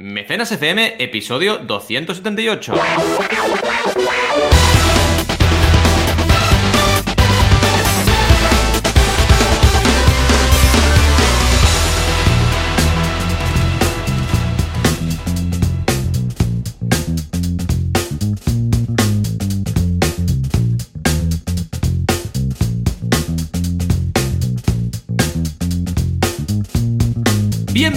Mecenas 0.00 0.52
FM, 0.52 0.94
episodio 1.00 1.58
278. 1.58 2.72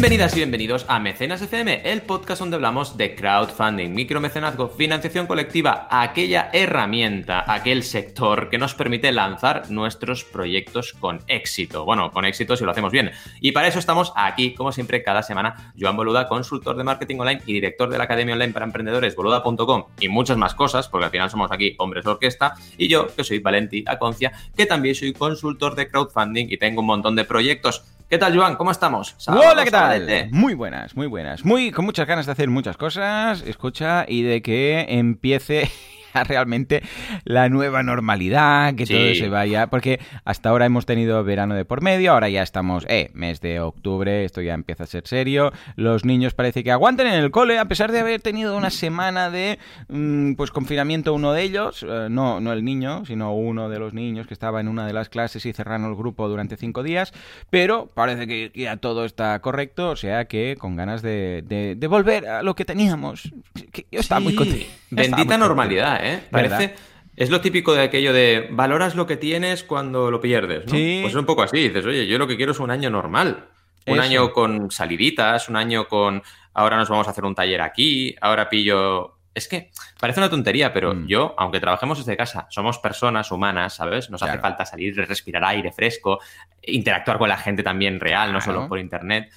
Bienvenidas 0.02 0.34
y 0.34 0.38
bienvenidos 0.38 0.86
a 0.88 1.00
Mecenas 1.00 1.44
FM, 1.44 1.84
el 1.84 2.02
podcast 2.02 2.40
donde 2.40 2.56
hablamos 2.56 2.98
de 2.98 3.14
crowdfunding, 3.14 3.94
micromecenazgo, 3.94 4.70
financiación 4.70 5.28
colectiva, 5.28 5.88
aquella 5.92 6.50
herramienta, 6.54 7.44
aquel 7.46 7.84
sector 7.84 8.50
que 8.50 8.58
nos 8.58 8.74
permite 8.74 9.12
lanzar 9.12 9.70
nuestros 9.70 10.24
proyectos 10.24 10.94
con 10.94 11.20
éxito. 11.28 11.86
Bueno, 11.86 12.12
con 12.12 12.26
éxito 12.26 12.58
si 12.58 12.66
lo 12.66 12.72
hacemos 12.72 12.92
bien. 12.92 13.12
Y 13.42 13.52
para 13.52 13.68
eso 13.68 13.78
estamos 13.78 14.12
aquí, 14.16 14.56
como 14.56 14.72
siempre, 14.72 15.04
cada 15.04 15.22
semana, 15.22 15.72
Joan 15.80 15.96
Boluda, 15.96 16.28
consultor 16.28 16.76
de 16.78 16.84
marketing 16.84 17.20
online 17.20 17.44
y 17.46 17.54
director 17.54 17.88
de 17.88 18.00
la 18.00 18.06
Academia 18.06 18.34
Online 18.34 18.54
para 18.54 18.66
Emprendedores, 18.66 19.16
boluda.com 19.16 19.86
y 20.00 20.08
muchas 20.08 20.36
más 20.36 20.56
cosas, 20.56 20.90
porque 20.90 21.06
al 21.06 21.12
final 21.12 21.30
somos 21.30 21.52
aquí 21.52 21.76
hombres 21.78 22.06
de 22.06 22.10
orquesta, 22.10 22.56
y 22.76 22.88
yo, 22.88 23.06
que 23.16 23.24
soy 23.24 23.38
Valenti 23.38 23.84
Aconcia, 23.86 24.32
que 24.58 24.66
también 24.66 24.96
soy 24.96 25.14
consultor 25.14 25.76
de 25.76 25.88
crowdfunding 25.88 26.48
y 26.50 26.58
tengo 26.58 26.82
un 26.82 26.88
montón 26.88 27.16
de 27.16 27.24
proyectos 27.24 27.84
¿Qué 28.12 28.18
tal, 28.18 28.38
Joan? 28.38 28.58
¿Cómo 28.58 28.72
estamos? 28.72 29.16
Hola, 29.26 29.64
¿qué 29.64 29.72
tal? 29.72 30.28
Muy 30.32 30.54
buenas, 30.54 30.98
muy 30.98 31.08
buenas. 31.08 31.46
Muy, 31.46 31.72
con 31.72 31.86
muchas 31.86 32.06
ganas 32.06 32.26
de 32.26 32.34
hacer 32.34 32.50
muchas 32.50 32.76
cosas, 32.76 33.42
escucha, 33.48 34.04
y 34.06 34.22
de 34.22 34.42
que 34.42 34.86
empiece 34.90 35.72
realmente 36.28 36.82
la 37.24 37.50
nueva 37.50 37.84
normalidad, 37.84 38.76
que 38.76 38.86
todo 38.86 39.16
se 39.16 39.30
vaya, 39.30 39.68
porque 39.68 40.00
hasta 40.26 40.50
ahora 40.50 40.66
hemos 40.66 40.86
tenido 40.86 41.24
verano 41.24 41.56
de 41.56 41.66
por 41.66 41.82
medio, 41.82 42.14
ahora 42.14 42.30
ya 42.30 42.44
estamos, 42.44 42.86
eh, 42.90 43.10
mes 43.14 43.42
de 43.42 43.60
octubre, 43.60 44.26
esto 44.26 44.42
ya 44.42 44.54
empieza 44.54 44.84
a 44.84 44.88
ser 44.88 45.08
serio, 45.08 45.52
los 45.76 46.06
niños 46.06 46.34
parece 46.34 46.64
que 46.64 46.72
aguanten 46.72 47.08
en 47.08 47.14
el 47.14 47.32
cole, 47.32 47.60
a 47.60 47.66
pesar 47.66 47.92
de 47.92 48.00
haber 48.00 48.22
tenido 48.22 48.58
una 48.58 48.70
semana 48.70 49.30
de, 49.30 49.60
mm, 49.90 50.34
pues, 50.34 50.52
confinamiento 50.52 51.14
uno 51.14 51.34
de 51.34 51.44
ellos, 51.44 51.84
eh, 51.88 52.08
no, 52.10 52.40
no 52.40 52.54
el 52.54 52.64
niño, 52.64 53.06
sino 53.06 53.34
uno 53.34 53.70
de 53.70 53.80
los 53.80 53.94
niños 53.94 54.28
que 54.28 54.34
estaba 54.34 54.60
en 54.60 54.68
una 54.68 54.88
de 54.88 54.94
las 54.94 55.10
clases 55.10 55.46
y 55.46 55.54
cerraron 55.54 55.90
el 55.90 55.96
grupo 55.96 56.28
durante 56.28 56.58
cinco 56.58 56.84
días, 56.84 57.14
pero 57.50 57.92
parece 57.94 58.28
que 58.28 58.52
ya 58.56 58.78
todo 58.78 59.06
está 59.06 59.40
correcto, 59.40 59.90
o 59.90 59.96
sea 59.96 60.26
que 60.26 60.56
con 60.58 60.76
ganas 60.76 61.02
de, 61.02 61.44
de, 61.78 61.88
volver 61.88 62.28
a 62.28 62.42
lo 62.42 62.56
que 62.56 62.64
teníamos, 62.64 63.32
que 63.72 63.86
yo 63.92 64.00
estaba 64.00 64.22
muy 64.22 64.36
contento. 64.36 64.66
Bendita 64.92 65.38
normalidad, 65.38 66.01
¿eh? 66.04 66.24
Parece... 66.30 66.76
Es 67.16 67.30
lo 67.30 67.42
típico 67.42 67.74
de 67.74 67.84
aquello 67.84 68.14
de 68.14 68.48
valoras 68.52 68.96
lo 68.96 69.06
que 69.06 69.18
tienes 69.18 69.64
cuando 69.64 70.10
lo 70.10 70.22
pierdes, 70.22 70.66
¿no? 70.66 70.72
Pues 70.72 71.08
es 71.08 71.16
un 71.16 71.26
poco 71.26 71.44
así. 71.44 71.68
Dices, 71.68 71.86
oye, 71.86 72.08
yo 72.08 72.18
lo 72.18 72.26
que 72.26 72.38
quiero 72.38 72.54
es 72.54 72.60
un 72.60 72.72
año 72.72 72.90
normal. 72.90 73.50
Un 73.86 74.00
año 74.00 74.32
con 74.32 74.72
saliditas, 74.72 75.50
un 75.50 75.56
año 75.56 75.88
con 75.88 76.24
ahora 76.54 76.78
nos 76.78 76.90
vamos 76.90 77.08
a 77.08 77.12
hacer 77.12 77.26
un 77.26 77.36
taller 77.36 77.62
aquí, 77.62 78.16
ahora 78.22 78.50
pillo. 78.50 79.18
Es 79.34 79.48
que 79.48 79.72
parece 80.00 80.20
una 80.20 80.30
tontería, 80.30 80.74
pero 80.74 80.94
mm. 80.94 81.08
yo, 81.08 81.34
aunque 81.38 81.60
trabajemos 81.60 81.98
desde 81.98 82.18
casa, 82.18 82.48
somos 82.50 82.80
personas 82.80 83.32
humanas, 83.32 83.76
¿sabes? 83.76 84.10
Nos 84.10 84.22
hace 84.22 84.40
falta 84.40 84.66
salir, 84.66 84.96
respirar 84.96 85.44
aire 85.46 85.72
fresco, 85.72 86.20
interactuar 86.62 87.18
con 87.18 87.30
la 87.30 87.38
gente 87.38 87.64
también 87.64 88.00
real, 88.00 88.34
no 88.34 88.42
solo 88.42 88.68
por 88.68 88.78
internet. 88.78 89.32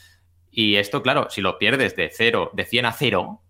Y 0.50 0.76
esto, 0.76 1.02
claro, 1.02 1.28
si 1.30 1.40
lo 1.40 1.58
pierdes 1.58 1.96
de 1.96 2.10
cero, 2.12 2.50
de 2.54 2.64
100 2.64 2.86
a 2.86 2.92
cero, 2.92 3.44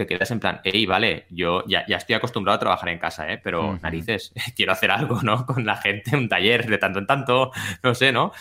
te 0.00 0.06
quedas 0.06 0.30
en 0.30 0.40
plan, 0.40 0.60
hey, 0.64 0.86
vale, 0.86 1.26
yo 1.28 1.62
ya, 1.66 1.80
estoy 1.80 2.14
acostumbrado 2.14 2.56
a 2.56 2.58
trabajar 2.58 2.88
en 2.88 2.98
casa, 2.98 3.30
¿eh? 3.30 3.38
pero 3.42 3.78
narices, 3.82 4.32
quiero 4.56 4.72
hacer 4.72 4.90
algo, 4.90 5.20
¿no? 5.22 5.44
Con 5.46 5.66
la 5.66 5.76
gente, 5.76 6.16
un 6.16 6.28
taller 6.28 6.66
de 6.66 6.78
tanto 6.78 7.00
en 7.00 7.06
tanto, 7.06 7.50
no 7.82 7.94
sé, 7.94 8.12
¿no? 8.12 8.32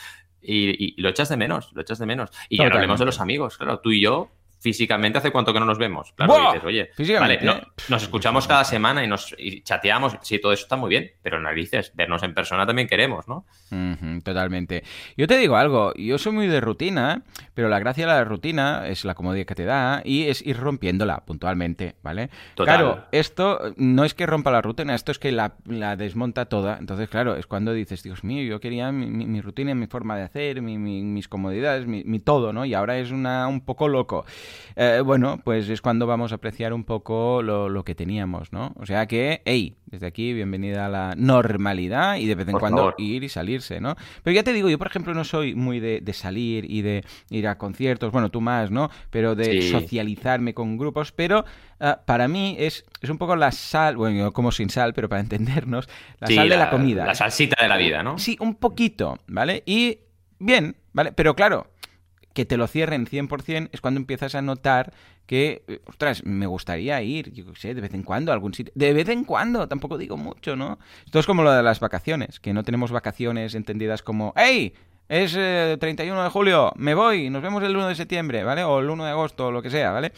Y, 0.41 0.99
lo 1.01 1.09
echas 1.09 1.27
de 1.27 1.35
menos, 1.35 1.73
lo 1.73 1.81
echas 1.81 1.99
de 1.99 2.05
menos. 2.05 2.31
Y 2.47 2.59
ya 2.59 2.69
no 2.69 2.75
hablemos 2.75 2.99
de 2.99 3.05
los 3.05 3.19
amigos, 3.19 3.57
claro, 3.57 3.79
tú 3.79 3.91
y 3.91 3.99
yo 3.99 4.29
físicamente 4.59 5.17
hace 5.17 5.31
cuánto 5.31 5.53
que 5.53 5.59
no 5.59 5.65
nos 5.65 5.77
vemos. 5.77 6.13
Claro, 6.13 6.51
dices, 6.51 6.63
oye, 6.63 7.19
vale, 7.19 7.39
nos 7.87 8.03
escuchamos 8.03 8.47
cada 8.47 8.63
semana 8.63 9.03
y 9.03 9.07
nos 9.07 9.35
chateamos, 9.63 10.17
sí, 10.21 10.39
todo 10.39 10.53
eso 10.53 10.63
está 10.63 10.75
muy 10.75 10.89
bien, 10.89 11.11
pero 11.21 11.39
narices, 11.39 11.91
vernos 11.95 12.23
en 12.23 12.33
persona 12.33 12.65
también 12.65 12.87
queremos, 12.87 13.27
¿no? 13.27 13.45
totalmente. 14.23 14.83
Yo 15.15 15.27
te 15.27 15.37
digo 15.37 15.55
algo, 15.55 15.93
yo 15.93 16.17
soy 16.17 16.33
muy 16.33 16.47
de 16.47 16.59
rutina, 16.59 17.23
pero 17.53 17.69
la 17.69 17.79
gracia 17.79 18.05
de 18.05 18.13
la 18.13 18.23
rutina 18.23 18.87
es 18.87 19.05
la 19.05 19.15
comodidad 19.15 19.45
que 19.45 19.55
te 19.55 19.65
da 19.65 20.01
y 20.03 20.25
es 20.25 20.45
ir 20.45 20.57
rompiéndola 20.57 21.25
puntualmente, 21.25 21.95
¿vale? 22.03 22.29
Claro, 22.55 23.05
esto 23.11 23.73
no 23.77 24.03
es 24.03 24.13
que 24.13 24.25
rompa 24.25 24.51
la 24.51 24.61
rutina, 24.61 24.95
esto 24.95 25.11
es 25.11 25.19
que 25.19 25.31
la, 25.31 25.53
desmonta 25.95 26.45
toda. 26.45 26.77
Entonces, 26.79 27.09
claro, 27.09 27.35
es 27.35 27.47
cuando 27.47 27.73
dices, 27.73 28.03
Dios 28.03 28.23
mío, 28.23 28.43
yo 28.43 28.59
quería 28.59 28.91
mi, 28.91 29.41
rutina, 29.41 29.73
mi 29.75 29.87
forma 29.87 30.17
de 30.17 30.23
hacer, 30.23 30.61
mis 30.61 31.27
comodidades, 31.27 31.87
mi, 31.87 32.19
todo, 32.19 32.53
¿no? 32.53 32.65
Y 32.65 32.73
ahora 32.73 32.97
es 32.97 33.11
una, 33.11 33.47
un 33.47 33.61
poco 33.61 33.87
loco. 33.87 34.25
Eh, 34.75 35.01
bueno, 35.03 35.39
pues 35.43 35.69
es 35.69 35.81
cuando 35.81 36.07
vamos 36.07 36.31
a 36.31 36.35
apreciar 36.35 36.73
un 36.73 36.83
poco 36.83 37.41
lo, 37.41 37.83
que 37.83 37.95
teníamos, 37.95 38.51
¿no? 38.51 38.73
O 38.77 38.85
sea 38.85 39.07
que, 39.07 39.41
hey, 39.45 39.75
desde 39.85 40.07
aquí, 40.07 40.33
bienvenida 40.33 40.85
a 40.85 40.89
la 40.89 41.15
normalidad 41.17 42.17
y 42.17 42.25
de 42.25 42.35
vez 42.35 42.47
en 42.47 42.59
cuando 42.59 42.93
ir 42.97 43.23
y 43.23 43.29
salirse, 43.29 43.79
¿no? 43.79 43.95
Pero 44.23 44.35
ya 44.35 44.43
te 44.43 44.53
digo, 44.53 44.69
yo 44.69 44.77
por 44.77 44.87
ejemplo 44.87 45.13
no 45.13 45.23
soy 45.23 45.55
muy 45.55 45.79
de, 45.79 46.13
salir 46.13 46.69
y 46.69 46.81
de 46.81 47.03
ir 47.29 47.47
a 47.47 47.57
conciertos, 47.57 48.11
bueno, 48.11 48.29
tú 48.29 48.41
más, 48.41 48.71
¿no? 48.71 48.89
Pero 49.09 49.35
de 49.35 49.61
socializarme 49.69 50.53
con 50.53 50.77
grupos, 50.77 51.11
pero 51.11 51.45
ah, 51.79 52.01
para 52.05 52.27
mí 52.27 52.55
es, 52.59 52.85
es 53.01 53.09
un 53.09 53.17
poco 53.17 53.35
la 53.35 53.51
sal, 53.51 53.97
bueno, 53.97 54.17
yo 54.17 54.31
como 54.33 54.51
sin 54.51 54.69
sal, 54.69 54.93
pero 54.93 55.09
para 55.09 55.21
entendernos, 55.29 55.87
la 56.19 56.27
sal 56.27 56.49
de 56.49 56.57
la 56.57 56.69
comida. 56.69 57.05
La 57.05 57.15
salsita 57.15 57.61
de 57.61 57.69
la 57.69 57.77
vida, 57.77 58.03
¿no? 58.03 58.17
Sí, 58.17 58.37
un 58.39 58.55
poquito, 58.55 59.17
¿vale? 59.27 59.63
Y 59.65 59.99
bien, 60.39 60.75
¿vale? 60.93 61.11
Pero 61.11 61.35
claro, 61.35 61.67
que 62.39 62.45
te 62.45 62.55
lo 62.55 62.67
cierren 62.67 63.05
100% 63.05 63.67
es 63.73 63.81
cuando 63.81 63.99
empiezas 63.99 64.33
a 64.33 64.41
notar 64.41 64.93
que, 65.25 65.61
eh, 65.67 65.81
ostras, 65.87 66.23
me 66.23 66.47
gustaría 66.47 67.01
ir, 67.01 67.33
yo 67.33 67.53
sé, 67.53 67.73
de 67.75 67.81
vez 67.81 67.93
en 67.93 68.01
cuando 68.01 68.31
a 68.31 68.33
algún 68.33 68.53
sitio. 68.53 68.71
De 68.77 68.93
vez 68.93 69.09
en 69.09 69.25
cuando, 69.25 69.67
tampoco 69.67 69.97
digo 69.97 70.15
mucho, 70.15 70.55
¿no? 70.55 70.79
Esto 71.03 71.19
es 71.19 71.25
como 71.25 71.43
lo 71.43 71.51
de 71.51 71.61
las 71.63 71.81
vacaciones, 71.81 72.39
que 72.39 72.53
no 72.53 72.63
tenemos 72.63 72.93
vacaciones 72.93 73.55
entendidas 73.55 74.03
como, 74.03 74.31
¡Hey! 74.37 74.73
Es 75.09 75.33
31 75.33 76.17
eh, 76.17 76.23
de 76.23 76.29
julio, 76.29 76.71
me 76.77 76.93
voy, 76.93 77.29
nos 77.29 77.41
vemos 77.41 77.61
el 77.61 77.75
1 77.75 77.89
de 77.89 77.95
septiembre, 77.95 78.45
¿vale? 78.45 78.63
O 78.63 78.79
el 78.79 78.89
1 78.89 79.03
de 79.03 79.11
agosto, 79.11 79.47
o 79.47 79.51
lo 79.51 79.61
que 79.61 79.69
sea, 79.69 79.91
¿vale? 79.91 80.13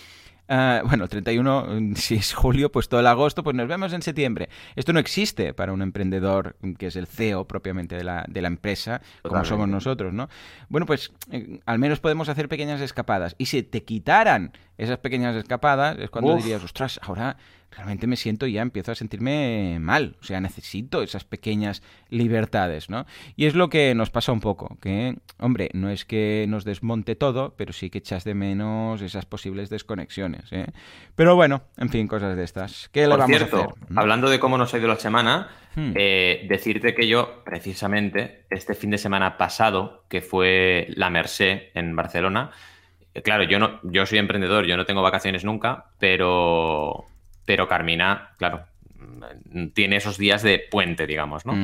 Ah, 0.53 0.81
bueno, 0.85 1.05
el 1.05 1.09
31, 1.09 1.65
mm, 1.69 1.93
si 1.95 2.15
es 2.15 2.33
julio, 2.33 2.69
pues 2.73 2.89
todo 2.89 2.99
el 2.99 3.07
agosto, 3.07 3.41
pues 3.41 3.55
nos 3.55 3.69
vemos 3.69 3.93
en 3.93 4.01
septiembre. 4.01 4.49
Esto 4.75 4.91
no 4.91 4.99
existe 4.99 5.53
para 5.53 5.71
un 5.71 5.81
emprendedor 5.81 6.57
que 6.77 6.87
es 6.87 6.97
el 6.97 7.07
CEO 7.07 7.45
propiamente 7.45 7.95
de 7.95 8.03
la, 8.03 8.25
de 8.27 8.41
la 8.41 8.49
empresa, 8.49 9.01
como 9.21 9.45
somos 9.45 9.69
nosotros, 9.69 10.11
¿no? 10.11 10.27
Bueno, 10.67 10.85
pues 10.85 11.13
eh, 11.31 11.61
al 11.65 11.79
menos 11.79 12.01
podemos 12.01 12.27
hacer 12.27 12.49
pequeñas 12.49 12.81
escapadas. 12.81 13.33
Y 13.37 13.45
si 13.45 13.63
te 13.63 13.85
quitaran 13.85 14.51
esas 14.77 14.97
pequeñas 14.97 15.37
escapadas, 15.37 15.97
es 15.99 16.09
cuando 16.09 16.35
dirías, 16.35 16.61
ostras, 16.61 16.99
ahora 17.01 17.37
realmente 17.71 18.07
me 18.07 18.15
siento 18.15 18.47
y 18.47 18.53
ya 18.53 18.61
empiezo 18.61 18.91
a 18.91 18.95
sentirme 18.95 19.77
mal. 19.79 20.15
O 20.21 20.23
sea, 20.23 20.41
necesito 20.41 21.01
esas 21.01 21.23
pequeñas 21.23 21.81
libertades, 22.09 22.89
¿no? 22.89 23.05
Y 23.35 23.45
es 23.45 23.55
lo 23.55 23.69
que 23.69 23.95
nos 23.95 24.09
pasa 24.09 24.31
un 24.31 24.41
poco, 24.41 24.77
que, 24.81 25.15
hombre, 25.39 25.69
no 25.73 25.89
es 25.89 26.05
que 26.05 26.45
nos 26.47 26.65
desmonte 26.65 27.15
todo, 27.15 27.55
pero 27.57 27.73
sí 27.73 27.89
que 27.89 27.99
echas 27.99 28.23
de 28.23 28.33
menos 28.33 29.01
esas 29.01 29.25
posibles 29.25 29.69
desconexiones, 29.69 30.51
¿eh? 30.51 30.67
Pero 31.15 31.35
bueno, 31.35 31.63
en 31.77 31.89
fin, 31.89 32.07
cosas 32.07 32.35
de 32.35 32.43
estas. 32.43 32.89
¿Qué 32.89 33.07
le 33.07 33.15
vamos 33.15 33.41
a 33.41 33.45
hacer? 33.45 33.67
Hablando 33.95 34.29
de 34.29 34.39
cómo 34.39 34.57
nos 34.57 34.73
ha 34.73 34.77
ido 34.77 34.87
la 34.87 34.97
semana, 34.97 35.49
hmm. 35.75 35.93
eh, 35.95 36.45
decirte 36.49 36.93
que 36.93 37.07
yo, 37.07 37.43
precisamente, 37.43 38.45
este 38.49 38.73
fin 38.73 38.91
de 38.91 38.97
semana 38.97 39.37
pasado, 39.37 40.05
que 40.09 40.21
fue 40.21 40.87
la 40.89 41.09
Merced 41.09 41.69
en 41.73 41.95
Barcelona, 41.95 42.51
eh, 43.13 43.21
Claro, 43.21 43.43
yo 43.43 43.59
no, 43.59 43.79
yo 43.83 44.05
soy 44.05 44.19
emprendedor, 44.19 44.65
yo 44.65 44.77
no 44.77 44.85
tengo 44.85 45.01
vacaciones 45.01 45.43
nunca, 45.43 45.85
pero 45.99 47.05
pero 47.45 47.67
Carmina, 47.67 48.31
claro, 48.37 48.65
tiene 49.73 49.97
esos 49.97 50.17
días 50.17 50.43
de 50.43 50.59
puente, 50.59 51.07
digamos, 51.07 51.45
¿no? 51.45 51.55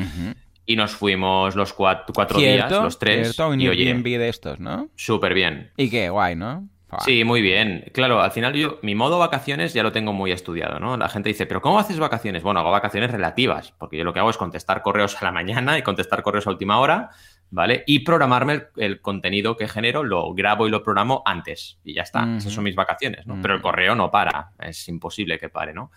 Y 0.66 0.76
nos 0.76 0.92
fuimos 0.92 1.56
los 1.56 1.74
cuatro, 1.74 2.40
días, 2.40 2.70
los 2.72 3.00
tres. 3.00 3.36
Cierto, 3.36 3.54
y 3.54 3.70
oye, 3.70 3.94
de 3.94 4.30
estos, 4.30 4.60
¿no? 4.60 4.90
Súper 4.96 5.34
bien. 5.34 5.72
Y 5.78 5.90
qué 5.90 6.10
guay, 6.10 6.36
¿no? 6.36 6.68
Sí, 7.04 7.26
muy 7.26 7.42
bien. 7.42 7.84
Claro, 7.94 8.22
al 8.22 8.32
final 8.32 8.54
yo, 8.54 8.80
mi 8.82 8.96
modo 8.96 9.20
vacaciones 9.20 9.74
ya 9.74 9.84
lo 9.84 9.92
tengo 9.92 10.14
muy 10.14 10.32
estudiado, 10.32 10.80
¿no? 10.80 10.96
La 10.96 11.10
gente 11.10 11.28
dice, 11.28 11.46
¿pero 11.46 11.62
cómo 11.62 11.80
haces 11.80 12.00
vacaciones? 12.00 12.44
Bueno, 12.44 12.62
hago 12.62 12.72
vacaciones 12.72 13.12
relativas, 13.12 13.74
porque 13.78 13.98
yo 13.98 14.06
lo 14.06 14.14
que 14.14 14.20
hago 14.20 14.30
es 14.30 14.38
contestar 14.38 14.82
correos 14.82 15.22
a 15.22 15.26
la 15.26 15.34
mañana 15.34 15.78
y 15.78 15.82
contestar 15.82 16.24
correos 16.24 16.48
a 16.48 16.52
última 16.52 16.80
hora, 16.80 17.10
¿vale? 17.50 17.84
Y 17.88 18.00
programarme 18.00 18.64
el, 18.76 19.02
contenido 19.02 19.56
que 19.56 19.68
genero, 19.68 20.04
lo 20.04 20.34
grabo 20.34 20.68
y 20.68 20.72
lo 20.72 20.84
programo 20.84 21.24
antes, 21.26 21.80
y 21.84 21.94
ya 21.94 22.04
está. 22.04 22.28
Esas 22.38 22.54
son 22.54 22.64
mis 22.64 22.76
vacaciones, 22.76 23.26
¿no? 23.26 23.40
Pero 23.42 23.56
el 23.56 23.62
correo 23.62 23.96
no 23.96 24.12
para, 24.12 24.52
es 24.60 24.88
imposible 24.88 25.40
que 25.40 25.50
pare, 25.50 25.74
¿no? 25.74 25.92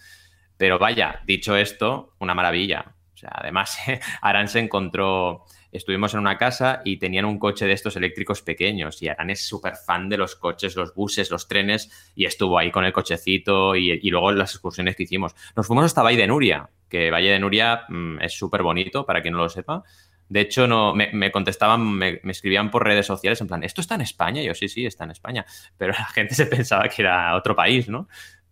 Pero 0.57 0.79
vaya, 0.79 1.23
dicho 1.27 1.57
esto, 1.57 2.15
una 2.19 2.35
maravilla. 2.35 2.95
O 3.15 3.17
sea, 3.17 3.31
además, 3.35 3.79
Aran 4.23 4.49
se 4.49 4.61
encontró 4.61 5.45
estuvimos 5.73 6.15
en 6.15 6.21
una 6.21 6.37
casa 6.37 6.83
y 6.85 6.99
tenían 6.99 7.25
un 7.25 7.39
coche 7.39 7.67
de 7.67 7.73
estos 7.73 7.97
eléctricos 7.97 8.43
pequeños 8.43 9.01
y 9.03 9.09
Arán 9.09 9.31
es 9.31 9.47
súper 9.47 9.75
fan 9.77 10.09
de 10.09 10.17
los 10.17 10.37
coches, 10.37 10.77
los 10.77 10.95
buses, 10.95 11.31
los 11.31 11.49
trenes 11.49 12.13
y 12.15 12.25
estuvo 12.25 12.59
ahí 12.59 12.71
con 12.71 12.85
el 12.85 12.93
cochecito 12.93 13.77
y, 13.77 13.93
y 13.93 14.11
luego 14.11 14.33
las 14.33 14.53
excursiones 14.53 14.97
que 14.97 15.05
hicimos. 15.05 15.35
Nos 15.57 15.67
fuimos 15.67 15.85
hasta 15.85 16.03
Valle 16.03 16.19
de 16.19 16.27
Nuria, 16.27 16.69
que 16.89 17.11
Valle 17.11 17.31
de 17.31 17.39
Nuria 17.39 17.85
mm, 17.89 18.21
es 18.21 18.33
súper 18.33 18.63
bonito, 18.63 19.07
para 19.07 19.23
quien 19.23 19.35
no 19.35 19.41
lo 19.41 19.49
sepa. 19.49 19.85
De 20.31 20.43
hecho, 20.43 20.69
no, 20.69 20.95
me, 20.95 21.33
contestaban, 21.33 21.83
me, 21.93 22.21
escribían 22.23 22.71
por 22.71 22.85
redes 22.85 23.05
sociales 23.05 23.41
en 23.41 23.49
plan, 23.49 23.65
¿esto 23.65 23.81
está 23.81 23.97
en 23.97 24.03
España? 24.03 24.41
yo, 24.43 24.55
sí, 24.55 24.69
sí, 24.69 24.87
está 24.87 25.03
en 25.03 25.11
España. 25.11 25.45
Pero 25.77 25.93
la 25.93 26.07
gente 26.07 26.37
se 26.37 26.47
pensaba 26.47 26.89
que 26.89 27.03
era 27.03 27.35
otro 27.35 27.57
país, 27.57 27.89
¿no? 27.89 28.09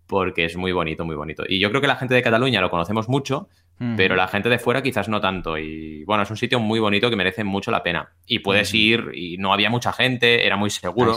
Porque 0.09 0.45
es 0.45 0.57
muy 0.57 0.73
bonito, 0.73 1.05
muy 1.05 1.15
bonito. 1.15 1.45
Y 1.49 1.61
yo 1.61 1.71
creo 1.71 1.81
que 1.81 1.87
la 1.87 1.95
gente 1.95 2.15
de 2.15 2.23
Cataluña 2.23 2.61
lo 2.61 2.69
conocemos 2.69 3.09
mucho, 3.09 3.49
pero 3.97 4.17
la 4.17 4.27
gente 4.27 4.49
de 4.49 4.59
fuera 4.59 4.83
quizás 4.83 5.09
no 5.09 5.21
tanto. 5.21 5.57
Y 5.57 6.03
bueno, 6.05 6.25
es 6.25 6.31
un 6.31 6.37
sitio 6.37 6.59
muy 6.59 6.81
bonito 6.81 7.11
que 7.11 7.15
merece 7.17 7.45
mucho 7.45 7.71
la 7.71 7.85
pena. 7.85 8.11
Y 8.27 8.41
puedes 8.41 8.75
ir, 8.75 9.13
y 9.15 9.37
no 9.37 9.53
había 9.53 9.71
mucha 9.71 9.93
gente, 9.93 10.45
era 10.47 10.57
muy 10.57 10.71
seguro. 10.71 11.17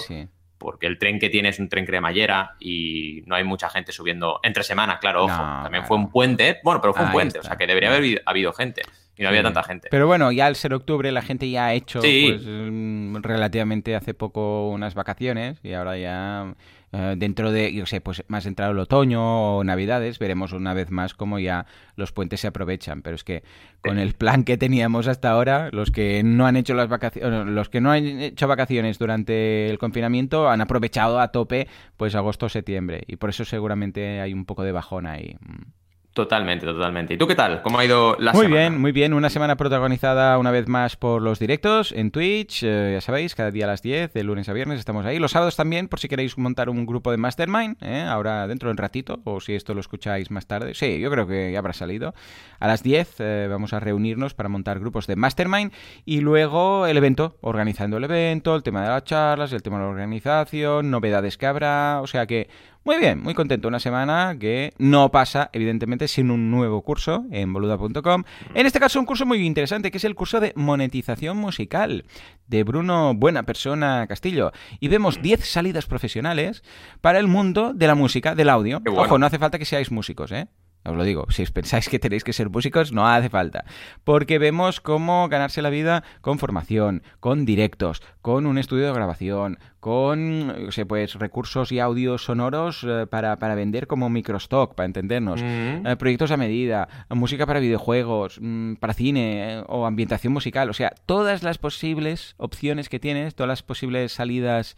Porque 0.60 0.86
el 0.86 1.00
tren 1.00 1.18
que 1.18 1.30
tiene 1.30 1.50
es 1.50 1.58
un 1.58 1.70
tren 1.70 1.88
cremallera 1.88 2.56
y 2.60 3.24
no 3.26 3.34
hay 3.34 3.44
mucha 3.44 3.68
gente 3.68 3.92
subiendo 3.92 4.40
entre 4.44 4.62
semanas, 4.62 5.00
claro, 5.00 5.24
ojo. 5.24 5.42
También 5.64 5.86
fue 5.86 5.98
un 5.98 6.12
puente, 6.12 6.60
bueno, 6.64 6.80
pero 6.80 6.94
fue 6.94 7.06
un 7.06 7.12
puente, 7.12 7.40
o 7.40 7.44
sea 7.44 7.56
que 7.56 7.66
debería 7.66 7.90
haber 7.90 8.22
habido 8.28 8.54
gente 8.54 8.84
y 9.18 9.24
no 9.24 9.30
había 9.30 9.44
tanta 9.44 9.64
gente. 9.64 9.88
Pero 9.92 10.08
bueno, 10.08 10.32
ya 10.32 10.46
al 10.46 10.56
ser 10.56 10.74
octubre 10.74 11.12
la 11.12 11.22
gente 11.22 11.50
ya 11.50 11.68
ha 11.68 11.74
hecho 11.74 12.00
pues, 12.00 12.42
mm, 12.46 13.18
relativamente 13.22 13.96
hace 13.96 14.14
poco 14.14 14.70
unas 14.70 14.96
vacaciones 14.96 15.60
y 15.64 15.74
ahora 15.74 15.98
ya 15.98 16.56
eh, 16.94 17.16
dentro 17.18 17.52
de, 17.52 17.74
yo 17.74 17.86
sé, 17.86 18.02
pues 18.02 18.24
más 18.28 18.46
entrado 18.46 18.74
el 18.74 18.80
otoño 18.80 19.58
o 19.58 19.64
navidades, 19.64 20.20
veremos 20.20 20.52
una 20.52 20.74
vez 20.74 20.92
más 20.92 21.14
cómo 21.14 21.40
ya 21.40 21.66
los 21.96 22.12
puentes 22.12 22.42
se 22.42 22.48
aprovechan. 22.48 23.02
Pero 23.02 23.16
es 23.16 23.24
que 23.24 23.44
con 23.82 23.98
el 23.98 24.14
plan 24.14 24.44
que 24.44 24.58
teníamos 24.58 25.08
hasta 25.08 25.32
ahora, 25.32 25.70
los 25.72 25.92
que 25.92 26.22
no 26.24 26.46
han 26.46 26.58
hecho 26.58 26.74
las 26.74 26.90
vacaciones, 26.90 27.48
los 27.48 27.70
que 27.70 27.80
no 27.80 27.92
han 27.92 28.06
hecho 28.06 28.48
vacaciones 28.48 29.00
durante 29.00 29.70
el 29.70 29.78
confinamiento 29.78 30.50
han 30.50 30.62
aprovechado 30.62 31.20
a 31.20 31.32
tope 31.32 31.68
pues 31.96 32.16
agosto 32.16 32.50
septiembre 32.50 33.04
y 33.08 33.16
por 33.16 33.30
eso 33.30 33.46
seguramente 33.46 34.20
hay 34.20 34.34
un 34.34 34.46
poco 34.46 34.64
de 34.64 34.72
bajón 34.72 35.06
ahí. 35.06 35.36
Mm. 35.40 35.81
Totalmente, 36.14 36.66
totalmente. 36.66 37.14
¿Y 37.14 37.18
tú 37.18 37.26
qué 37.26 37.36
tal? 37.36 37.62
¿Cómo 37.62 37.80
ha 37.80 37.86
ido 37.86 38.18
la 38.20 38.34
muy 38.34 38.44
semana? 38.44 38.50
Muy 38.50 38.70
bien, 38.70 38.82
muy 38.82 38.92
bien. 38.92 39.14
Una 39.14 39.30
semana 39.30 39.56
protagonizada 39.56 40.38
una 40.40 40.52
vez 40.52 40.68
más 40.68 40.98
por 40.98 41.22
los 41.22 41.40
directos 41.40 41.94
en 41.94 42.12
Twitch, 42.12 42.64
eh, 42.64 42.92
ya 42.96 43.00
sabéis, 43.02 43.34
cada 43.34 43.50
día 43.50 43.64
a 43.64 43.70
las 43.70 43.82
10, 43.82 44.12
de 44.12 44.24
lunes 44.26 44.50
a 44.50 44.54
viernes 44.54 44.78
estamos 44.78 45.06
ahí. 45.06 45.20
Los 45.20 45.32
sábados 45.32 45.56
también, 45.56 45.88
por 45.88 46.02
si 46.02 46.10
queréis 46.10 46.38
montar 46.38 46.70
un 46.70 46.86
grupo 46.86 47.12
de 47.12 47.18
Mastermind, 47.18 47.78
¿eh? 47.82 48.02
ahora 48.02 48.46
dentro 48.48 48.68
de 48.68 48.72
un 48.72 48.78
ratito, 48.78 49.22
o 49.24 49.40
si 49.40 49.56
esto 49.56 49.74
lo 49.74 49.80
escucháis 49.80 50.32
más 50.32 50.48
tarde. 50.48 50.74
Sí, 50.74 51.00
yo 51.00 51.10
creo 51.10 51.28
que 51.28 51.54
ya 51.54 51.60
habrá 51.60 51.72
salido. 51.72 52.14
A 52.60 52.68
las 52.68 52.84
10 52.84 53.16
eh, 53.20 53.48
vamos 53.50 53.72
a 53.72 53.80
reunirnos 53.80 54.34
para 54.34 54.50
montar 54.50 54.82
grupos 54.82 55.08
de 55.08 55.16
Mastermind 55.16 55.72
y 56.04 56.20
luego 56.20 56.88
el 56.88 56.98
evento, 56.98 57.38
organizando 57.40 57.96
el 57.96 58.04
evento, 58.04 58.54
el 58.54 58.64
tema 58.64 58.84
de 58.84 58.90
las 58.90 59.06
charlas, 59.06 59.54
el 59.54 59.64
tema 59.64 59.78
de 59.78 59.86
la 59.86 59.90
organización, 59.90 60.92
novedades 60.92 61.38
que 61.38 61.46
habrá. 61.46 62.02
O 62.02 62.08
sea 62.08 62.28
que 62.28 62.50
muy 62.84 62.98
bien, 62.98 63.22
muy 63.22 63.36
contento. 63.36 63.68
Una 63.68 63.80
semana 63.80 64.36
que 64.40 64.74
no 64.80 65.12
pasa, 65.12 65.52
evidentemente, 65.54 66.08
sin 66.08 66.32
un 66.32 66.50
nuevo 66.50 66.82
curso 66.82 67.26
en 67.32 67.54
boluda.com. 67.54 68.24
En 68.56 68.66
este 68.66 68.80
caso, 68.80 69.00
un 69.00 69.06
curso 69.06 69.26
muy 69.26 69.46
interesante, 69.46 69.92
que 69.92 70.00
es 70.00 70.04
el 70.04 70.16
curso 70.16 70.40
de 70.40 70.52
monetización 70.56 71.38
musical 71.38 72.06
de 72.48 72.64
Bruno 72.64 73.14
Buena 73.14 73.44
Persona 73.44 74.08
Castillo. 74.08 74.52
Y 74.80 74.88
vemos 74.88 75.22
10 75.22 75.46
salidas 75.46 75.86
profesionales 75.86 76.64
para 77.02 77.20
el 77.20 77.28
mundo 77.28 77.74
de 77.74 77.86
la 77.86 77.94
música, 77.94 78.34
del 78.34 78.50
audio. 78.50 78.82
Ojo, 78.96 79.20
no 79.20 79.28
hace 79.28 79.38
falta 79.38 79.60
que 79.60 79.66
seáis 79.66 79.92
músicos, 79.92 80.32
¿eh? 80.32 80.48
Os 80.84 80.96
lo 80.96 81.04
digo, 81.04 81.28
si 81.30 81.46
pensáis 81.46 81.88
que 81.88 82.00
tenéis 82.00 82.24
que 82.24 82.34
ser 82.34 82.50
músicos, 82.50 82.92
no 82.92 83.08
hace 83.08 83.30
falta. 83.30 83.66
Porque 84.04 84.40
vemos 84.40 84.82
cómo 84.82 85.30
ganarse 85.30 85.62
la 85.62 85.70
vida 85.70 86.04
con 86.22 86.40
formación, 86.40 87.04
con 87.20 87.46
directos, 87.46 88.02
con 88.22 88.48
un 88.48 88.58
estudio 88.58 88.88
de 88.88 88.94
grabación, 88.94 89.60
con 89.82 90.56
pues, 90.88 91.16
recursos 91.16 91.72
y 91.72 91.80
audios 91.80 92.26
sonoros 92.26 92.86
eh, 92.88 93.08
para, 93.08 93.36
vender 93.56 93.88
como 93.88 94.12
microstock, 94.12 94.76
para 94.76 94.86
entendernos, 94.86 95.42
mm. 95.42 95.88
eh, 95.88 95.96
proyectos 95.98 96.30
a 96.30 96.38
medida, 96.38 96.88
música 97.10 97.48
para 97.48 97.60
videojuegos, 97.60 98.38
mm, 98.40 98.76
para 98.76 98.94
cine 98.94 99.58
eh, 99.58 99.64
o 99.68 99.88
ambientación 99.88 100.34
musical, 100.34 100.70
o 100.70 100.74
sea, 100.74 100.94
todas 101.08 101.42
las 101.42 101.58
posibles 101.58 102.36
opciones 102.38 102.90
que 102.90 103.00
tienes, 103.00 103.34
todas 103.34 103.48
las 103.48 103.64
posibles 103.64 104.14
salidas 104.14 104.78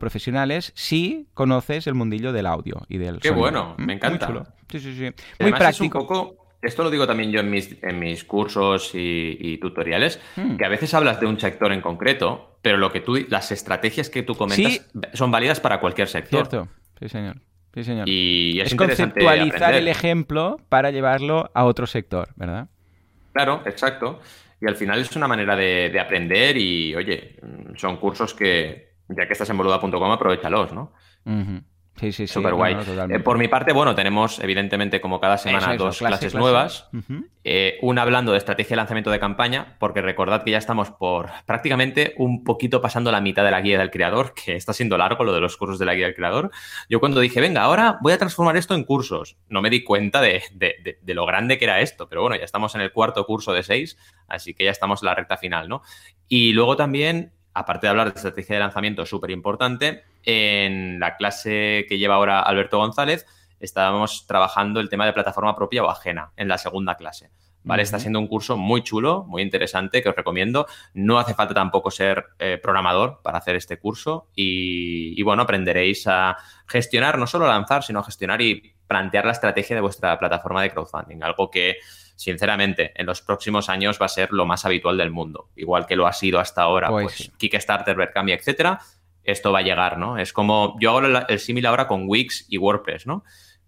profesionales, 0.00 0.72
si 0.74 1.28
conoces 1.34 1.86
el 1.86 1.94
mundillo 1.94 2.32
del 2.32 2.46
audio 2.46 2.86
y 2.88 2.96
del 2.96 3.20
Qué 3.20 3.30
bueno, 3.30 3.74
me 3.76 3.92
encanta. 3.92 4.30
Muy 4.30 4.42
Sí, 4.70 4.80
sí, 4.80 4.94
sí. 4.96 5.24
Muy 5.40 5.52
práctico. 5.52 5.98
un 6.00 6.06
poco 6.06 6.47
esto 6.62 6.82
lo 6.82 6.90
digo 6.90 7.06
también 7.06 7.30
yo 7.30 7.40
en 7.40 7.50
mis, 7.50 7.76
en 7.82 7.98
mis 7.98 8.24
cursos 8.24 8.90
y, 8.94 9.58
tutoriales, 9.58 10.20
hmm. 10.36 10.56
que 10.56 10.64
a 10.64 10.68
veces 10.68 10.92
hablas 10.94 11.20
de 11.20 11.26
un 11.26 11.38
sector 11.38 11.72
en 11.72 11.80
concreto, 11.80 12.58
pero 12.62 12.76
lo 12.76 12.90
que 12.90 13.00
tú, 13.00 13.16
las 13.28 13.52
estrategias 13.52 14.10
que 14.10 14.22
tú 14.22 14.34
comentas 14.34 14.88
son 15.14 15.30
válidas 15.30 15.60
para 15.60 15.80
cualquier 15.80 16.08
sector. 16.08 16.48
Cierto, 16.48 16.68
sí 16.98 17.08
señor. 17.08 17.36
Sí, 17.74 17.84
señor. 17.84 18.08
Y 18.08 18.60
es, 18.60 18.74
conceptualizar 18.74 19.74
el 19.74 19.88
ejemplo 19.88 20.58
para 20.68 20.90
llevarlo 20.90 21.50
a 21.54 21.64
otro 21.64 21.86
sector, 21.86 22.30
¿verdad? 22.34 22.68
Claro, 23.32 23.62
exacto. 23.66 24.20
Y 24.60 24.66
al 24.66 24.74
final 24.74 24.98
es 24.98 25.14
una 25.14 25.28
manera 25.28 25.54
de, 25.54 25.96
aprender 26.00 26.56
y, 26.56 26.94
oye, 26.96 27.36
son 27.76 27.98
cursos 27.98 28.34
que, 28.34 28.94
ya 29.08 29.26
que 29.26 29.32
estás 29.32 29.48
en 29.50 29.58
boluda.com, 29.58 30.10
aprovechalos, 30.10 30.72
¿no? 30.72 30.92
Sí, 31.98 32.12
sí, 32.12 32.26
sí. 32.26 32.32
Súper 32.32 32.54
guay. 32.54 32.76
Eh, 33.10 33.20
por 33.20 33.38
mi 33.38 33.48
parte, 33.48 33.72
bueno, 33.72 33.94
tenemos 33.94 34.38
evidentemente 34.40 35.00
como 35.00 35.20
cada 35.20 35.38
semana 35.38 35.76
dos 35.76 35.98
clases, 35.98 36.34
nuevas. 36.34 36.88
Eh, 37.44 37.78
una 37.82 38.02
hablando 38.02 38.32
de 38.32 38.38
estrategia 38.38 38.70
de 38.70 38.76
lanzamiento 38.76 39.10
de 39.10 39.18
campaña, 39.18 39.76
porque 39.78 40.02
recordad 40.02 40.44
que 40.44 40.50
ya 40.50 40.58
estamos 40.58 40.90
por 40.90 41.30
prácticamente 41.46 42.14
un 42.18 42.44
poquito 42.44 42.80
pasando 42.80 43.10
la 43.10 43.20
mitad 43.20 43.44
de 43.44 43.50
la 43.50 43.60
guía 43.60 43.78
del 43.78 43.90
creador, 43.90 44.34
que 44.34 44.54
está 44.54 44.72
siendo 44.72 44.98
largo 44.98 45.24
lo 45.24 45.32
de 45.32 45.40
los 45.40 45.56
cursos 45.56 45.78
de 45.78 45.86
la 45.86 45.94
guía 45.94 46.06
del 46.06 46.14
creador. 46.14 46.50
Yo 46.88 47.00
cuando 47.00 47.20
dije, 47.20 47.40
venga, 47.40 47.62
ahora 47.62 47.98
voy 48.02 48.12
a 48.12 48.18
transformar 48.18 48.56
esto 48.56 48.74
en 48.74 48.84
cursos, 48.84 49.36
no 49.48 49.62
me 49.62 49.70
di 49.70 49.82
cuenta 49.82 50.20
de, 50.20 50.42
de 50.52 51.14
lo 51.14 51.26
grande 51.26 51.58
que 51.58 51.64
era 51.64 51.80
esto, 51.80 52.08
pero 52.08 52.22
bueno, 52.22 52.36
ya 52.36 52.44
estamos 52.44 52.74
en 52.74 52.82
el 52.82 52.92
cuarto 52.92 53.24
curso 53.24 53.52
de 53.52 53.62
seis, 53.62 53.96
así 54.28 54.54
que 54.54 54.64
ya 54.64 54.70
estamos 54.70 55.02
en 55.02 55.06
la 55.06 55.14
recta 55.14 55.36
final, 55.36 55.68
¿no? 55.68 55.82
Y 56.28 56.52
luego 56.52 56.76
también 56.76 57.32
aparte 57.54 57.86
de 57.86 57.90
hablar 57.90 58.12
de 58.12 58.16
estrategia 58.16 58.56
de 58.56 58.60
lanzamiento 58.60 59.04
súper 59.06 59.30
importante, 59.30 60.04
en 60.24 61.00
la 61.00 61.16
clase 61.16 61.86
que 61.88 61.98
lleva 61.98 62.16
ahora 62.16 62.40
Alberto 62.40 62.78
González, 62.78 63.26
estábamos 63.60 64.26
trabajando 64.26 64.80
el 64.80 64.88
tema 64.88 65.06
de 65.06 65.12
plataforma 65.12 65.56
propia 65.56 65.82
o 65.82 65.90
ajena 65.90 66.32
en 66.36 66.48
la 66.48 66.58
segunda 66.58 66.96
clase. 66.96 67.30
¿Vale? 67.64 67.82
Está 67.82 67.98
siendo 67.98 68.18
un 68.18 68.28
curso 68.28 68.56
muy 68.56 68.82
chulo, 68.82 69.24
muy 69.24 69.42
interesante, 69.42 70.00
que 70.00 70.08
os 70.08 70.16
recomiendo. 70.16 70.66
No 70.94 71.18
hace 71.18 71.34
falta 71.34 71.52
tampoco 71.52 71.90
ser 71.90 72.24
eh, 72.38 72.58
programador 72.62 73.20
para 73.22 73.38
hacer 73.38 73.56
este 73.56 73.78
curso 73.78 74.28
y, 74.34 75.20
bueno, 75.22 75.42
aprenderéis 75.42 76.06
a 76.06 76.36
gestionar, 76.66 77.18
no 77.18 77.26
solo 77.26 77.46
lanzar, 77.46 77.82
sino 77.82 77.98
a 77.98 78.04
gestionar 78.04 78.40
y 78.40 78.74
plantear 78.86 79.26
la 79.26 79.32
estrategia 79.32 79.76
de 79.76 79.82
vuestra 79.82 80.18
plataforma 80.18 80.62
de 80.62 80.70
crowdfunding, 80.70 81.22
algo 81.22 81.50
que 81.50 81.76
sinceramente, 82.18 82.90
en 82.96 83.06
los 83.06 83.22
próximos 83.22 83.68
años 83.68 83.98
va 84.02 84.06
a 84.06 84.08
ser 84.08 84.32
lo 84.32 84.44
más 84.44 84.64
habitual 84.64 84.96
del 84.96 85.12
mundo. 85.12 85.50
Igual 85.54 85.86
que 85.86 85.94
lo 85.94 86.08
ha 86.08 86.12
sido 86.12 86.40
hasta 86.40 86.62
ahora, 86.62 86.88
pues, 86.88 87.04
pues 87.04 87.32
Kickstarter, 87.38 87.94
Vercambia, 87.94 88.34
etcétera, 88.34 88.80
esto 89.22 89.52
va 89.52 89.60
a 89.60 89.62
llegar, 89.62 89.98
¿no? 89.98 90.18
Es 90.18 90.32
como, 90.32 90.76
yo 90.80 90.90
hago 90.90 91.06
el 91.28 91.38
símil 91.38 91.64
ahora 91.66 91.86
con 91.86 92.08
Wix 92.08 92.46
y 92.48 92.58
WordPress, 92.58 93.06
¿no? 93.06 93.22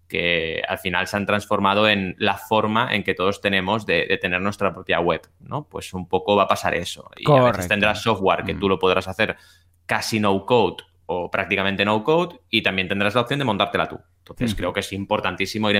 que 0.09 0.61
al 0.67 0.77
final 0.77 1.07
se 1.07 1.15
han 1.15 1.25
transformado 1.25 1.87
en 1.87 2.15
la 2.17 2.35
forma 2.35 2.93
en 2.93 3.01
que 3.01 3.13
todos 3.13 3.39
tenemos 3.39 3.85
de, 3.85 4.19
tener 4.21 4.41
nuestra 4.41 4.73
propia 4.73 4.99
web, 4.99 5.21
¿no? 5.39 5.63
Pues 5.63 5.93
un 5.93 6.05
poco 6.09 6.35
va 6.35 6.43
a 6.43 6.47
pasar 6.49 6.75
eso. 6.75 7.09
Y 7.15 7.31
a 7.31 7.41
veces 7.43 7.69
tendrás 7.69 8.01
software 8.01 8.43
que 8.43 8.53
tú 8.53 8.65
mm. 8.65 8.69
lo 8.69 8.77
podrás 8.77 9.07
hacer 9.07 9.37
casi 9.85 10.19
no 10.19 10.45
code 10.45 10.83
o 11.13 11.29
prácticamente 11.29 11.83
no 11.83 12.03
code 12.05 12.39
y 12.49 12.61
también 12.61 12.87
tendrás 12.87 13.15
la 13.15 13.21
opción 13.21 13.39
de 13.39 13.45
montártela 13.45 13.89
tú. 13.89 13.99
Entonces 14.19 14.55
creo 14.55 14.71
que 14.71 14.79
es 14.79 14.93
importantísimo 14.93 15.69
ir 15.69 15.75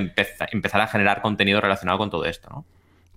empezar 0.51 0.81
a 0.81 0.87
generar 0.87 1.21
contenido 1.21 1.61
relacionado 1.61 1.97
con 1.97 2.09
todo 2.09 2.25
esto, 2.25 2.49
¿no? 2.49 2.65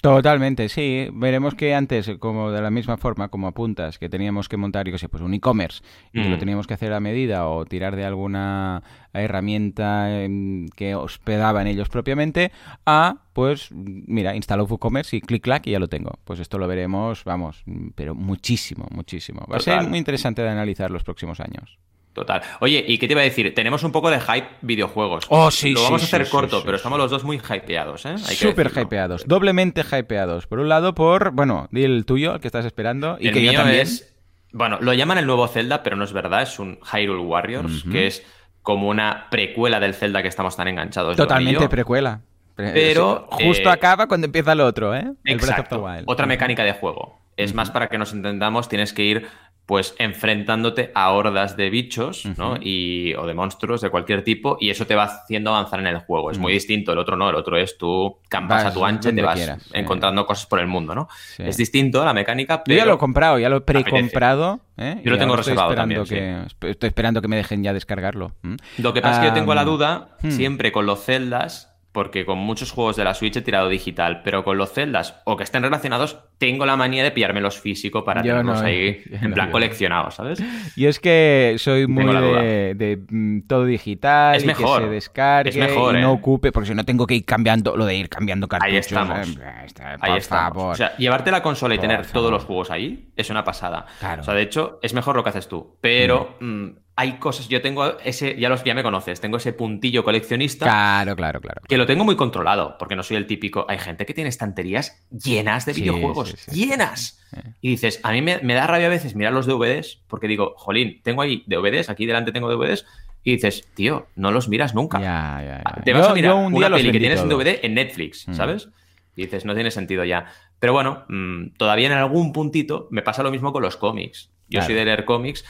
Totalmente, 0.04 0.68
sí. 0.68 1.08
Veremos 1.14 1.54
que 1.54 1.74
antes, 1.74 2.10
como 2.18 2.50
de 2.50 2.60
la 2.60 2.70
misma 2.70 2.98
forma, 2.98 3.28
como 3.28 3.48
apuntas, 3.48 3.98
que 3.98 4.10
teníamos 4.10 4.50
que 4.50 4.58
montar, 4.58 4.84
yo 4.84 4.92
qué 4.92 4.98
sé, 4.98 5.08
pues 5.08 5.22
un 5.22 5.32
e-commerce 5.32 5.82
y 6.12 6.22
lo 6.22 6.36
mm. 6.36 6.38
teníamos 6.38 6.66
que 6.66 6.74
hacer 6.74 6.92
a 6.92 7.00
medida 7.00 7.48
o 7.48 7.64
tirar 7.64 7.96
de 7.96 8.04
alguna 8.04 8.82
herramienta 9.14 10.22
em, 10.22 10.68
que 10.76 10.94
hospedaba 10.94 11.62
en 11.62 11.68
ellos 11.68 11.88
propiamente, 11.88 12.52
a, 12.84 13.16
pues, 13.32 13.70
mira, 13.72 14.36
instalo 14.36 14.66
WooCommerce 14.66 15.16
y 15.16 15.20
clic-clac 15.22 15.66
y 15.68 15.70
ya 15.70 15.78
lo 15.78 15.88
tengo. 15.88 16.18
Pues 16.24 16.38
esto 16.38 16.58
lo 16.58 16.68
veremos, 16.68 17.24
vamos, 17.24 17.64
pero 17.94 18.14
muchísimo, 18.14 18.86
muchísimo. 18.90 19.46
Va 19.50 19.56
a 19.56 19.60
ser 19.60 19.88
muy 19.88 19.98
interesante 19.98 20.42
de 20.42 20.50
analizar 20.50 20.90
los 20.90 21.02
próximos 21.02 21.40
años. 21.40 21.78
Total. 22.14 22.42
Oye, 22.60 22.84
¿y 22.86 22.96
qué 22.98 23.08
te 23.08 23.12
iba 23.12 23.22
a 23.22 23.24
decir? 23.24 23.52
Tenemos 23.54 23.82
un 23.82 23.90
poco 23.90 24.08
de 24.08 24.20
hype 24.20 24.46
videojuegos. 24.62 25.26
Oh, 25.28 25.50
sí, 25.50 25.72
Lo 25.72 25.82
vamos 25.82 26.02
a 26.02 26.04
hacer 26.06 26.28
corto, 26.28 26.62
pero 26.64 26.76
estamos 26.76 26.96
los 26.96 27.10
dos 27.10 27.24
muy 27.24 27.38
hypeados, 27.38 28.06
¿eh? 28.06 28.16
Súper 28.18 28.70
hypeados, 28.74 29.26
doblemente 29.26 29.82
hypeados. 29.82 30.46
Por 30.46 30.60
un 30.60 30.68
lado, 30.68 30.94
por, 30.94 31.32
bueno, 31.32 31.68
di 31.72 31.82
el 31.82 32.06
tuyo, 32.06 32.36
el 32.36 32.40
que 32.40 32.46
estás 32.46 32.64
esperando, 32.64 33.16
y 33.18 33.32
que 33.32 33.44
yo 33.44 33.52
también. 33.52 33.80
Es, 33.80 34.14
bueno, 34.52 34.78
lo 34.80 34.94
llaman 34.94 35.18
el 35.18 35.26
nuevo 35.26 35.48
Zelda, 35.48 35.82
pero 35.82 35.96
no 35.96 36.04
es 36.04 36.12
verdad, 36.12 36.42
es 36.42 36.60
un 36.60 36.78
Hyrule 36.92 37.22
Warriors, 37.22 37.82
que 37.90 38.06
es 38.06 38.24
como 38.62 38.88
una 38.88 39.26
precuela 39.30 39.80
del 39.80 39.94
Zelda 39.94 40.22
que 40.22 40.28
estamos 40.28 40.56
tan 40.56 40.68
enganchados. 40.68 41.16
Totalmente 41.16 41.68
precuela. 41.68 42.20
Pero 42.54 43.26
justo 43.30 43.68
eh, 43.68 43.72
acaba 43.72 44.06
cuando 44.06 44.26
empieza 44.26 44.52
el 44.52 44.60
otro, 44.60 44.94
¿eh? 44.94 45.12
El 45.24 45.34
exacto. 45.34 45.84
Otra 46.06 46.26
mecánica 46.26 46.62
de 46.62 46.74
juego. 46.74 47.18
Es 47.36 47.52
más 47.52 47.72
para 47.72 47.88
que 47.88 47.98
nos 47.98 48.12
entendamos, 48.12 48.68
tienes 48.68 48.92
que 48.92 49.02
ir 49.02 49.26
pues 49.66 49.94
enfrentándote 49.98 50.90
a 50.94 51.10
hordas 51.12 51.56
de 51.56 51.70
bichos, 51.70 52.26
¿no? 52.36 52.56
Y, 52.60 53.14
o 53.14 53.26
de 53.26 53.32
monstruos 53.32 53.80
de 53.80 53.88
cualquier 53.88 54.22
tipo, 54.22 54.58
y 54.60 54.68
eso 54.68 54.86
te 54.86 54.94
va 54.94 55.04
haciendo 55.04 55.50
avanzar 55.50 55.80
en 55.80 55.86
el 55.86 55.98
juego. 56.00 56.30
Es 56.30 56.38
muy 56.38 56.52
distinto, 56.52 56.92
el 56.92 56.98
otro 56.98 57.16
no, 57.16 57.30
el 57.30 57.34
otro 57.34 57.56
es 57.56 57.78
tú 57.78 58.18
campas 58.28 58.66
a 58.66 58.74
tu 58.74 58.84
ancha 58.84 59.10
y 59.10 59.14
te 59.14 59.22
vas 59.22 59.68
encontrando 59.72 60.26
cosas 60.26 60.46
por 60.46 60.60
el 60.60 60.66
mundo, 60.66 60.94
¿no? 60.94 61.08
Es 61.38 61.56
distinto 61.56 62.04
la 62.04 62.12
mecánica, 62.12 62.62
pero... 62.62 62.76
Yo 62.76 62.84
ya 62.84 62.86
lo 62.86 62.94
he 62.96 62.98
comprado, 62.98 63.38
ya 63.38 63.48
lo 63.48 63.56
he 63.56 63.60
precomprado. 63.62 64.60
¿eh? 64.76 65.00
Yo 65.02 65.10
lo 65.10 65.18
tengo 65.18 65.36
reservado 65.36 65.74
también, 65.74 66.02
Estoy 66.02 66.88
esperando 66.88 67.22
que 67.22 67.28
me 67.28 67.36
dejen 67.36 67.62
ya 67.62 67.72
descargarlo. 67.72 68.32
Lo 68.78 68.92
que 68.92 69.00
pasa 69.00 69.16
es 69.16 69.20
que 69.20 69.26
yo 69.28 69.32
tengo 69.34 69.54
la 69.54 69.64
duda, 69.64 70.16
hmm. 70.22 70.30
siempre 70.30 70.72
con 70.72 70.84
los 70.84 71.04
celdas, 71.04 71.73
porque 71.94 72.26
con 72.26 72.38
muchos 72.38 72.72
juegos 72.72 72.96
de 72.96 73.04
la 73.04 73.14
Switch 73.14 73.36
he 73.36 73.40
tirado 73.40 73.68
digital, 73.68 74.22
pero 74.24 74.42
con 74.42 74.58
los 74.58 74.72
celdas 74.72 75.22
o 75.24 75.36
que 75.36 75.44
estén 75.44 75.62
relacionados, 75.62 76.18
tengo 76.38 76.66
la 76.66 76.76
manía 76.76 77.04
de 77.04 77.12
pillarme 77.12 77.40
los 77.40 77.60
físicos 77.60 78.02
para 78.02 78.20
tenerlos 78.20 78.60
ahí 78.62 79.00
en 79.12 79.32
plan 79.32 79.52
coleccionados, 79.52 80.16
¿sabes? 80.16 80.42
Y 80.76 80.86
es 80.86 80.98
que 80.98 81.54
soy 81.58 81.86
muy 81.86 82.04
de, 82.04 83.00
mm, 83.08 83.42
todo 83.46 83.64
digital, 83.64 84.34
es 84.34 84.44
mejor, 84.44 84.80
que 84.80 84.86
se 84.88 84.92
descargue 84.92 85.50
es 85.50 85.56
mejor, 85.56 85.96
y 85.96 86.00
no 86.00 86.10
¿eh? 86.10 86.12
ocupe, 86.12 86.50
porque 86.50 86.70
si 86.70 86.74
no 86.74 86.84
tengo 86.84 87.06
que 87.06 87.14
ir 87.14 87.24
cambiando, 87.24 87.76
lo 87.76 87.86
de 87.86 87.94
ir 87.94 88.08
cambiando 88.08 88.48
cartuchos. 88.48 88.72
Ahí 88.72 88.78
estamos. 88.78 89.28
Eh, 89.36 89.96
ahí 90.00 90.18
estamos. 90.18 90.72
O 90.72 90.74
sea, 90.74 90.96
llevarte 90.96 91.30
la 91.30 91.42
consola 91.42 91.76
y 91.76 91.78
tener 91.78 92.04
todos 92.08 92.32
los 92.32 92.42
juegos 92.42 92.72
ahí 92.72 93.12
es 93.14 93.30
una 93.30 93.44
pasada. 93.44 93.86
Claro. 94.00 94.22
O 94.22 94.24
sea, 94.24 94.34
de 94.34 94.42
hecho, 94.42 94.80
es 94.82 94.94
mejor 94.94 95.14
lo 95.14 95.22
que 95.22 95.30
haces 95.30 95.46
tú, 95.46 95.78
pero... 95.80 96.36
Mm, 96.40 96.70
hay 96.96 97.18
cosas, 97.18 97.48
yo 97.48 97.60
tengo 97.60 97.98
ese, 97.98 98.38
ya 98.38 98.48
los 98.48 98.62
ya 98.62 98.74
me 98.74 98.82
conoces, 98.82 99.20
tengo 99.20 99.38
ese 99.38 99.52
puntillo 99.52 100.04
coleccionista. 100.04 100.66
Claro, 100.66 101.16
claro, 101.16 101.40
claro. 101.40 101.62
Que 101.66 101.76
lo 101.76 101.86
tengo 101.86 102.04
muy 102.04 102.14
controlado, 102.14 102.76
porque 102.78 102.94
no 102.94 103.02
soy 103.02 103.16
el 103.16 103.26
típico. 103.26 103.66
Hay 103.68 103.78
gente 103.78 104.06
que 104.06 104.14
tiene 104.14 104.30
estanterías 104.30 105.04
llenas 105.10 105.66
de 105.66 105.72
videojuegos, 105.72 106.46
llenas. 106.46 107.20
Y 107.60 107.70
dices, 107.70 107.98
a 108.04 108.12
mí 108.12 108.22
me, 108.22 108.54
da 108.54 108.66
rabia 108.66 108.86
a 108.86 108.90
veces 108.90 109.16
mirar 109.16 109.32
los 109.32 109.46
DVDs, 109.46 110.02
porque 110.06 110.28
digo, 110.28 110.54
jolín, 110.56 111.00
tengo 111.02 111.22
ahí 111.22 111.42
DVDs, 111.46 111.90
aquí 111.90 112.06
delante 112.06 112.30
tengo 112.30 112.48
DVDs, 112.48 112.86
y 113.24 113.32
dices, 113.32 113.66
tío, 113.74 114.06
no 114.14 114.30
los 114.30 114.48
miras 114.48 114.74
nunca. 114.74 115.00
Ya, 115.00 115.42
ya, 115.42 115.62
ya. 115.64 115.82
Te 115.82 115.92
vas 115.92 116.08
a 116.08 116.14
mirar 116.14 116.34
un 116.34 116.54
una 116.54 116.70
peli 116.70 116.92
que 116.92 117.00
tienes 117.00 117.22
en 117.22 117.28
DVD 117.28 117.58
en 117.62 117.74
Netflix, 117.74 118.28
mm. 118.28 118.34
¿sabes? 118.34 118.68
Y 119.16 119.22
dices, 119.22 119.44
no 119.44 119.54
tiene 119.54 119.70
sentido 119.70 120.04
ya. 120.04 120.26
Pero 120.60 120.72
bueno, 120.72 121.04
mm, 121.08 121.54
todavía 121.56 121.86
en 121.86 121.92
algún 121.94 122.32
puntito 122.32 122.86
me 122.90 123.02
pasa 123.02 123.22
lo 123.22 123.32
mismo 123.32 123.52
con 123.52 123.62
los 123.62 123.76
cómics. 123.76 124.30
Yo 124.48 124.62
soy 124.62 124.74
de 124.74 124.84
leer 124.84 125.04
cómics, 125.04 125.44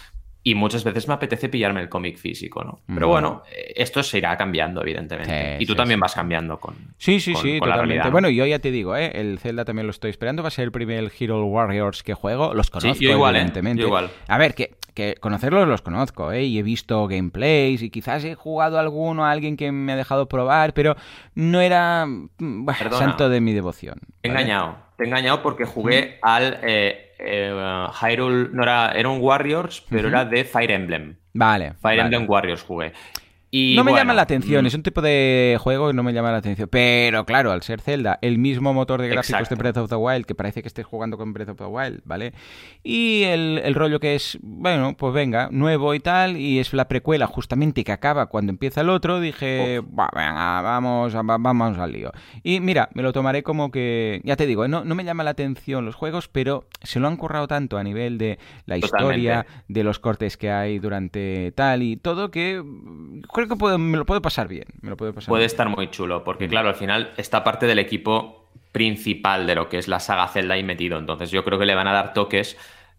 y 0.46 0.54
muchas 0.54 0.84
veces 0.84 1.08
me 1.08 1.14
apetece 1.14 1.48
pillarme 1.48 1.80
el 1.80 1.88
cómic 1.88 2.18
físico, 2.18 2.62
¿no? 2.62 2.80
Pero 2.86 3.08
bueno, 3.08 3.42
eh, 3.50 3.72
esto 3.76 4.02
se 4.02 4.18
irá 4.18 4.36
cambiando, 4.36 4.82
evidentemente. 4.82 5.56
y 5.58 5.64
tú 5.64 5.74
también 5.74 5.98
vas 5.98 6.14
cambiando 6.14 6.60
con. 6.60 6.74
Sí, 6.98 7.18
sí, 7.18 7.34
sí, 7.34 7.58
totalmente. 7.58 8.10
bueno, 8.10 8.28
yo 8.28 8.44
ya 8.44 8.58
te 8.58 8.70
digo, 8.70 8.94
¿eh? 8.94 9.10
el 9.14 9.38
Zelda 9.38 9.64
también 9.64 9.86
lo 9.86 9.90
estoy 9.90 10.10
esperando. 10.10 10.42
Va 10.42 10.48
a 10.48 10.50
ser 10.50 10.64
el 10.64 10.72
primer 10.72 11.10
Hero 11.18 11.46
Warriors 11.46 12.02
que 12.02 12.12
juego. 12.12 12.52
Los 12.52 12.68
conozco, 12.68 13.02
yo 13.02 13.12
igual, 13.12 13.36
¿eh? 13.36 13.38
evidentemente. 13.38 13.82
igual. 13.84 14.10
A 14.28 14.36
ver, 14.36 14.54
que, 14.54 14.76
que 14.92 15.14
conocerlos 15.18 15.66
los 15.66 15.80
conozco, 15.80 16.30
¿eh? 16.30 16.44
Y 16.44 16.58
he 16.58 16.62
visto 16.62 17.08
gameplays 17.08 17.80
y 17.80 17.88
quizás 17.88 18.22
he 18.24 18.34
jugado 18.34 18.78
alguno 18.78 19.24
a 19.24 19.30
alguien 19.30 19.56
que 19.56 19.72
me 19.72 19.92
ha 19.92 19.96
dejado 19.96 20.28
probar, 20.28 20.74
pero 20.74 20.94
no 21.34 21.62
era 21.62 22.04
mm, 22.04 22.68
santo 22.90 23.30
de 23.30 23.40
mi 23.40 23.54
devoción. 23.54 23.98
He 24.22 24.28
engañado. 24.28 24.76
Te 24.98 25.04
he 25.04 25.06
engañado 25.06 25.42
porque 25.42 25.64
jugué 25.64 26.18
al. 26.20 26.58
Eh, 26.62 27.13
eh, 27.24 27.86
Hyrule 28.00 28.48
no 28.52 28.62
era, 28.62 28.92
era 28.92 29.08
un 29.08 29.20
Warriors, 29.20 29.84
pero 29.88 30.08
era 30.08 30.24
de 30.24 30.44
Fire 30.44 30.72
Emblem. 30.72 31.16
Vale. 31.32 31.74
Fire 31.80 32.00
Emblem 32.00 32.26
Warriors 32.28 32.62
jugué 32.62 32.92
no 33.76 33.84
me 33.84 33.92
llama 33.92 34.14
la 34.14 34.22
atención, 34.22 34.64
mm. 34.64 34.66
es 34.66 34.74
un 34.74 34.82
tipo 34.82 35.00
de 35.00 35.56
juego 35.60 35.88
que 35.88 35.94
no 35.94 36.02
me 36.02 36.12
llama 36.12 36.32
la 36.32 36.38
atención. 36.38 36.68
Pero 36.70 37.24
claro, 37.24 37.52
al 37.52 37.62
ser 37.62 37.80
Zelda, 37.80 38.18
el 38.20 38.38
mismo 38.38 38.74
motor 38.74 39.00
de 39.00 39.08
gráficos 39.08 39.48
de 39.48 39.54
Breath 39.54 39.76
of 39.76 39.90
the 39.90 39.96
Wild, 39.96 40.26
que 40.26 40.34
parece 40.34 40.62
que 40.62 40.68
estés 40.68 40.84
jugando 40.84 41.16
con 41.16 41.32
Breath 41.32 41.50
of 41.50 41.58
the 41.58 41.64
Wild, 41.64 42.00
¿vale? 42.04 42.32
Y 42.82 43.22
el, 43.24 43.74
rollo 43.74 44.00
que 44.00 44.14
es, 44.14 44.38
bueno, 44.42 44.96
pues 44.96 45.14
venga, 45.14 45.48
nuevo 45.50 45.94
y 45.94 46.00
tal, 46.00 46.36
y 46.36 46.58
es 46.58 46.72
la 46.72 46.88
precuela 46.88 47.26
justamente 47.26 47.84
que 47.84 47.92
acaba 47.92 48.26
cuando 48.26 48.50
empieza 48.50 48.80
el 48.80 48.90
otro, 48.90 49.20
dije, 49.20 49.80
venga, 49.80 50.60
vamos, 50.62 51.14
vamos 51.14 51.78
al 51.78 51.92
lío. 51.92 52.12
Y 52.42 52.60
mira, 52.60 52.88
me 52.94 53.02
lo 53.02 53.12
tomaré 53.12 53.42
como 53.42 53.70
que, 53.70 54.20
ya 54.24 54.36
te 54.36 54.46
digo, 54.46 54.66
no, 54.68 54.84
no 54.84 54.94
me 54.94 55.04
llama 55.04 55.24
la 55.24 55.30
atención 55.30 55.84
los 55.84 55.94
juegos, 55.94 56.28
pero 56.28 56.66
se 56.82 57.00
lo 57.00 57.08
han 57.08 57.16
currado 57.16 57.46
tanto 57.46 57.78
a 57.78 57.84
nivel 57.84 58.18
de 58.18 58.38
la 58.66 58.78
historia, 58.78 59.46
de 59.68 59.84
los 59.84 59.98
cortes 59.98 60.36
que 60.36 60.50
hay 60.50 60.78
durante 60.78 61.52
tal 61.52 61.82
y 61.82 61.96
todo, 61.96 62.30
que 62.30 62.62
que 63.48 63.78
me 63.78 63.96
lo 63.96 64.04
puedo 64.04 64.22
pasar 64.22 64.48
bien. 64.48 64.66
Me 64.80 64.90
lo 64.90 64.96
puede 64.96 65.12
puede 65.12 65.44
estar 65.44 65.68
muy 65.68 65.90
chulo, 65.90 66.24
porque 66.24 66.48
claro, 66.48 66.68
al 66.68 66.74
final 66.74 67.12
está 67.16 67.44
parte 67.44 67.66
del 67.66 67.78
equipo 67.78 68.50
principal 68.72 69.46
de 69.46 69.54
lo 69.54 69.68
que 69.68 69.78
es 69.78 69.86
la 69.86 70.00
saga 70.00 70.26
Zelda 70.28 70.54
ahí 70.54 70.64
metido. 70.64 70.98
Entonces 70.98 71.30
yo 71.30 71.44
creo 71.44 71.58
que 71.58 71.66
le 71.66 71.74
van 71.74 71.86
a 71.86 71.92
dar 71.92 72.12
toques 72.12 72.56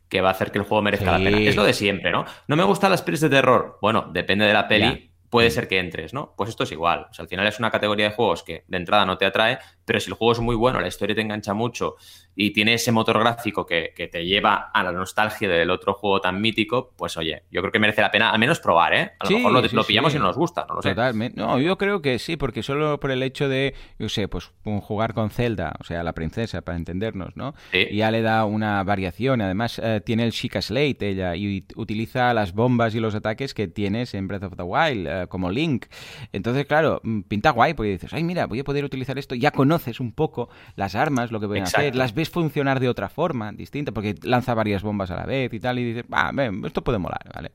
que 0.09 0.21
va 0.21 0.29
a 0.29 0.31
hacer 0.31 0.51
que 0.51 0.59
el 0.59 0.63
juego 0.63 0.81
merezca 0.81 1.11
la 1.11 1.17
pena. 1.17 1.37
Es 1.39 1.55
lo 1.55 1.63
de 1.63 1.73
siempre, 1.73 2.11
¿no? 2.11 2.25
No 2.47 2.55
me 2.55 2.63
gustan 2.63 2.91
las 2.91 3.01
pelis 3.01 3.21
de 3.21 3.29
terror. 3.29 3.77
Bueno, 3.81 4.09
depende 4.13 4.45
de 4.45 4.53
la 4.53 4.67
peli. 4.67 5.11
Puede 5.29 5.51
ser 5.51 5.67
que 5.67 5.79
entres, 5.79 6.13
¿no? 6.13 6.33
Pues 6.37 6.49
esto 6.49 6.63
es 6.63 6.71
igual. 6.71 7.07
O 7.09 7.13
sea, 7.13 7.23
al 7.23 7.29
final 7.29 7.45
es 7.45 7.59
una 7.59 7.71
categoría 7.71 8.09
de 8.09 8.15
juegos 8.15 8.43
que 8.43 8.63
de 8.67 8.77
entrada 8.77 9.05
no 9.05 9.17
te 9.17 9.25
atrae, 9.25 9.59
pero 9.85 9.99
si 9.99 10.09
el 10.09 10.15
juego 10.15 10.33
es 10.33 10.39
muy 10.39 10.55
bueno, 10.55 10.81
la 10.81 10.87
historia 10.87 11.15
te 11.15 11.21
engancha 11.21 11.53
mucho 11.53 11.95
y 12.35 12.51
tiene 12.51 12.73
ese 12.73 12.91
motor 12.91 13.19
gráfico 13.19 13.65
que, 13.65 13.93
te 13.95 14.25
lleva 14.25 14.71
a 14.73 14.83
la 14.83 14.91
nostalgia 14.91 15.47
del 15.47 15.69
otro 15.69 15.93
juego 15.93 16.19
tan 16.21 16.41
mítico, 16.41 16.93
pues 16.95 17.17
oye, 17.17 17.43
yo 17.49 17.61
creo 17.61 17.71
que 17.71 17.79
merece 17.79 18.01
la 18.01 18.11
pena 18.11 18.31
al 18.31 18.39
menos 18.39 18.59
probar, 18.59 18.93
¿eh? 18.93 19.11
A 19.19 19.29
lo 19.29 19.37
mejor 19.37 19.73
lo, 19.73 19.83
pillamos 19.83 20.13
y 20.13 20.17
no 20.19 20.25
nos 20.25 20.35
gusta, 20.35 20.65
no 20.67 20.75
lo 20.75 20.81
Totalmente. 20.81 21.39
No, 21.39 21.59
yo 21.59 21.77
creo 21.77 22.01
que 22.01 22.19
sí, 22.19 22.35
porque 22.35 22.61
solo 22.61 22.99
por 22.99 23.11
el 23.11 23.23
hecho 23.23 23.47
de, 23.47 23.73
yo 23.97 24.09
sé, 24.09 24.27
pues 24.27 24.51
jugar 24.63 25.13
con 25.13 25.29
Zelda, 25.29 25.73
o 25.79 25.83
sea, 25.83 26.03
la 26.03 26.13
princesa, 26.13 26.61
para 26.61 26.77
entendernos, 26.77 27.35
¿no? 27.35 27.55
Y 27.71 27.97
ya 27.97 28.11
le 28.11 28.21
da 28.21 28.45
una 28.45 28.83
variación. 28.83 29.41
Además, 29.41 29.79
eh, 29.83 30.01
tiene 30.05 30.25
el 30.25 30.31
Chica 30.31 30.61
Slate 30.61 31.09
ella 31.09 31.35
y 31.35 31.65
utiliza 31.75 32.33
las 32.33 32.53
bombas 32.53 32.95
y 32.95 32.99
los 32.99 33.15
ataques 33.15 33.53
que 33.53 33.67
tienes 33.67 34.13
en 34.13 34.27
Breath 34.27 34.43
of 34.43 34.55
the 34.55 34.63
Wild, 34.63 35.07
eh, 35.07 35.27
como 35.27 35.49
Link. 35.49 35.85
Entonces, 36.31 36.65
claro, 36.65 37.01
mm, 37.03 37.21
pinta 37.21 37.51
guay, 37.51 37.73
porque 37.73 37.91
dices, 37.91 38.13
ay, 38.13 38.23
mira, 38.23 38.45
voy 38.47 38.59
a 38.59 38.63
poder 38.63 38.83
utilizar 38.83 39.17
esto. 39.17 39.35
Ya 39.35 39.51
conoces 39.75 39.99
un 39.99 40.13
poco 40.13 40.47
las 40.77 40.95
armas, 40.95 41.31
lo 41.31 41.39
que 41.41 41.47
pueden 41.47 41.63
hacer, 41.63 41.95
las 41.95 42.13
ves 42.13 42.29
funcionar 42.29 42.79
de 42.79 42.87
otra 42.87 43.09
forma, 43.09 43.51
distinta, 43.51 43.91
porque 43.91 44.15
lanza 44.23 44.53
varias 44.53 44.83
bombas 44.83 45.11
a 45.11 45.17
la 45.17 45.25
vez 45.25 45.53
y 45.53 45.59
tal, 45.59 45.79
y 45.79 45.83
dices, 45.83 46.05
ah, 46.11 46.31
esto 46.63 46.81
puede 46.81 46.97
molar, 46.97 47.29
¿vale? 47.33 47.51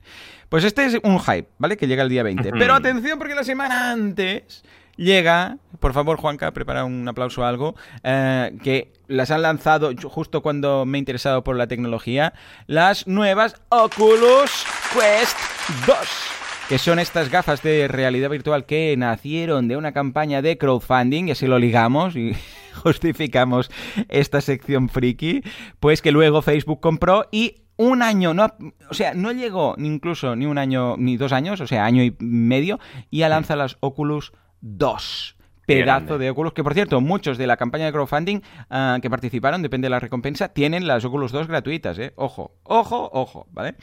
Pues 0.51 0.65
este 0.65 0.85
es 0.85 0.99
un 1.03 1.19
hype, 1.19 1.49
¿vale? 1.57 1.79
Que 1.79 1.87
llega 1.87 2.03
el 2.03 2.11
día 2.11 2.23
20. 2.23 2.51
Pero 2.53 2.75
atención, 2.75 3.19
porque 3.19 3.35
la 3.35 3.45
semana 3.45 3.91
antes 3.91 4.63
llega, 4.97 5.57
por 5.79 5.95
favor, 5.95 6.19
Juanca, 6.19 6.53
prepara 6.53 6.85
un 6.85 7.09
aplauso 7.09 7.41
o 7.41 7.45
algo, 7.45 7.75
eh, 8.05 8.55
que 8.63 8.93
las 9.09 9.31
han 9.31 9.41
lanzado 9.41 9.93
justo 10.05 10.43
cuando 10.43 10.85
me 10.85 10.99
he 10.99 11.01
interesado 11.01 11.43
por 11.43 11.57
la 11.57 11.69
tecnología, 11.69 12.35
las 12.67 13.07
nuevas 13.07 13.55
Oculus 13.71 14.67
Quest 14.93 15.39
2 15.87 16.40
que 16.71 16.79
son 16.79 17.01
estas 17.01 17.31
gafas 17.31 17.65
de 17.65 17.89
realidad 17.89 18.31
virtual 18.31 18.65
que 18.65 18.95
nacieron 18.97 19.67
de 19.67 19.77
una 19.77 19.91
campaña 19.91 20.41
de 20.41 20.57
crowdfunding, 20.57 21.27
y 21.27 21.31
así 21.33 21.49
lo 21.49 21.59
ligamos 21.59 22.15
y 22.15 22.37
justificamos 22.85 23.73
esta 24.09 24.41
sección 24.41 24.89
friki, 24.89 25.43
pues 25.81 26.01
que 26.01 26.13
luego 26.13 26.43
Facebook 26.43 26.79
compró 26.79 27.27
y 27.33 27.57
un 27.77 28.03
año, 28.03 28.35
no, 28.35 28.55
o 28.89 28.95
sea, 28.95 29.15
no 29.15 29.33
llegó 29.33 29.75
ni 29.79 29.89
incluso 29.89 30.37
ni 30.37 30.47
un 30.47 30.59
año 30.59 30.95
ni 30.97 31.17
dos 31.17 31.33
años, 31.33 31.61
o 31.61 31.67
sea, 31.67 31.85
año 31.85 32.05
y 32.05 32.15
medio, 32.21 32.79
y 33.11 33.19
ya 33.19 33.29
lanza 33.29 33.57
las 33.57 33.77
Oculus 33.81 34.33
2 34.61 35.40
pedazo 35.77 36.19
de 36.19 36.31
Oculus, 36.31 36.53
que 36.53 36.65
por 36.65 36.75
cierto, 36.75 37.01
muchos 37.01 37.39
de 37.39 37.47
la 37.47 37.57
campaña 37.57 37.87
de 37.87 37.93
crowdfunding 37.93 38.41
ah, 38.71 38.99
que 39.01 39.11
participaron, 39.11 39.63
depende 39.63 39.87
de 39.87 39.91
la 39.91 40.01
recompensa, 40.01 40.49
tienen 40.49 40.87
las 40.87 41.05
Oculus 41.05 41.33
2 41.33 41.47
gratuitas, 41.49 41.99
¿eh? 41.99 42.13
Ojo, 42.17 42.53
ojo, 42.65 43.11
ojo, 43.13 43.47
¿vale? 43.53 43.75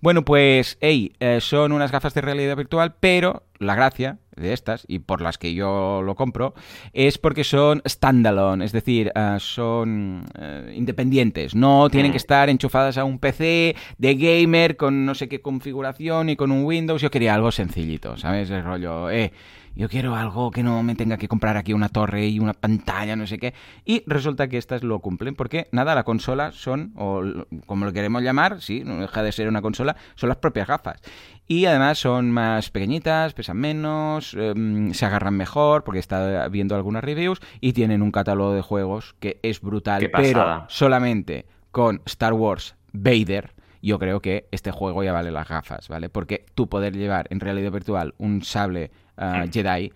Bueno, 0.00 0.24
pues, 0.24 0.76
hey, 0.80 1.12
eh, 1.20 1.40
son 1.40 1.72
unas 1.72 1.90
gafas 1.90 2.14
de 2.14 2.20
realidad 2.20 2.56
virtual, 2.56 2.94
pero 3.00 3.44
la 3.58 3.74
gracia 3.74 4.18
de 4.36 4.52
estas, 4.52 4.84
y 4.86 4.98
por 4.98 5.22
las 5.22 5.38
que 5.38 5.54
yo 5.54 6.02
lo 6.02 6.14
compro, 6.14 6.54
es 6.92 7.16
porque 7.16 7.44
son 7.44 7.82
standalone, 7.88 8.64
es 8.64 8.72
decir, 8.72 9.10
ah, 9.14 9.38
son 9.40 10.26
eh, 10.38 10.74
independientes, 10.76 11.54
no 11.54 11.88
tienen 11.88 12.12
que 12.12 12.16
mm. 12.16 12.24
estar 12.24 12.50
enchufadas 12.50 12.98
a 12.98 13.04
un 13.04 13.18
PC 13.18 13.74
de 13.96 14.14
gamer 14.14 14.76
con 14.76 15.06
no 15.06 15.14
sé 15.14 15.28
qué 15.28 15.40
configuración 15.40 16.28
y 16.28 16.36
con 16.36 16.52
un 16.52 16.64
Windows, 16.64 17.00
yo 17.00 17.10
quería 17.10 17.34
algo 17.34 17.50
sencillito, 17.50 18.16
¿sabes? 18.18 18.50
El 18.50 18.62
rollo, 18.62 19.10
eh 19.10 19.32
yo 19.76 19.90
quiero 19.90 20.16
algo 20.16 20.50
que 20.50 20.62
no 20.62 20.82
me 20.82 20.94
tenga 20.94 21.18
que 21.18 21.28
comprar 21.28 21.58
aquí 21.58 21.74
una 21.74 21.90
torre 21.90 22.26
y 22.26 22.40
una 22.40 22.54
pantalla, 22.54 23.14
no 23.14 23.26
sé 23.26 23.38
qué. 23.38 23.52
Y 23.84 24.02
resulta 24.06 24.48
que 24.48 24.56
estas 24.56 24.82
lo 24.82 25.00
cumplen, 25.00 25.34
porque 25.34 25.68
nada, 25.70 25.94
la 25.94 26.02
consola 26.02 26.50
son, 26.52 26.92
o 26.96 27.22
como 27.66 27.84
lo 27.84 27.92
queremos 27.92 28.22
llamar, 28.22 28.62
sí, 28.62 28.82
no 28.84 29.00
deja 29.00 29.22
de 29.22 29.32
ser 29.32 29.48
una 29.48 29.60
consola, 29.60 29.94
son 30.14 30.30
las 30.30 30.38
propias 30.38 30.66
gafas. 30.66 31.00
Y 31.46 31.66
además 31.66 31.98
son 31.98 32.30
más 32.30 32.70
pequeñitas, 32.70 33.34
pesan 33.34 33.58
menos, 33.58 34.34
em, 34.34 34.94
se 34.94 35.04
agarran 35.04 35.34
mejor, 35.34 35.84
porque 35.84 36.00
está 36.00 36.48
viendo 36.48 36.74
algunas 36.74 37.04
reviews, 37.04 37.40
y 37.60 37.74
tienen 37.74 38.00
un 38.00 38.12
catálogo 38.12 38.54
de 38.54 38.62
juegos 38.62 39.14
que 39.20 39.38
es 39.42 39.60
brutal, 39.60 40.10
pero 40.10 40.64
solamente 40.68 41.44
con 41.70 42.00
Star 42.06 42.32
Wars 42.32 42.76
Vader 42.94 43.54
yo 43.82 44.00
creo 44.00 44.20
que 44.20 44.48
este 44.50 44.72
juego 44.72 45.04
ya 45.04 45.12
vale 45.12 45.30
las 45.30 45.46
gafas, 45.46 45.88
¿vale? 45.88 46.08
Porque 46.08 46.44
tú 46.56 46.68
poder 46.68 46.96
llevar 46.96 47.28
en 47.30 47.38
realidad 47.38 47.70
virtual 47.70 48.14
un 48.18 48.42
sable 48.42 48.90
uh, 49.18 49.50
Jedi 49.50 49.92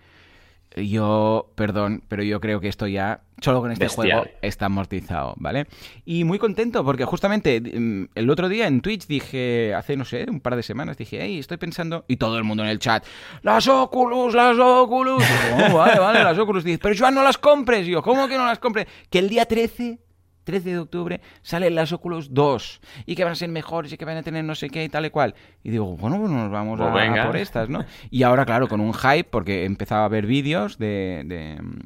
yo, 0.75 1.51
perdón, 1.55 2.03
pero 2.07 2.23
yo 2.23 2.39
creo 2.39 2.61
que 2.61 2.69
esto 2.69 2.87
ya, 2.87 3.21
solo 3.41 3.59
con 3.59 3.71
este 3.71 3.89
juego, 3.89 4.25
está 4.41 4.67
amortizado, 4.67 5.33
¿vale? 5.37 5.67
Y 6.05 6.23
muy 6.23 6.39
contento 6.39 6.85
porque 6.85 7.03
justamente 7.03 7.59
mm, 7.59 8.09
el 8.15 8.29
otro 8.29 8.47
día 8.47 8.67
en 8.67 8.81
Twitch 8.81 9.05
dije, 9.07 9.73
hace, 9.73 9.97
no 9.97 10.05
sé, 10.05 10.25
un 10.29 10.39
par 10.39 10.55
de 10.55 10.63
semanas, 10.63 10.97
dije, 10.97 11.19
hey, 11.21 11.39
estoy 11.39 11.57
pensando, 11.57 12.05
y 12.07 12.17
todo 12.17 12.37
el 12.37 12.45
mundo 12.45 12.63
en 12.63 12.69
el 12.69 12.79
chat, 12.79 13.05
las 13.41 13.67
Oculus, 13.67 14.33
las 14.33 14.57
Oculus. 14.57 15.23
oh, 15.53 15.73
vale, 15.75 15.99
vale, 15.99 16.23
las 16.23 16.37
Oculus. 16.37 16.63
Dice, 16.63 16.79
pero 16.81 16.95
Joan, 16.97 17.15
no 17.15 17.23
las 17.23 17.37
compres. 17.37 17.85
yo, 17.85 18.01
¿cómo 18.01 18.27
que 18.27 18.37
no 18.37 18.45
las 18.45 18.59
compres? 18.59 18.87
Que 19.09 19.19
el 19.19 19.27
día 19.27 19.45
13 19.45 19.99
13 20.43 20.69
de 20.69 20.79
octubre 20.79 21.21
salen 21.41 21.75
las 21.75 21.91
Oculus 21.91 22.33
2 22.33 22.81
y 23.05 23.15
que 23.15 23.23
van 23.23 23.33
a 23.33 23.35
ser 23.35 23.49
mejores 23.49 23.91
y 23.93 23.97
que 23.97 24.05
van 24.05 24.17
a 24.17 24.23
tener 24.23 24.43
no 24.43 24.55
sé 24.55 24.69
qué 24.69 24.83
y 24.83 24.89
tal 24.89 25.05
y 25.05 25.09
cual. 25.09 25.35
Y 25.63 25.69
digo, 25.69 25.97
bueno, 25.97 26.19
pues 26.19 26.31
nos 26.31 26.51
vamos 26.51 26.79
pues 26.79 27.19
a, 27.19 27.25
por 27.25 27.37
estas, 27.37 27.69
¿no? 27.69 27.85
Y 28.09 28.23
ahora, 28.23 28.45
claro, 28.45 28.67
con 28.67 28.81
un 28.81 28.93
hype, 28.93 29.25
porque 29.25 29.65
empezaba 29.65 30.05
a 30.05 30.09
ver 30.09 30.25
vídeos 30.25 30.77
de, 30.77 31.23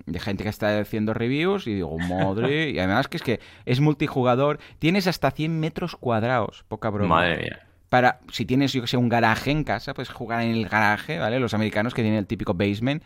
de, 0.06 0.20
gente 0.20 0.44
que 0.44 0.50
está 0.50 0.80
haciendo 0.80 1.14
reviews 1.14 1.68
y 1.68 1.76
digo, 1.76 1.98
madre, 2.00 2.70
y 2.72 2.80
además 2.80 3.08
que 3.08 3.18
es 3.18 3.24
que 3.24 3.40
es 3.66 3.80
multijugador, 3.80 4.60
tienes 4.80 5.08
hasta 5.08 5.32
100 5.32 5.60
metros 5.60 5.96
cuadrados, 5.96 6.66
poca 6.68 6.90
broma. 6.90 7.16
Madre 7.16 7.38
mía 7.38 7.66
para, 7.90 8.20
si 8.32 8.46
tienes, 8.46 8.74
yo 8.74 8.82
que 8.82 8.88
sé, 8.88 8.98
un 8.98 9.08
garaje 9.08 9.52
en 9.52 9.64
casa, 9.64 9.94
pues 9.94 10.10
jugar 10.10 10.42
en 10.42 10.52
el 10.52 10.68
garaje, 10.68 11.20
¿vale? 11.20 11.40
Los 11.40 11.54
americanos 11.54 11.94
que 11.94 12.02
tienen 12.02 12.20
el 12.20 12.28
típico 12.28 12.54
basement. 12.54 13.02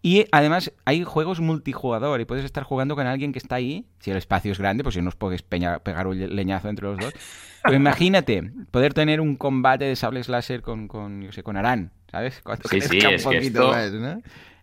Y 0.00 0.26
además 0.30 0.72
hay 0.84 1.02
juegos 1.02 1.40
multijugador 1.40 2.20
y 2.20 2.24
puedes 2.24 2.44
estar 2.44 2.62
jugando 2.62 2.94
con 2.94 3.06
alguien 3.06 3.32
que 3.32 3.38
está 3.38 3.56
ahí. 3.56 3.84
Si 3.98 4.10
el 4.10 4.16
espacio 4.16 4.52
es 4.52 4.58
grande, 4.58 4.84
pues 4.84 4.94
si 4.94 5.02
no 5.02 5.08
os 5.08 5.16
podéis 5.16 5.42
pegar 5.42 6.06
un 6.06 6.36
leñazo 6.36 6.68
entre 6.68 6.86
los 6.86 6.98
dos. 6.98 7.12
Pero 7.62 7.76
imagínate 7.76 8.52
poder 8.70 8.94
tener 8.94 9.20
un 9.20 9.36
combate 9.36 9.84
de 9.84 9.96
sables 9.96 10.28
láser 10.28 10.62
con, 10.62 10.86
con 10.86 11.22
yo 11.22 11.32
sé, 11.32 11.42
con 11.42 11.56
Arán, 11.56 11.90
¿sabes? 12.10 12.42
sí, 12.70 12.80
sí, 12.80 12.98
es 12.98 13.26
que 13.26 13.38
esto... 13.38 13.72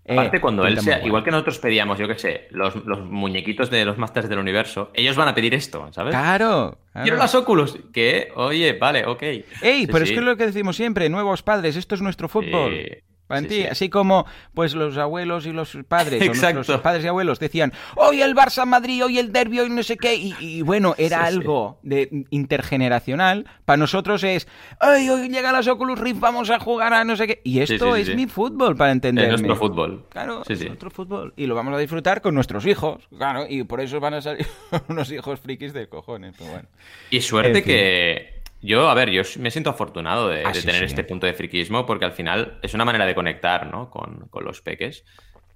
Aparte, 0.07 0.37
eh, 0.37 0.41
cuando 0.41 0.67
él 0.67 0.79
sea, 0.81 1.03
igual 1.03 1.23
que 1.23 1.31
nosotros 1.31 1.57
pedíamos, 1.57 1.97
yo 1.97 2.07
qué 2.07 2.19
sé, 2.19 2.47
los, 2.51 2.75
muñequitos 3.09 3.71
de 3.71 3.85
los 3.85 3.97
Masters 3.97 4.29
del 4.29 4.37
Universo, 4.37 4.91
ellos 4.93 5.15
van 5.15 5.29
a 5.29 5.33
pedir 5.33 5.55
esto, 5.55 5.87
¿sabes? 5.91 6.11
Claro. 6.11 6.77
Quiero 7.01 7.17
las 7.17 7.33
Oculus. 7.33 7.79
Que, 7.91 8.31
oye, 8.35 8.73
vale, 8.73 9.03
ok. 9.07 9.23
Ey, 9.63 9.87
pero 9.87 10.03
es 10.03 10.11
que 10.11 10.17
es 10.17 10.23
lo 10.23 10.37
que 10.37 10.45
decimos 10.45 10.75
siempre, 10.75 11.09
nuevos 11.09 11.41
padres, 11.41 11.75
esto 11.75 11.95
es 11.95 12.01
nuestro 12.01 12.29
fútbol. 12.29 13.01
Así 13.27 13.89
como 13.89 14.25
pues 14.53 14.75
los 14.75 14.97
abuelos 14.97 15.45
y 15.45 15.51
los 15.51 15.77
padres, 15.87 16.21
Exacto. 16.21 16.81
padres 16.81 17.03
y 17.05 17.07
abuelos 17.07 17.39
decían, 17.39 17.73
hoy 17.95 18.21
el 18.21 18.35
Barça 18.35 18.65
Madrid, 18.65 19.03
hoy 19.03 19.17
el 19.17 19.31
Derby, 19.31 19.59
hoy 19.61 19.69
no 19.69 19.81
sé 19.81 19.97
qué, 19.97 20.15
y, 20.15 20.61
bueno, 20.61 20.93
era 20.97 21.25
algo 21.25 21.79
de 21.81 22.25
intergeneracional. 22.29 23.47
Para 23.65 23.77
nosotros 23.77 24.23
es, 24.23 24.47
hoy 24.81 25.29
llega 25.29 25.51
las 25.51 25.67
Oculus 25.67 25.99
Rift, 25.99 26.19
vamos 26.19 26.49
a 26.49 26.59
jugar 26.59 26.93
a 26.93 27.03
no 27.03 27.15
sé 27.15 27.27
qué. 27.27 27.41
Y 27.43 27.59
esto 27.59 27.95
es 27.95 28.15
mi 28.15 28.27
fútbol, 28.27 28.75
para 28.75 28.91
entender. 28.91 29.25
Es 29.25 29.31
nuestro 29.31 29.55
fútbol. 29.55 30.05
Claro, 30.09 30.43
es 30.47 30.65
nuestro 30.65 30.91
fútbol. 30.91 31.33
Y 31.35 31.47
lo 31.47 31.55
vamos 31.55 31.73
a 31.73 31.77
disfrutar 31.77 32.21
con 32.21 32.35
nuestros 32.35 32.65
hijos, 32.67 33.07
claro, 33.17 33.45
y 33.49 33.63
por 33.63 33.81
eso 33.81 33.99
van 33.99 34.15
a 34.15 34.21
salir 34.21 34.45
unos 34.87 35.11
hijos 35.11 35.39
frikis 35.39 35.73
de 35.73 35.87
cojones. 35.87 36.35
Pero 36.37 36.51
bueno. 36.51 36.67
Y 37.09 37.21
suerte 37.21 37.63
que 37.63 38.34
yo, 38.65 38.89
a 38.89 38.93
ver, 38.93 39.09
yo 39.09 39.21
me 39.39 39.51
siento 39.51 39.69
afortunado 39.69 40.29
de, 40.29 40.43
ah, 40.45 40.51
tener 40.51 40.83
este 40.83 41.03
punto 41.03 41.25
de 41.25 41.33
friquismo 41.33 41.85
porque 41.85 42.05
al 42.05 42.11
final 42.11 42.59
es 42.61 42.73
una 42.73 42.85
manera 42.85 43.05
de 43.05 43.15
conectar, 43.15 43.67
¿no? 43.67 43.89
Con, 43.89 44.27
con 44.29 44.43
los 44.43 44.61
peques 44.61 45.05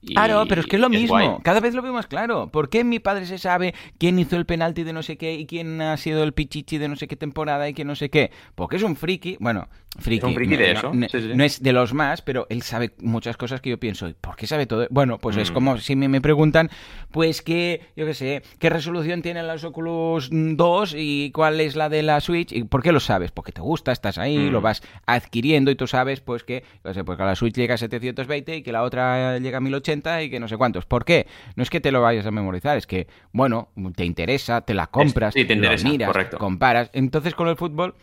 claro, 0.06 0.46
pero 0.48 0.62
es 0.62 0.68
que 0.68 0.76
es 0.76 0.82
lo 0.82 0.90
mismo. 0.90 1.42
Cada 1.44 1.60
vez 1.60 1.74
lo 1.74 1.82
veo 1.82 1.94
más 1.94 2.08
claro. 2.08 2.48
¿Por 2.48 2.70
qué 2.70 2.84
mi 2.84 3.00
padre 3.00 3.26
se 3.26 3.38
sabe 3.38 3.74
quién 3.98 4.18
hizo 4.20 4.36
el 4.36 4.46
penalti 4.46 4.84
de 4.84 4.94
no 4.94 5.04
sé 5.04 5.18
qué 5.18 5.36
y 5.36 5.46
quién 5.46 5.82
ha 5.82 5.98
sido 5.98 6.24
el 6.24 6.34
pichichi 6.34 6.78
de 6.78 6.88
no 6.88 6.96
sé 6.96 7.08
qué 7.08 7.16
temporada 7.16 7.68
y 7.68 7.74
que 7.74 7.86
no 7.86 7.96
sé 7.96 8.10
qué? 8.10 8.32
Porque 8.56 8.78
es 8.78 8.84
un 8.84 8.96
friki. 8.96 9.38
Bueno, 9.40 9.68
friki. 9.98 10.26
un 10.26 10.34
friki 10.34 10.56
de 10.56 10.72
eso. 10.72 10.92
No, 10.94 11.44
es 11.44 11.62
de 11.62 11.74
los 11.74 11.94
más, 11.94 12.22
pero 12.22 12.48
él 12.50 12.62
sabe 12.62 12.94
muchas 13.00 13.38
cosas 13.38 13.62
que 13.62 13.70
yo 13.70 13.80
pienso. 13.80 14.10
¿Por 14.22 14.36
qué 14.36 14.48
sabe 14.48 14.66
todo? 14.66 14.88
Bueno, 14.90 15.18
pues 15.18 15.38
es 15.38 15.52
mm. 15.52 15.54
como 15.54 15.78
si 15.78 15.96
me, 15.96 16.22
preguntan, 16.22 16.70
pues 17.12 17.42
qué, 17.42 17.82
yo 17.96 18.06
qué 18.06 18.14
sé, 18.14 18.44
qué 18.60 18.70
resolución 18.70 19.22
tienen 19.22 19.48
las 19.48 19.64
Oculus 19.64 20.30
2 20.32 20.96
y 20.98 21.32
cuál 21.32 21.60
es 21.60 21.76
la 21.76 21.90
de 21.90 22.04
la 22.04 22.22
Switch. 22.22 22.54
¿Y 22.54 22.64
por 22.64 22.82
qué 22.82 22.92
lo 22.92 23.00
sabes? 23.00 23.32
Porque 23.32 23.52
te 23.52 23.62
gusta, 23.62 23.92
estás 23.92 24.18
ahí, 24.18 24.50
lo 24.50 24.62
mm. 24.62 24.64
vas 24.64 24.84
adquiriendo 25.06 25.72
y 25.72 25.76
tú 25.76 25.88
sabes, 25.88 26.22
pues 26.22 26.44
que, 26.44 26.64
yo 26.86 26.94
sé, 26.94 27.04
pues 27.04 27.18
que 27.18 27.24
la 27.24 27.36
Switch 27.36 27.56
llega 27.56 27.76
a 27.76 27.78
720 27.78 28.58
y 28.58 28.62
que 28.64 28.72
la 28.72 28.84
otra 28.84 29.38
llega 29.40 29.58
a 29.58 29.62
1080 29.62 29.89
y 29.92 30.30
que 30.30 30.40
no 30.40 30.48
sé 30.48 30.58
cuántos. 30.58 30.86
¿Por 30.86 31.06
qué? 31.06 31.28
No 31.56 31.64
es 31.64 31.70
que 31.70 31.82
te 31.82 31.92
lo 31.92 32.02
vayas 32.02 32.26
a 32.26 32.32
memorizar, 32.32 32.78
es 32.78 32.88
que, 32.88 33.08
bueno, 33.32 33.70
te 33.96 34.06
interesa, 34.06 34.62
te 34.62 34.74
la 34.74 34.88
compras, 34.88 35.34
te 35.34 35.56
miras, 35.56 35.84
comparas. 36.38 36.90
Entonces 36.94 37.36
con 37.36 37.48
el 37.48 37.56
fútbol 37.56 37.96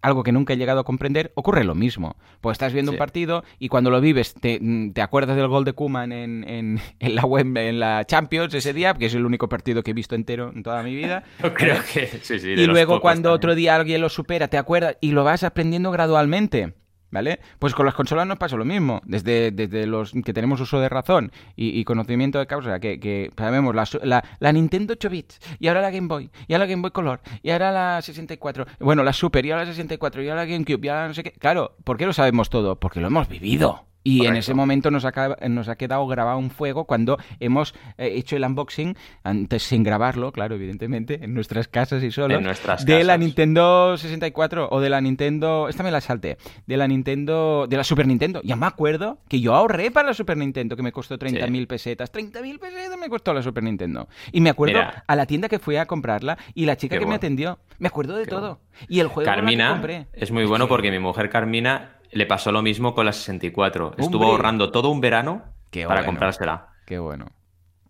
algo 0.00 0.22
que 0.22 0.32
nunca 0.32 0.54
he 0.54 0.56
llegado 0.56 0.80
a 0.80 0.84
comprender, 0.84 1.32
ocurre 1.34 1.64
lo 1.64 1.74
mismo. 1.74 2.16
Pues 2.40 2.54
estás 2.54 2.72
viendo 2.72 2.92
un 2.92 2.98
partido 2.98 3.44
y 3.58 3.68
cuando 3.68 3.90
lo 3.90 4.00
vives 4.00 4.34
te, 4.34 4.60
te 4.92 5.02
acuerdas 5.02 5.36
del 5.36 5.48
gol 5.48 5.64
de 5.64 5.72
Kuman 5.72 6.12
en, 6.12 6.48
en, 6.48 6.80
en, 7.00 7.14
la 7.14 7.24
web, 7.24 7.56
en 7.56 7.80
la 7.80 8.04
Champions 8.06 8.54
ese 8.54 8.72
día, 8.72 8.94
que 8.94 9.06
es 9.06 9.14
el 9.14 9.26
único 9.26 9.48
partido 9.48 9.82
que 9.82 9.90
he 9.90 9.94
visto 9.94 10.14
entero 10.14 10.52
en 10.54 10.62
toda 10.62 10.82
mi 10.82 10.94
vida. 10.94 11.24
Yo 11.42 11.54
creo 11.54 11.76
que 11.92 12.06
sí, 12.22 12.38
sí. 12.38 12.48
Y 12.48 12.66
luego 12.66 13.00
cuando 13.00 13.32
otro 13.32 13.54
día 13.54 13.76
alguien 13.76 14.00
lo 14.00 14.08
supera, 14.08 14.48
te 14.48 14.58
acuerdas 14.58 14.96
y 15.00 15.12
lo 15.12 15.24
vas 15.24 15.42
aprendiendo 15.42 15.90
gradualmente. 15.90 16.74
¿Vale? 17.10 17.40
Pues 17.58 17.74
con 17.74 17.86
las 17.86 17.94
consolas 17.94 18.26
nos 18.26 18.38
pasa 18.38 18.56
lo 18.56 18.64
mismo. 18.64 19.00
Desde, 19.04 19.50
desde 19.52 19.86
los 19.86 20.12
que 20.12 20.32
tenemos 20.32 20.60
uso 20.60 20.80
de 20.80 20.88
razón 20.88 21.32
y, 21.54 21.84
conocimiento 21.84 22.38
de 22.38 22.46
causa, 22.46 22.80
que, 22.80 22.98
que 22.98 23.30
sabemos 23.36 23.74
la, 23.74 24.24
la, 24.38 24.52
Nintendo 24.52 24.94
8 24.94 25.10
bits, 25.10 25.40
y 25.58 25.68
ahora 25.68 25.82
la 25.82 25.90
Game 25.90 26.08
Boy, 26.08 26.30
y 26.48 26.52
ahora 26.52 26.64
la 26.64 26.70
Game 26.70 26.82
Boy 26.82 26.90
Color, 26.90 27.20
y 27.42 27.50
ahora 27.50 27.70
la 27.70 28.02
64, 28.02 28.66
bueno, 28.80 29.02
la 29.02 29.12
Super, 29.12 29.46
y 29.46 29.52
ahora 29.52 29.64
la 29.64 29.70
64, 29.70 30.22
y 30.22 30.28
ahora 30.28 30.44
la 30.44 30.50
GameCube, 30.50 30.84
y 30.84 30.88
ahora 30.88 31.08
no 31.08 31.14
sé 31.14 31.22
qué. 31.22 31.32
Claro, 31.32 31.76
¿por 31.84 31.96
qué 31.96 32.06
lo 32.06 32.12
sabemos 32.12 32.50
todo? 32.50 32.76
Porque 32.76 33.00
lo 33.00 33.06
hemos 33.06 33.28
vivido. 33.28 33.84
Y 34.06 34.24
en 34.24 34.36
ese 34.36 34.54
momento 34.54 34.92
nos 34.92 35.04
ha, 35.04 35.36
nos 35.48 35.68
ha 35.68 35.74
quedado 35.74 36.06
grabado 36.06 36.38
un 36.38 36.50
fuego 36.50 36.84
cuando 36.84 37.18
hemos 37.40 37.74
eh, 37.98 38.12
hecho 38.14 38.36
el 38.36 38.44
unboxing, 38.44 38.96
antes 39.24 39.64
sin 39.64 39.82
grabarlo, 39.82 40.30
claro, 40.30 40.54
evidentemente, 40.54 41.18
en 41.24 41.34
nuestras 41.34 41.66
casas 41.66 42.04
y 42.04 42.12
solo, 42.12 42.38
de 42.84 43.04
la 43.04 43.18
Nintendo 43.18 43.96
64 43.96 44.68
o 44.70 44.80
de 44.80 44.90
la 44.90 45.00
Nintendo, 45.00 45.68
esta 45.68 45.82
me 45.82 45.90
la 45.90 46.00
salté, 46.00 46.38
de 46.66 46.76
la 46.76 46.86
Nintendo, 46.86 47.66
de 47.68 47.76
la 47.76 47.82
Super 47.82 48.06
Nintendo. 48.06 48.40
Ya 48.44 48.54
me 48.54 48.66
acuerdo 48.66 49.18
que 49.28 49.40
yo 49.40 49.56
ahorré 49.56 49.90
para 49.90 50.08
la 50.08 50.14
Super 50.14 50.36
Nintendo, 50.36 50.76
que 50.76 50.84
me 50.84 50.92
costó 50.92 51.18
30.000 51.18 51.66
pesetas. 51.66 52.12
30.000 52.12 52.60
pesetas 52.60 52.96
me 52.96 53.08
costó 53.08 53.34
la 53.34 53.42
Super 53.42 53.64
Nintendo. 53.64 54.06
Y 54.30 54.40
me 54.40 54.50
acuerdo 54.50 54.82
a 55.04 55.16
la 55.16 55.26
tienda 55.26 55.48
que 55.48 55.58
fui 55.58 55.76
a 55.78 55.86
comprarla 55.86 56.38
y 56.54 56.66
la 56.66 56.76
chica 56.76 56.96
que 56.96 57.06
me 57.06 57.16
atendió, 57.16 57.58
me 57.80 57.88
acuerdo 57.88 58.16
de 58.16 58.26
todo. 58.26 58.60
Y 58.88 59.00
el 59.00 59.08
juego 59.08 59.28
Carmina 59.28 59.68
que 59.68 59.72
compré. 59.72 60.06
es 60.12 60.30
muy 60.30 60.44
bueno 60.44 60.68
porque 60.68 60.90
mi 60.90 60.98
mujer 60.98 61.28
Carmina 61.30 61.95
le 62.10 62.26
pasó 62.26 62.52
lo 62.52 62.62
mismo 62.62 62.94
con 62.94 63.06
la 63.06 63.12
64. 63.12 63.94
Estuvo 63.98 64.24
ahorrando 64.24 64.70
todo 64.70 64.90
un 64.90 65.00
verano 65.00 65.44
para 65.86 66.04
comprársela. 66.04 66.68
Qué 66.86 66.98
bueno. 66.98 67.26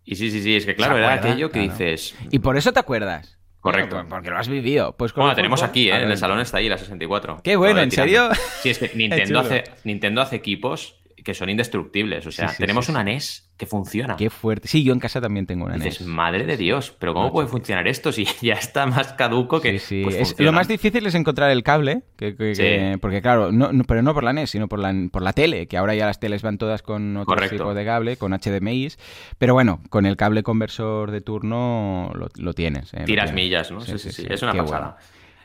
Y 0.03 0.15
sí, 0.15 0.31
sí, 0.31 0.41
sí, 0.41 0.55
es 0.55 0.65
que 0.65 0.75
claro, 0.75 0.97
era 0.97 1.13
aquello 1.13 1.51
que 1.51 1.59
dices. 1.59 2.15
Y 2.31 2.39
por 2.39 2.57
eso 2.57 2.71
te 2.71 2.79
acuerdas. 2.79 3.37
Correcto. 3.59 4.05
porque 4.07 4.29
lo 4.29 4.37
has 4.37 4.47
vivido. 4.47 4.95
Pues 4.95 5.13
bueno, 5.13 5.35
tenemos 5.35 5.61
aquí, 5.61 5.89
¿eh? 5.89 6.01
en 6.01 6.09
el 6.09 6.17
salón 6.17 6.39
está 6.39 6.59
ahí 6.59 6.69
la 6.69 6.77
64. 6.77 7.41
Qué 7.43 7.57
bueno, 7.57 7.81
¿en 7.81 7.91
serio? 7.91 8.29
Sí, 8.61 8.69
es 8.69 8.79
que 8.79 8.91
Nintendo 8.95 9.39
hace, 9.39 9.65
Nintendo 9.83 10.21
hace 10.21 10.37
equipos 10.37 10.95
que 11.27 11.33
son 11.33 11.49
indestructibles. 11.49 12.25
O 12.25 12.31
sea, 12.31 12.55
tenemos 12.57 12.87
una 12.87 13.03
NES 13.03 13.51
que 13.57 13.65
funciona. 13.65 14.15
Qué 14.15 14.29
fuerte. 14.29 14.69
Sí, 14.69 14.81
yo 14.85 14.93
en 14.93 14.99
casa 15.01 15.19
también 15.19 15.45
tengo 15.45 15.65
una 15.65 15.75
dices, 15.75 16.07
madre 16.07 16.45
de 16.45 16.55
Dios, 16.55 16.95
pero 16.97 17.13
¿cómo 17.13 17.33
puede 17.33 17.49
funcionar 17.49 17.85
esto 17.89 18.13
si 18.13 18.23
ya 18.41 18.53
está 18.53 18.85
más 18.85 19.11
caduco 19.11 19.59
que... 19.59 19.77
Sí, 19.77 20.03
pues 20.05 20.39
lo 20.39 20.53
más 20.53 20.69
difícil 20.69 21.05
es 21.05 21.15
encontrar 21.15 21.51
el 21.51 21.63
cable, 21.63 22.03
que, 22.15 22.97
porque 23.01 23.21
claro, 23.21 23.51
no, 23.51 23.71
pero 23.85 24.01
no 24.03 24.13
por 24.13 24.23
la 24.23 24.31
NES, 24.31 24.51
sino 24.51 24.69
por 24.69 24.79
la, 24.79 24.93
por 25.11 25.21
la 25.21 25.33
tele, 25.33 25.67
que 25.67 25.75
ahora 25.75 25.95
ya 25.95 26.05
las 26.05 26.21
teles 26.21 26.43
van 26.43 26.57
todas 26.57 26.81
con 26.81 27.17
otro 27.17 27.49
tipo 27.49 27.73
de 27.73 27.83
cable, 27.83 28.15
con 28.15 28.31
HDMI, 28.31 28.87
pero 29.37 29.53
bueno, 29.53 29.81
con 29.89 30.05
el 30.05 30.15
cable 30.15 30.43
conversor 30.43 31.11
de 31.11 31.19
turno 31.19 32.13
lo, 32.13 32.53
tienes. 32.53 32.93
¿eh? 32.93 33.03
Tiras 33.03 33.33
millas, 33.33 33.69
¿no? 33.69 33.81
Sí, 33.81 33.99
sí, 33.99 34.13
sí, 34.13 34.27
es 34.29 34.41
una 34.43 34.53
pasada. 34.53 34.97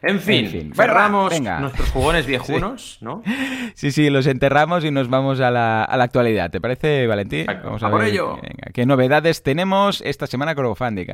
En 0.03 0.21
fin, 0.21 0.73
cerramos 0.75 1.41
nuestros 1.41 1.91
jugones 1.91 2.27
viejunos, 2.27 2.99
¿no? 3.01 3.23
Sí, 3.75 3.91
sí, 3.91 4.11
los 4.11 4.27
enterramos 4.27 4.85
y 4.85 4.91
nos 4.91 5.09
vamos 5.09 5.41
a 5.41 5.51
la, 5.51 5.85
actualidad. 5.85 6.51
¿Te 6.51 6.61
parece, 6.61 7.07
Valentín? 7.07 7.47
Vamos 7.47 7.83
a, 7.83 7.89
ver 7.89 8.09
ello. 8.09 8.39
qué 8.75 8.85
novedades 8.85 9.43
tenemos 9.43 10.03
esta 10.05 10.27
semana 10.27 10.55
crowdfunding. 10.55 11.07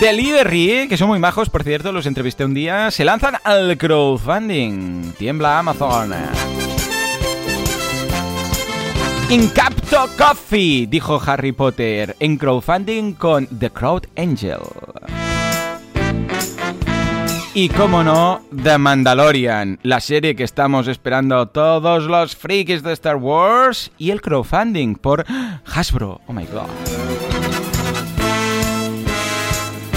Delivery, 0.00 0.86
que 0.88 0.96
son 0.96 1.08
muy 1.08 1.18
majos, 1.18 1.50
por 1.50 1.64
cierto, 1.64 1.90
los 1.90 2.06
entrevisté 2.06 2.44
un 2.44 2.54
día, 2.54 2.90
se 2.90 3.04
lanzan 3.04 3.36
al 3.42 3.76
crowdfunding. 3.76 5.12
Tiembla 5.14 5.58
Amazon. 5.58 6.12
Incapto 9.30 10.06
Coffee, 10.16 10.86
dijo 10.86 11.20
Harry 11.26 11.52
Potter, 11.52 12.16
en 12.18 12.38
crowdfunding 12.38 13.12
con 13.12 13.46
The 13.46 13.68
Crowd 13.68 14.06
Angel. 14.16 14.60
Y 17.52 17.68
como 17.68 18.02
no, 18.02 18.40
The 18.62 18.78
Mandalorian, 18.78 19.80
la 19.82 20.00
serie 20.00 20.34
que 20.34 20.44
estamos 20.44 20.88
esperando 20.88 21.46
todos 21.48 22.04
los 22.04 22.36
frikis 22.36 22.82
de 22.82 22.94
Star 22.94 23.16
Wars 23.16 23.90
y 23.98 24.12
el 24.12 24.22
crowdfunding 24.22 24.94
por 24.94 25.26
Hasbro. 25.66 26.22
Oh 26.26 26.32
my 26.32 26.46
god. 26.46 27.17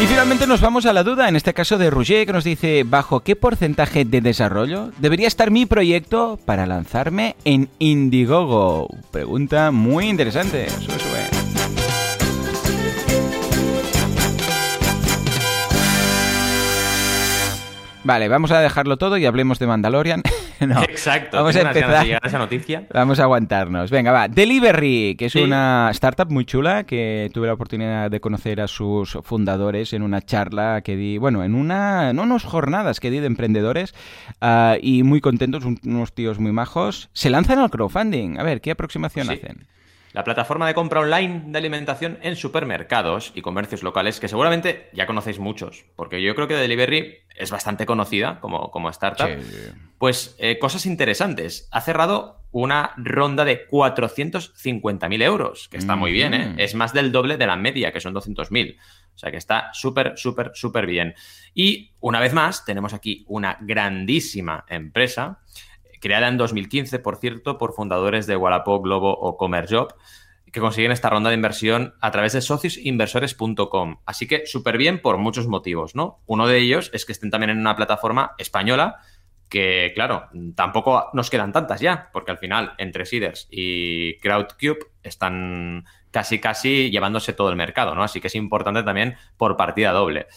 Y 0.02 0.08
finalmente 0.08 0.48
nos 0.48 0.62
vamos 0.62 0.88
a 0.88 0.94
la 0.94 1.04
duda, 1.04 1.30
en 1.30 1.36
este 1.36 1.54
caso 1.54 1.78
de 1.78 1.92
Roger, 1.92 2.26
que 2.26 2.34
nos 2.34 2.44
dice, 2.44 2.84
¿bajo 2.84 3.20
qué 3.20 3.36
porcentaje 3.36 4.04
de 4.04 4.20
desarrollo 4.20 4.92
debería 4.98 5.28
estar 5.28 5.52
mi 5.52 5.68
proyecto 5.68 6.40
para 6.44 6.66
lanzarme 6.66 7.36
en 7.46 7.70
Indiegogo? 7.78 8.88
Pregunta 9.12 9.70
muy 9.70 10.10
interesante. 10.10 10.68
Sube, 10.72 10.98
sube. 10.98 11.41
Vale, 18.04 18.28
vamos 18.28 18.52
a 18.52 18.60
dejarlo 18.60 18.98
todo 18.98 19.18
y 19.18 19.26
hablemos 19.26 19.60
de 19.60 19.68
Mandalorian. 19.68 20.24
Exacto. 20.60 21.38
Vamos 21.38 21.56
a 21.56 21.62
empezar. 21.62 22.08
esa 22.24 22.40
noticia. 22.40 22.88
Vamos 22.94 23.20
a 23.20 23.24
aguantarnos. 23.24 23.92
Venga, 23.92 24.12
va. 24.12 24.28
Delivery, 24.28 25.16
que 25.18 25.26
es 25.26 25.36
una 25.36 25.90
startup 25.92 26.30
muy 26.32 26.46
chula 26.46 26.84
que 26.84 27.30
tuve 27.34 27.48
la 27.48 27.54
oportunidad 27.54 28.10
de 28.10 28.20
conocer 28.20 28.60
a 28.60 28.68
sus 28.68 29.18
fundadores 29.24 29.94
en 29.94 30.02
una 30.02 30.22
charla 30.22 30.82
que 30.82 30.96
di, 30.96 31.20
bueno, 31.20 31.44
en 31.44 31.54
una, 31.54 32.10
en 32.10 32.20
unas 32.20 32.44
jornadas 32.44 33.00
que 33.00 33.12
di 33.12 33.20
de 33.20 33.28
emprendedores 33.28 33.94
ah, 34.42 34.78
y 34.82 35.04
muy 35.04 35.22
contentos, 35.22 35.64
unos 35.66 36.14
tíos 36.14 36.40
muy 36.40 36.52
majos. 36.52 37.10
Se 37.14 37.30
lanzan 37.30 37.60
al 37.60 37.70
crowdfunding. 37.70 38.40
A 38.40 38.44
ver, 38.44 38.62
¿qué 38.62 38.72
aproximación 38.72 39.30
hacen? 39.30 39.68
La 40.13 40.24
plataforma 40.24 40.67
de 40.67 40.74
compra 40.74 41.00
online 41.00 41.43
de 41.47 41.58
alimentación 41.58 42.19
en 42.21 42.36
supermercados 42.36 43.32
y 43.36 43.41
comercios 43.41 43.84
locales, 43.84 44.19
que 44.19 44.28
seguramente 44.28 44.89
ya 44.93 45.06
conocéis 45.06 45.39
muchos, 45.39 45.86
porque 45.95 46.21
yo 46.21 46.36
creo 46.36 46.47
que 46.47 46.56
Delivery 46.56 47.19
es 47.36 47.52
bastante 47.52 47.86
conocida 47.86 48.39
como, 48.39 48.71
como 48.71 48.89
startup. 48.89 49.30
Pues 49.97 50.36
eh, 50.39 50.60
cosas 50.60 50.86
interesantes. 50.86 51.67
Ha 51.71 51.82
cerrado 51.82 52.41
una 52.52 52.91
ronda 52.97 53.45
de 53.45 53.67
450.000 53.67 55.24
euros, 55.24 55.69
que 55.69 55.78
está 55.78 55.95
muy 55.95 56.12
bien, 56.12 56.34
¿eh? 56.34 56.56
Es 56.58 56.76
más 56.76 56.91
del 56.93 57.12
doble 57.12 57.38
de 57.38 57.47
la 57.47 57.56
media, 57.56 57.93
que 57.93 58.02
son 58.02 58.13
200.000. 58.13 58.78
O 59.13 59.17
sea 59.17 59.32
que 59.32 59.38
está 59.38 59.69
súper, 59.74 60.13
súper, 60.17 60.52
súper 60.54 60.86
bien. 60.86 61.15
Y 61.54 61.93
una 62.00 62.19
vez 62.19 62.34
más, 62.34 62.65
tenemos 62.65 62.93
aquí 62.93 63.26
una 63.28 63.58
grandísima 63.62 64.65
empresa 64.67 65.41
creada 66.02 66.28
en 66.28 66.36
2015, 66.36 67.00
por 67.00 67.16
cierto, 67.16 67.58
por 67.58 67.74
fundadores 67.74 68.28
de 68.28 68.36
Wallapop, 68.36 68.84
Globo 68.84 69.18
o 69.18 69.38
CommerJob, 69.38 69.94
que 70.52 70.60
consiguen 70.60 70.92
esta 70.92 71.10
ronda 71.10 71.30
de 71.30 71.36
inversión 71.36 71.94
a 72.02 72.12
través 72.12 72.34
de 72.34 72.42
sociosinversores.com. 72.42 74.02
Así 74.06 74.28
que 74.28 74.46
súper 74.46 74.78
bien 74.78 75.02
por 75.02 75.18
muchos 75.18 75.48
motivos, 75.48 75.96
¿no? 75.96 76.20
Uno 76.26 76.48
de 76.48 76.58
ellos 76.58 76.90
es 76.94 77.06
que 77.06 77.14
estén 77.14 77.30
también 77.30 77.52
en 77.52 77.60
una 77.60 77.78
plataforma 77.78 78.34
española 78.38 79.00
que, 79.48 79.92
claro, 79.96 80.30
tampoco 80.56 81.10
nos 81.14 81.30
quedan 81.30 81.52
tantas 81.52 81.82
ya, 81.82 82.10
porque 82.14 82.32
al 82.32 82.38
final 82.38 82.74
entre 82.78 83.06
Seeders 83.06 83.48
y 83.52 84.18
Crowdcube 84.20 84.80
están 85.04 85.86
casi, 86.10 86.40
casi 86.40 86.90
llevándose 86.90 87.34
todo 87.34 87.50
el 87.50 87.58
mercado, 87.58 87.94
¿no? 87.94 88.04
Así 88.04 88.22
que 88.22 88.28
es 88.28 88.36
importante 88.36 88.84
también 88.84 89.16
por 89.38 89.58
partida 89.58 89.92
doble. 89.92 90.28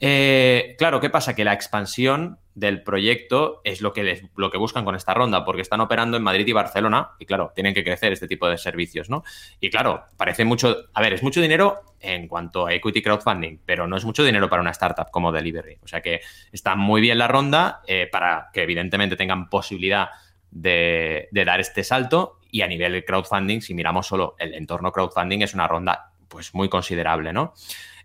Eh, 0.00 0.74
claro, 0.78 1.00
¿qué 1.00 1.10
pasa? 1.10 1.34
Que 1.34 1.44
la 1.44 1.52
expansión 1.52 2.38
del 2.54 2.82
proyecto 2.82 3.60
es 3.64 3.80
lo 3.80 3.92
que, 3.92 4.28
lo 4.36 4.50
que 4.50 4.58
buscan 4.58 4.84
con 4.84 4.94
esta 4.94 5.14
ronda, 5.14 5.44
porque 5.44 5.62
están 5.62 5.80
operando 5.80 6.16
en 6.16 6.22
Madrid 6.22 6.46
y 6.46 6.52
Barcelona 6.52 7.12
y 7.18 7.24
claro, 7.24 7.52
tienen 7.54 7.72
que 7.72 7.84
crecer 7.84 8.12
este 8.12 8.28
tipo 8.28 8.48
de 8.48 8.58
servicios, 8.58 9.08
¿no? 9.08 9.24
Y 9.60 9.70
claro, 9.70 10.04
parece 10.16 10.44
mucho, 10.44 10.84
a 10.92 11.00
ver, 11.00 11.14
es 11.14 11.22
mucho 11.22 11.40
dinero 11.40 11.82
en 12.00 12.28
cuanto 12.28 12.66
a 12.66 12.74
equity 12.74 13.00
crowdfunding, 13.02 13.60
pero 13.64 13.86
no 13.86 13.96
es 13.96 14.04
mucho 14.04 14.24
dinero 14.24 14.50
para 14.50 14.60
una 14.60 14.72
startup 14.72 15.10
como 15.10 15.32
Delivery. 15.32 15.78
O 15.82 15.88
sea 15.88 16.00
que 16.00 16.20
está 16.50 16.74
muy 16.74 17.00
bien 17.00 17.18
la 17.18 17.28
ronda 17.28 17.80
eh, 17.86 18.08
para 18.10 18.50
que 18.52 18.62
evidentemente 18.62 19.16
tengan 19.16 19.48
posibilidad 19.48 20.08
de, 20.50 21.28
de 21.30 21.44
dar 21.44 21.60
este 21.60 21.84
salto 21.84 22.38
y 22.50 22.60
a 22.60 22.66
nivel 22.66 23.02
crowdfunding, 23.04 23.62
si 23.62 23.72
miramos 23.72 24.06
solo 24.06 24.36
el 24.38 24.52
entorno 24.54 24.92
crowdfunding, 24.92 25.40
es 25.40 25.54
una 25.54 25.66
ronda 25.66 26.12
pues 26.28 26.54
muy 26.54 26.68
considerable, 26.68 27.32
¿no? 27.32 27.54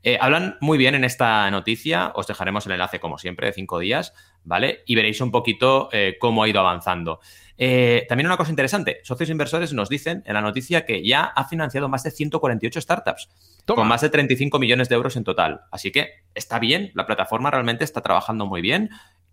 Eh, 0.03 0.17
hablan 0.19 0.57
muy 0.61 0.77
bien 0.77 0.95
en 0.95 1.03
esta 1.03 1.49
noticia, 1.51 2.11
os 2.15 2.27
dejaremos 2.27 2.65
el 2.65 2.73
enlace 2.73 2.99
como 2.99 3.17
siempre 3.17 3.47
de 3.47 3.53
cinco 3.53 3.79
días, 3.79 4.13
¿vale? 4.43 4.83
Y 4.85 4.95
veréis 4.95 5.21
un 5.21 5.31
poquito 5.31 5.89
eh, 5.91 6.17
cómo 6.19 6.43
ha 6.43 6.47
ido 6.49 6.59
avanzando. 6.59 7.19
Eh, 7.57 8.05
también 8.07 8.27
una 8.27 8.37
cosa 8.37 8.51
interesante, 8.51 8.99
socios 9.03 9.29
inversores 9.29 9.73
nos 9.73 9.89
dicen 9.89 10.23
en 10.25 10.33
la 10.35 10.41
noticia 10.41 10.85
que 10.85 11.03
ya 11.05 11.23
ha 11.23 11.45
financiado 11.45 11.89
más 11.89 12.03
de 12.03 12.11
148 12.11 12.81
startups, 12.81 13.29
con 13.65 13.87
más 13.87 14.01
de 14.01 14.09
35 14.09 14.59
millones 14.59 14.89
de 14.89 14.95
euros 14.95 15.15
en 15.15 15.23
total. 15.23 15.61
Así 15.71 15.91
que 15.91 16.23
está 16.35 16.59
bien, 16.59 16.91
la 16.93 17.05
plataforma 17.05 17.49
realmente 17.51 17.83
está 17.83 18.01
trabajando 18.01 18.45
muy 18.45 18.61
bien. 18.61 18.89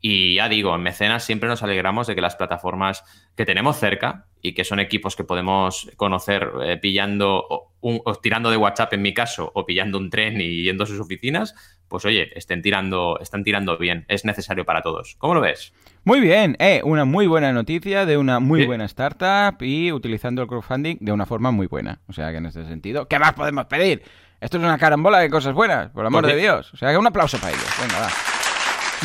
Y 0.06 0.34
ya 0.34 0.50
digo, 0.50 0.74
en 0.74 0.82
Mecenas 0.82 1.24
siempre 1.24 1.48
nos 1.48 1.62
alegramos 1.62 2.06
de 2.06 2.14
que 2.14 2.20
las 2.20 2.36
plataformas 2.36 3.04
que 3.34 3.46
tenemos 3.46 3.78
cerca 3.78 4.26
y 4.42 4.52
que 4.52 4.64
son 4.64 4.78
equipos 4.78 5.16
que 5.16 5.24
podemos 5.24 5.90
conocer 5.96 6.50
eh, 6.62 6.76
pillando 6.76 7.42
o, 7.48 8.14
tirando 8.22 8.50
de 8.50 8.58
WhatsApp 8.58 8.92
en 8.92 9.00
mi 9.00 9.14
caso 9.14 9.50
o 9.54 9.64
pillando 9.64 9.96
un 9.96 10.10
tren 10.10 10.38
y 10.42 10.64
yendo 10.64 10.84
a 10.84 10.86
sus 10.86 11.00
oficinas, 11.00 11.54
pues 11.88 12.04
oye, 12.04 12.30
estén 12.36 12.62
tirando, 12.62 13.18
están 13.20 13.44
tirando 13.44 13.76
bien. 13.78 14.04
Es 14.08 14.24
necesario 14.24 14.64
para 14.64 14.82
todos. 14.82 15.16
¿Cómo 15.18 15.34
lo 15.34 15.40
ves? 15.40 15.72
Muy 16.04 16.20
bien, 16.20 16.56
eh, 16.58 16.82
una 16.84 17.04
muy 17.04 17.26
buena 17.26 17.52
noticia 17.52 18.04
de 18.04 18.18
una 18.18 18.40
muy 18.40 18.66
buena 18.66 18.84
startup 18.84 19.62
y 19.62 19.90
utilizando 19.92 20.42
el 20.42 20.48
crowdfunding 20.48 20.98
de 21.00 21.12
una 21.12 21.26
forma 21.26 21.50
muy 21.50 21.66
buena. 21.66 22.00
O 22.08 22.12
sea 22.12 22.30
que 22.30 22.38
en 22.38 22.46
este 22.46 22.66
sentido, 22.66 23.08
¿qué 23.08 23.18
más 23.18 23.32
podemos 23.32 23.66
pedir? 23.66 24.02
Esto 24.40 24.58
es 24.58 24.62
una 24.62 24.76
carambola 24.76 25.20
de 25.20 25.30
cosas 25.30 25.54
buenas, 25.54 25.90
por 25.90 26.04
amor 26.04 26.26
de 26.26 26.36
Dios. 26.36 26.74
O 26.74 26.76
sea 26.76 26.90
que 26.90 26.98
un 26.98 27.06
aplauso 27.06 27.38
para 27.38 27.52
ellos. 27.52 27.70
Venga, 27.80 28.00
va. 28.00 28.33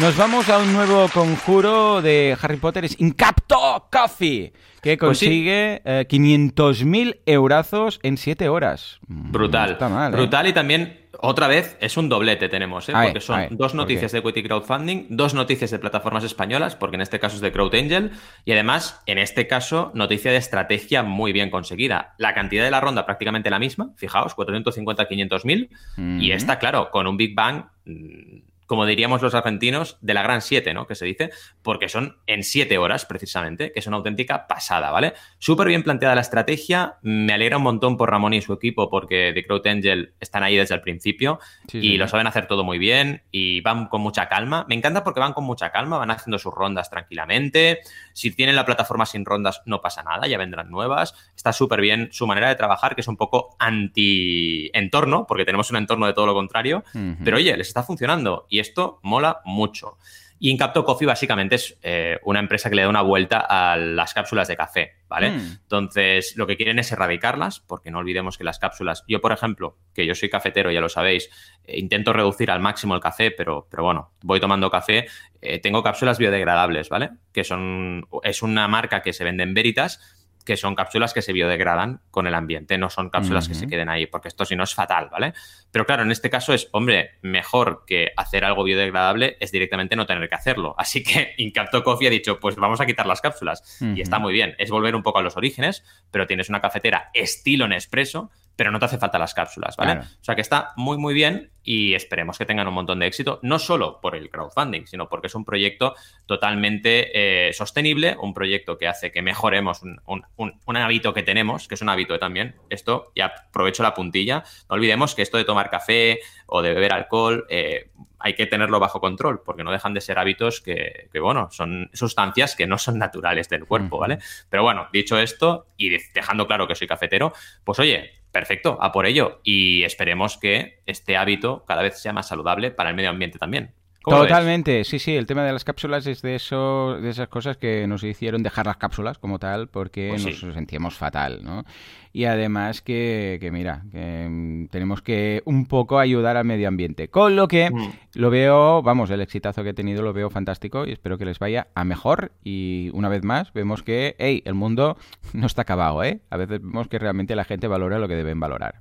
Nos 0.01 0.15
vamos 0.15 0.47
a 0.47 0.59
un 0.59 0.71
nuevo 0.71 1.09
conjuro 1.13 2.01
de 2.01 2.37
Harry 2.41 2.55
Potter, 2.55 2.85
es 2.85 2.95
Incapto 3.01 3.89
Coffee, 3.91 4.53
que 4.81 4.95
pues 4.95 5.19
consigue 5.19 5.81
500.000 5.83 7.09
eh, 7.09 7.21
eurazos 7.25 7.99
en 8.01 8.15
7 8.15 8.47
horas. 8.47 9.01
Mm, 9.07 9.31
Brutal. 9.33 9.77
¿eh? 9.81 10.09
Brutal 10.13 10.47
y 10.47 10.53
también, 10.53 11.09
otra 11.19 11.49
vez, 11.49 11.77
es 11.81 11.97
un 11.97 12.07
doblete 12.07 12.47
tenemos, 12.47 12.87
¿eh? 12.87 12.93
porque 12.93 13.19
son 13.19 13.57
dos 13.57 13.75
noticias 13.75 14.13
de 14.13 14.19
Equity 14.19 14.41
Crowdfunding, 14.41 15.07
dos 15.09 15.33
noticias 15.33 15.69
de 15.69 15.79
plataformas 15.79 16.23
españolas, 16.23 16.77
porque 16.77 16.95
en 16.95 17.01
este 17.01 17.19
caso 17.19 17.35
es 17.35 17.41
de 17.41 17.51
CrowdAngel, 17.51 18.11
y 18.45 18.53
además, 18.53 19.01
en 19.05 19.17
este 19.17 19.47
caso, 19.47 19.91
noticia 19.95 20.31
de 20.31 20.37
estrategia 20.37 21.03
muy 21.03 21.33
bien 21.33 21.49
conseguida. 21.49 22.13
La 22.17 22.33
cantidad 22.33 22.63
de 22.63 22.71
la 22.71 22.79
ronda 22.79 23.05
prácticamente 23.05 23.49
la 23.49 23.59
misma, 23.59 23.91
fijaos, 23.97 24.33
450, 24.33 25.09
500.000, 25.09 26.21
y 26.21 26.31
esta, 26.31 26.57
claro, 26.57 26.89
con 26.89 27.05
un 27.05 27.17
Big 27.17 27.35
Bang 27.35 27.65
mm, 27.83 28.48
como 28.69 28.85
diríamos 28.85 29.23
los 29.23 29.33
argentinos, 29.33 29.97
de 29.99 30.13
la 30.13 30.21
gran 30.21 30.43
7, 30.43 30.75
¿no? 30.75 30.85
Que 30.85 30.93
se 30.93 31.03
dice, 31.03 31.31
porque 31.63 31.89
son 31.89 32.19
en 32.27 32.43
7 32.43 32.77
horas 32.77 33.03
precisamente, 33.07 33.71
que 33.71 33.79
es 33.79 33.87
una 33.87 33.97
auténtica 33.97 34.45
pasada, 34.45 34.91
¿vale? 34.91 35.15
Súper 35.39 35.69
bien 35.69 35.81
planteada 35.81 36.13
la 36.13 36.21
estrategia, 36.21 36.97
me 37.01 37.33
alegra 37.33 37.57
un 37.57 37.63
montón 37.63 37.97
por 37.97 38.11
Ramón 38.11 38.35
y 38.35 38.43
su 38.43 38.53
equipo 38.53 38.87
porque 38.91 39.31
The 39.33 39.43
Crowd 39.43 39.65
Angel 39.65 40.13
están 40.19 40.43
ahí 40.43 40.55
desde 40.55 40.75
el 40.75 40.81
principio 40.81 41.39
y 41.73 41.97
lo 41.97 42.07
saben 42.07 42.27
hacer 42.27 42.45
todo 42.45 42.63
muy 42.63 42.77
bien 42.77 43.23
y 43.31 43.61
van 43.61 43.87
con 43.87 44.01
mucha 44.01 44.29
calma. 44.29 44.67
Me 44.69 44.75
encanta 44.75 45.03
porque 45.03 45.19
van 45.19 45.33
con 45.33 45.45
mucha 45.45 45.71
calma, 45.71 45.97
van 45.97 46.11
haciendo 46.11 46.37
sus 46.37 46.53
rondas 46.53 46.91
tranquilamente. 46.91 47.79
Si 48.13 48.29
tienen 48.29 48.55
la 48.55 48.67
plataforma 48.67 49.07
sin 49.07 49.25
rondas, 49.25 49.63
no 49.65 49.81
pasa 49.81 50.03
nada, 50.03 50.27
ya 50.27 50.37
vendrán 50.37 50.69
nuevas. 50.69 51.15
Está 51.35 51.53
súper 51.53 51.81
bien 51.81 52.09
su 52.11 52.27
manera 52.27 52.49
de 52.49 52.55
trabajar, 52.55 52.93
que 52.93 53.01
es 53.01 53.07
un 53.07 53.17
poco 53.17 53.55
anti-entorno, 53.57 55.25
porque 55.25 55.43
tenemos 55.43 55.71
un 55.71 55.77
entorno 55.77 56.05
de 56.05 56.13
todo 56.13 56.27
lo 56.27 56.35
contrario, 56.35 56.83
pero 57.23 57.37
oye, 57.37 57.57
les 57.57 57.67
está 57.67 57.81
funcionando 57.81 58.45
y 58.47 58.58
esto 58.59 58.99
mola 59.03 59.41
mucho. 59.45 59.97
Y 60.41 60.51
Incapto 60.51 60.85
Coffee 60.85 61.05
básicamente 61.05 61.55
es 61.55 61.77
eh, 61.83 62.17
una 62.23 62.39
empresa 62.39 62.69
que 62.69 62.77
le 62.77 62.83
da 62.83 62.89
una 62.89 63.01
vuelta 63.01 63.39
a 63.39 63.75
las 63.75 64.13
cápsulas 64.13 64.47
de 64.47 64.55
café, 64.55 64.93
¿vale? 65.09 65.31
Mm. 65.31 65.57
Entonces, 65.63 66.33
lo 66.37 66.47
que 66.47 66.55
quieren 66.55 66.79
es 66.79 66.89
erradicarlas, 66.93 67.59
porque 67.59 67.91
no 67.91 67.99
olvidemos 67.99 68.37
que 68.37 68.45
las 68.45 68.57
cápsulas, 68.57 69.03
yo 69.05 69.19
por 69.19 69.33
ejemplo, 69.33 69.77
que 69.93 70.05
yo 70.05 70.15
soy 70.15 70.29
cafetero, 70.29 70.71
ya 70.71 70.79
lo 70.79 70.87
sabéis, 70.87 71.29
eh, 71.65 71.77
intento 71.77 72.13
reducir 72.13 72.51
al 72.51 72.61
máximo 72.61 72.95
el 72.95 73.01
café, 73.01 73.31
pero, 73.31 73.67
pero 73.69 73.83
bueno, 73.83 74.13
voy 74.23 74.39
tomando 74.39 74.71
café, 74.71 75.07
eh, 75.41 75.59
tengo 75.59 75.83
cápsulas 75.83 76.17
biodegradables, 76.17 76.87
¿vale? 76.87 77.09
Que 77.33 77.43
son, 77.43 78.07
es 78.23 78.41
una 78.41 78.65
marca 78.69 79.01
que 79.01 79.11
se 79.11 79.25
vende 79.25 79.43
en 79.43 79.53
Veritas, 79.53 80.18
que 80.45 80.57
son 80.57 80.75
cápsulas 80.75 81.13
que 81.13 81.21
se 81.21 81.33
biodegradan 81.33 82.01
con 82.11 82.27
el 82.27 82.33
ambiente, 82.33 82.77
no 82.77 82.89
son 82.89 83.09
cápsulas 83.09 83.47
que 83.47 83.53
se 83.53 83.67
queden 83.67 83.89
ahí, 83.89 84.07
porque 84.07 84.27
esto 84.27 84.45
si 84.45 84.55
no 84.55 84.63
es 84.63 84.73
fatal, 84.73 85.09
¿vale? 85.11 85.33
Pero 85.71 85.85
claro, 85.85 86.03
en 86.03 86.11
este 86.11 86.29
caso 86.29 86.53
es, 86.53 86.69
hombre, 86.71 87.11
mejor 87.21 87.83
que 87.85 88.11
hacer 88.17 88.43
algo 88.43 88.63
biodegradable 88.63 89.37
es 89.39 89.51
directamente 89.51 89.95
no 89.95 90.05
tener 90.05 90.27
que 90.27 90.35
hacerlo. 90.35 90.75
Así 90.77 91.03
que 91.03 91.33
Incapto 91.37 91.83
Coffee 91.83 92.07
ha 92.07 92.11
dicho, 92.11 92.39
pues 92.39 92.55
vamos 92.55 92.81
a 92.81 92.85
quitar 92.85 93.05
las 93.05 93.21
cápsulas. 93.21 93.79
Y 93.81 94.01
está 94.01 94.19
muy 94.19 94.33
bien, 94.33 94.55
es 94.57 94.71
volver 94.71 94.95
un 94.95 95.03
poco 95.03 95.19
a 95.19 95.21
los 95.21 95.37
orígenes, 95.37 95.83
pero 96.11 96.25
tienes 96.25 96.49
una 96.49 96.61
cafetera 96.61 97.11
estilo 97.13 97.67
Nespresso 97.67 98.31
pero 98.59 98.71
no 98.71 98.79
te 98.79 98.87
hace 98.87 98.97
falta 98.97 99.17
las 99.17 99.33
cápsulas, 99.33 99.77
¿vale? 99.77 100.01
O 100.01 100.03
sea 100.19 100.35
que 100.35 100.41
está 100.41 100.73
muy, 100.75 100.97
muy 100.97 101.13
bien 101.13 101.49
y 101.63 101.93
esperemos 101.93 102.37
que 102.37 102.45
tengan 102.45 102.67
un 102.67 102.73
montón 102.73 102.99
de 102.99 103.07
éxito, 103.07 103.39
no 103.41 103.57
solo 103.57 104.01
por 104.01 104.17
el 104.17 104.29
crowdfunding, 104.29 104.85
sino 104.85 105.07
porque 105.07 105.27
es 105.27 105.35
un 105.35 105.45
proyecto 105.45 105.95
totalmente 106.25 107.47
eh, 107.47 107.53
sostenible, 107.53 108.17
un 108.21 108.33
proyecto 108.33 108.77
que 108.77 108.89
hace 108.89 109.13
que 109.13 109.21
mejoremos 109.21 109.81
un, 109.81 110.75
hábito 110.75 111.13
que 111.13 111.23
tenemos, 111.23 111.69
que 111.69 111.75
es 111.75 111.81
un 111.81 111.87
hábito 111.87 112.19
también. 112.19 112.55
Esto, 112.69 113.13
ya 113.15 113.27
aprovecho 113.27 113.81
la 113.81 113.93
puntilla, 113.93 114.43
no 114.69 114.75
olvidemos 114.75 115.15
que 115.15 115.21
esto 115.21 115.37
de 115.37 115.45
tomar 115.45 115.69
café 115.69 116.19
o 116.45 116.61
de 116.61 116.73
beber 116.73 116.91
alcohol, 116.91 117.45
eh, 117.47 117.91
hay 118.19 118.33
que 118.33 118.45
tenerlo 118.45 118.81
bajo 118.81 118.99
control, 118.99 119.41
porque 119.41 119.63
no 119.63 119.71
dejan 119.71 119.93
de 119.93 120.01
ser 120.01 120.19
hábitos 120.19 120.59
que, 120.59 121.07
que, 121.13 121.19
bueno, 121.21 121.47
son 121.51 121.89
sustancias 121.93 122.57
que 122.57 122.67
no 122.67 122.77
son 122.77 122.99
naturales 122.99 123.47
del 123.47 123.65
cuerpo, 123.65 123.99
¿vale? 123.99 124.17
Pero 124.49 124.63
bueno, 124.63 124.89
dicho 124.91 125.17
esto, 125.17 125.67
y 125.77 125.89
dejando 126.13 126.45
claro 126.45 126.67
que 126.67 126.75
soy 126.75 126.87
cafetero, 126.87 127.31
pues 127.63 127.79
oye, 127.79 128.18
perfecto, 128.31 128.77
a 128.81 128.91
por 128.91 129.05
ello. 129.05 129.39
Y 129.43 129.83
esperemos 129.83 130.37
que 130.37 130.81
este 130.85 131.17
hábito 131.17 131.65
cada 131.65 131.81
vez 131.81 131.99
sea 132.01 132.13
más 132.13 132.27
saludable 132.27 132.71
para 132.71 132.89
el 132.89 132.95
medio 132.95 133.09
ambiente 133.09 133.39
también. 133.39 133.73
Totalmente, 134.03 134.85
sí, 134.85 134.97
sí, 134.97 135.15
el 135.15 135.25
tema 135.25 135.43
de 135.43 135.51
las 135.51 135.65
cápsulas 135.65 136.07
es 136.07 136.21
de 136.21 136.35
eso, 136.35 136.97
de 137.01 137.09
esas 137.09 137.27
cosas 137.27 137.57
que 137.57 137.85
nos 137.85 138.03
hicieron 138.03 138.43
dejar 138.43 138.65
las 138.65 138.77
cápsulas 138.77 139.17
como 139.17 139.39
tal 139.39 139.67
porque 139.67 140.09
pues 140.09 140.43
nos 140.43 140.53
sentíamos 140.53 140.95
fatal, 140.95 141.41
¿no? 141.43 141.65
Y 142.11 142.25
además 142.25 142.81
que, 142.81 143.37
que 143.39 143.51
mira, 143.51 143.83
que 143.91 144.27
mm, 144.27 144.67
tenemos 144.69 145.01
que 145.01 145.43
un 145.45 145.65
poco 145.67 145.99
ayudar 145.99 146.37
al 146.37 146.45
medio 146.45 146.67
ambiente. 146.67 147.09
Con 147.09 147.35
lo 147.35 147.47
que 147.47 147.69
mm. 147.69 147.91
lo 148.13 148.29
veo, 148.29 148.81
vamos, 148.81 149.11
el 149.11 149.21
exitazo 149.21 149.63
que 149.63 149.69
he 149.69 149.73
tenido 149.73 150.01
lo 150.01 150.13
veo 150.13 150.29
fantástico 150.29 150.87
y 150.87 150.91
espero 150.91 151.17
que 151.17 151.25
les 151.25 151.37
vaya 151.37 151.67
a 151.75 151.83
mejor. 151.83 152.31
Y 152.43 152.89
una 152.93 153.09
vez 153.09 153.23
más 153.23 153.53
vemos 153.53 153.83
que, 153.83 154.15
hey, 154.17 154.41
el 154.45 154.55
mundo 154.55 154.97
no 155.33 155.45
está 155.45 155.63
acabado, 155.63 156.03
¿eh? 156.03 156.21
A 156.29 156.37
veces 156.37 156.61
vemos 156.61 156.87
que 156.87 156.97
realmente 156.97 157.35
la 157.35 157.43
gente 157.43 157.67
valora 157.67 157.99
lo 157.99 158.07
que 158.07 158.15
deben 158.15 158.39
valorar. 158.39 158.79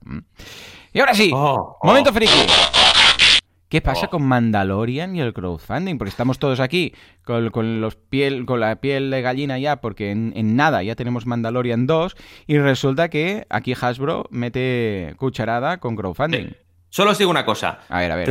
Y 0.92 1.00
ahora 1.00 1.14
sí, 1.14 1.31
oh, 1.35 1.76
oh. 1.81 1.87
momento 1.87 2.12
friki. 2.12 2.46
¿Qué 3.68 3.83
pasa 3.83 4.07
oh. 4.07 4.11
con 4.11 4.22
Mandalorian 4.22 5.14
y 5.14 5.20
el 5.20 5.35
crowdfunding? 5.35 5.98
Porque 5.98 6.09
estamos 6.09 6.38
todos 6.38 6.59
aquí 6.59 6.94
con, 7.22 7.81
los 7.81 7.96
piel, 7.96 8.46
con 8.46 8.61
la 8.61 8.76
piel 8.76 9.11
de 9.11 9.20
gallina 9.20 9.59
ya, 9.59 9.83
porque 9.83 10.11
en, 10.11 10.57
nada 10.57 10.83
ya 10.83 10.94
tenemos 10.94 11.26
Mandalorian 11.26 11.87
2 11.87 12.16
y 12.46 12.59
resulta 12.59 13.11
que 13.11 13.46
aquí 13.50 13.74
Hasbro 13.78 14.26
mete 14.31 15.14
cucharada 15.18 15.81
con 15.81 15.96
crowdfunding. 15.96 16.46
Eh, 16.46 16.57
solo 16.88 17.11
os 17.11 17.18
digo 17.18 17.31
una 17.31 17.44
cosa. 17.44 17.81
A 17.90 17.98
ver, 17.98 18.11
a 18.12 18.16
ver. 18.16 18.26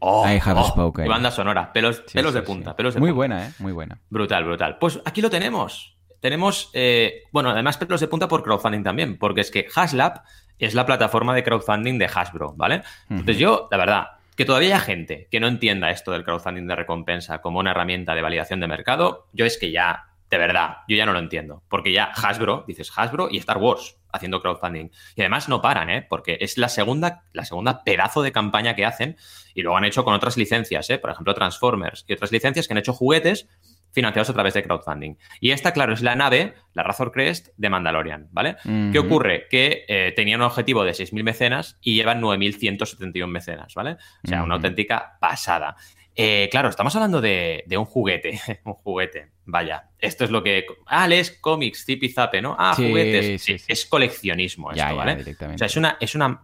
Oh, 0.00 0.28
I 0.28 0.38
have 0.44 0.60
oh, 0.60 0.68
spoken. 0.68 1.08
Banda 1.08 1.30
sonora, 1.30 1.72
pelos, 1.72 2.02
pelos 2.12 2.34
de 2.34 2.42
punta. 2.42 2.76
Pelos 2.76 2.92
de 2.92 3.00
muy 3.00 3.10
buena, 3.10 3.46
¿eh? 3.46 3.52
Muy 3.58 3.72
buena. 3.72 4.02
Brutal, 4.10 4.44
brutal. 4.44 4.76
Pues 4.78 5.00
aquí 5.06 5.22
lo 5.22 5.30
tenemos. 5.30 5.96
Tenemos, 6.20 6.70
eh, 6.74 7.22
bueno, 7.32 7.50
además 7.50 7.78
pelos 7.78 8.00
de 8.00 8.08
punta 8.08 8.28
por 8.28 8.42
crowdfunding 8.42 8.82
también, 8.82 9.18
porque 9.18 9.40
es 9.40 9.50
que 9.50 9.66
Haslab 9.74 10.22
es 10.58 10.74
la 10.74 10.86
plataforma 10.86 11.34
de 11.34 11.42
crowdfunding 11.42 11.98
de 11.98 12.06
Hasbro, 12.06 12.54
¿vale? 12.56 12.82
Entonces 13.10 13.38
yo, 13.38 13.68
la 13.70 13.76
verdad, 13.76 14.06
que 14.36 14.44
todavía 14.44 14.76
haya 14.76 14.80
gente 14.80 15.28
que 15.30 15.40
no 15.40 15.46
entienda 15.46 15.90
esto 15.90 16.12
del 16.12 16.24
crowdfunding 16.24 16.66
de 16.66 16.76
recompensa 16.76 17.40
como 17.40 17.60
una 17.60 17.70
herramienta 17.70 18.14
de 18.14 18.22
validación 18.22 18.60
de 18.60 18.66
mercado, 18.66 19.28
yo 19.32 19.46
es 19.46 19.58
que 19.58 19.70
ya, 19.70 20.08
de 20.30 20.38
verdad, 20.38 20.78
yo 20.88 20.96
ya 20.96 21.06
no 21.06 21.12
lo 21.12 21.18
entiendo. 21.18 21.62
Porque 21.68 21.92
ya 21.92 22.04
Hasbro, 22.04 22.64
dices 22.66 22.90
Hasbro 22.94 23.28
y 23.30 23.38
Star 23.38 23.58
Wars 23.58 23.96
haciendo 24.12 24.40
crowdfunding. 24.40 24.90
Y 25.16 25.20
además 25.20 25.48
no 25.48 25.60
paran, 25.60 25.90
¿eh? 25.90 26.06
Porque 26.08 26.38
es 26.40 26.56
la 26.56 26.68
segunda, 26.68 27.24
la 27.32 27.44
segunda 27.44 27.82
pedazo 27.82 28.22
de 28.22 28.32
campaña 28.32 28.74
que 28.74 28.84
hacen 28.84 29.16
y 29.54 29.62
lo 29.62 29.76
han 29.76 29.84
hecho 29.84 30.04
con 30.04 30.14
otras 30.14 30.36
licencias, 30.36 30.88
¿eh? 30.90 30.98
Por 30.98 31.10
ejemplo, 31.10 31.34
Transformers 31.34 32.04
y 32.06 32.12
otras 32.12 32.30
licencias 32.32 32.66
que 32.66 32.74
han 32.74 32.78
hecho 32.78 32.92
juguetes 32.92 33.48
financiados 33.94 34.28
a 34.28 34.32
través 34.34 34.52
de 34.54 34.62
crowdfunding. 34.62 35.14
Y 35.40 35.52
esta, 35.52 35.72
claro, 35.72 35.94
es 35.94 36.02
la 36.02 36.16
nave, 36.16 36.54
la 36.74 36.82
Razor 36.82 37.12
Crest 37.12 37.48
de 37.56 37.70
Mandalorian, 37.70 38.28
¿vale? 38.32 38.56
¿Qué 38.92 38.98
ocurre? 38.98 39.46
Que 39.48 39.84
eh, 39.88 40.12
tenía 40.16 40.36
un 40.36 40.42
objetivo 40.42 40.84
de 40.84 40.90
6.000 40.90 41.22
mecenas 41.22 41.78
y 41.80 41.94
llevan 41.94 42.20
9.171 42.20 43.26
mecenas, 43.28 43.72
¿vale? 43.74 43.96
O 44.24 44.28
sea, 44.28 44.42
una 44.42 44.56
auténtica 44.56 45.16
pasada. 45.20 45.76
Eh, 46.16 46.48
claro, 46.50 46.68
estamos 46.68 46.94
hablando 46.96 47.20
de, 47.20 47.64
un 47.76 47.84
juguete, 47.84 48.40
un 48.64 48.74
juguete, 48.74 49.30
vaya. 49.44 49.90
Esto 49.98 50.24
es 50.24 50.30
lo 50.30 50.42
que... 50.42 50.66
Ah, 50.86 51.06
lees 51.06 51.30
cómics, 51.30 51.84
zip 51.84 52.02
y 52.02 52.08
zape, 52.08 52.42
¿no? 52.42 52.56
Ah, 52.58 52.74
juguetes. 52.74 53.42
Sí, 53.42 53.56
Es 53.68 53.86
coleccionismo 53.86 54.72
esto, 54.72 54.96
¿vale? 54.96 55.22
o 55.22 55.58
sea, 55.58 55.66
es 55.66 55.76
una... 55.76 55.96
Es 56.00 56.14
una 56.14 56.42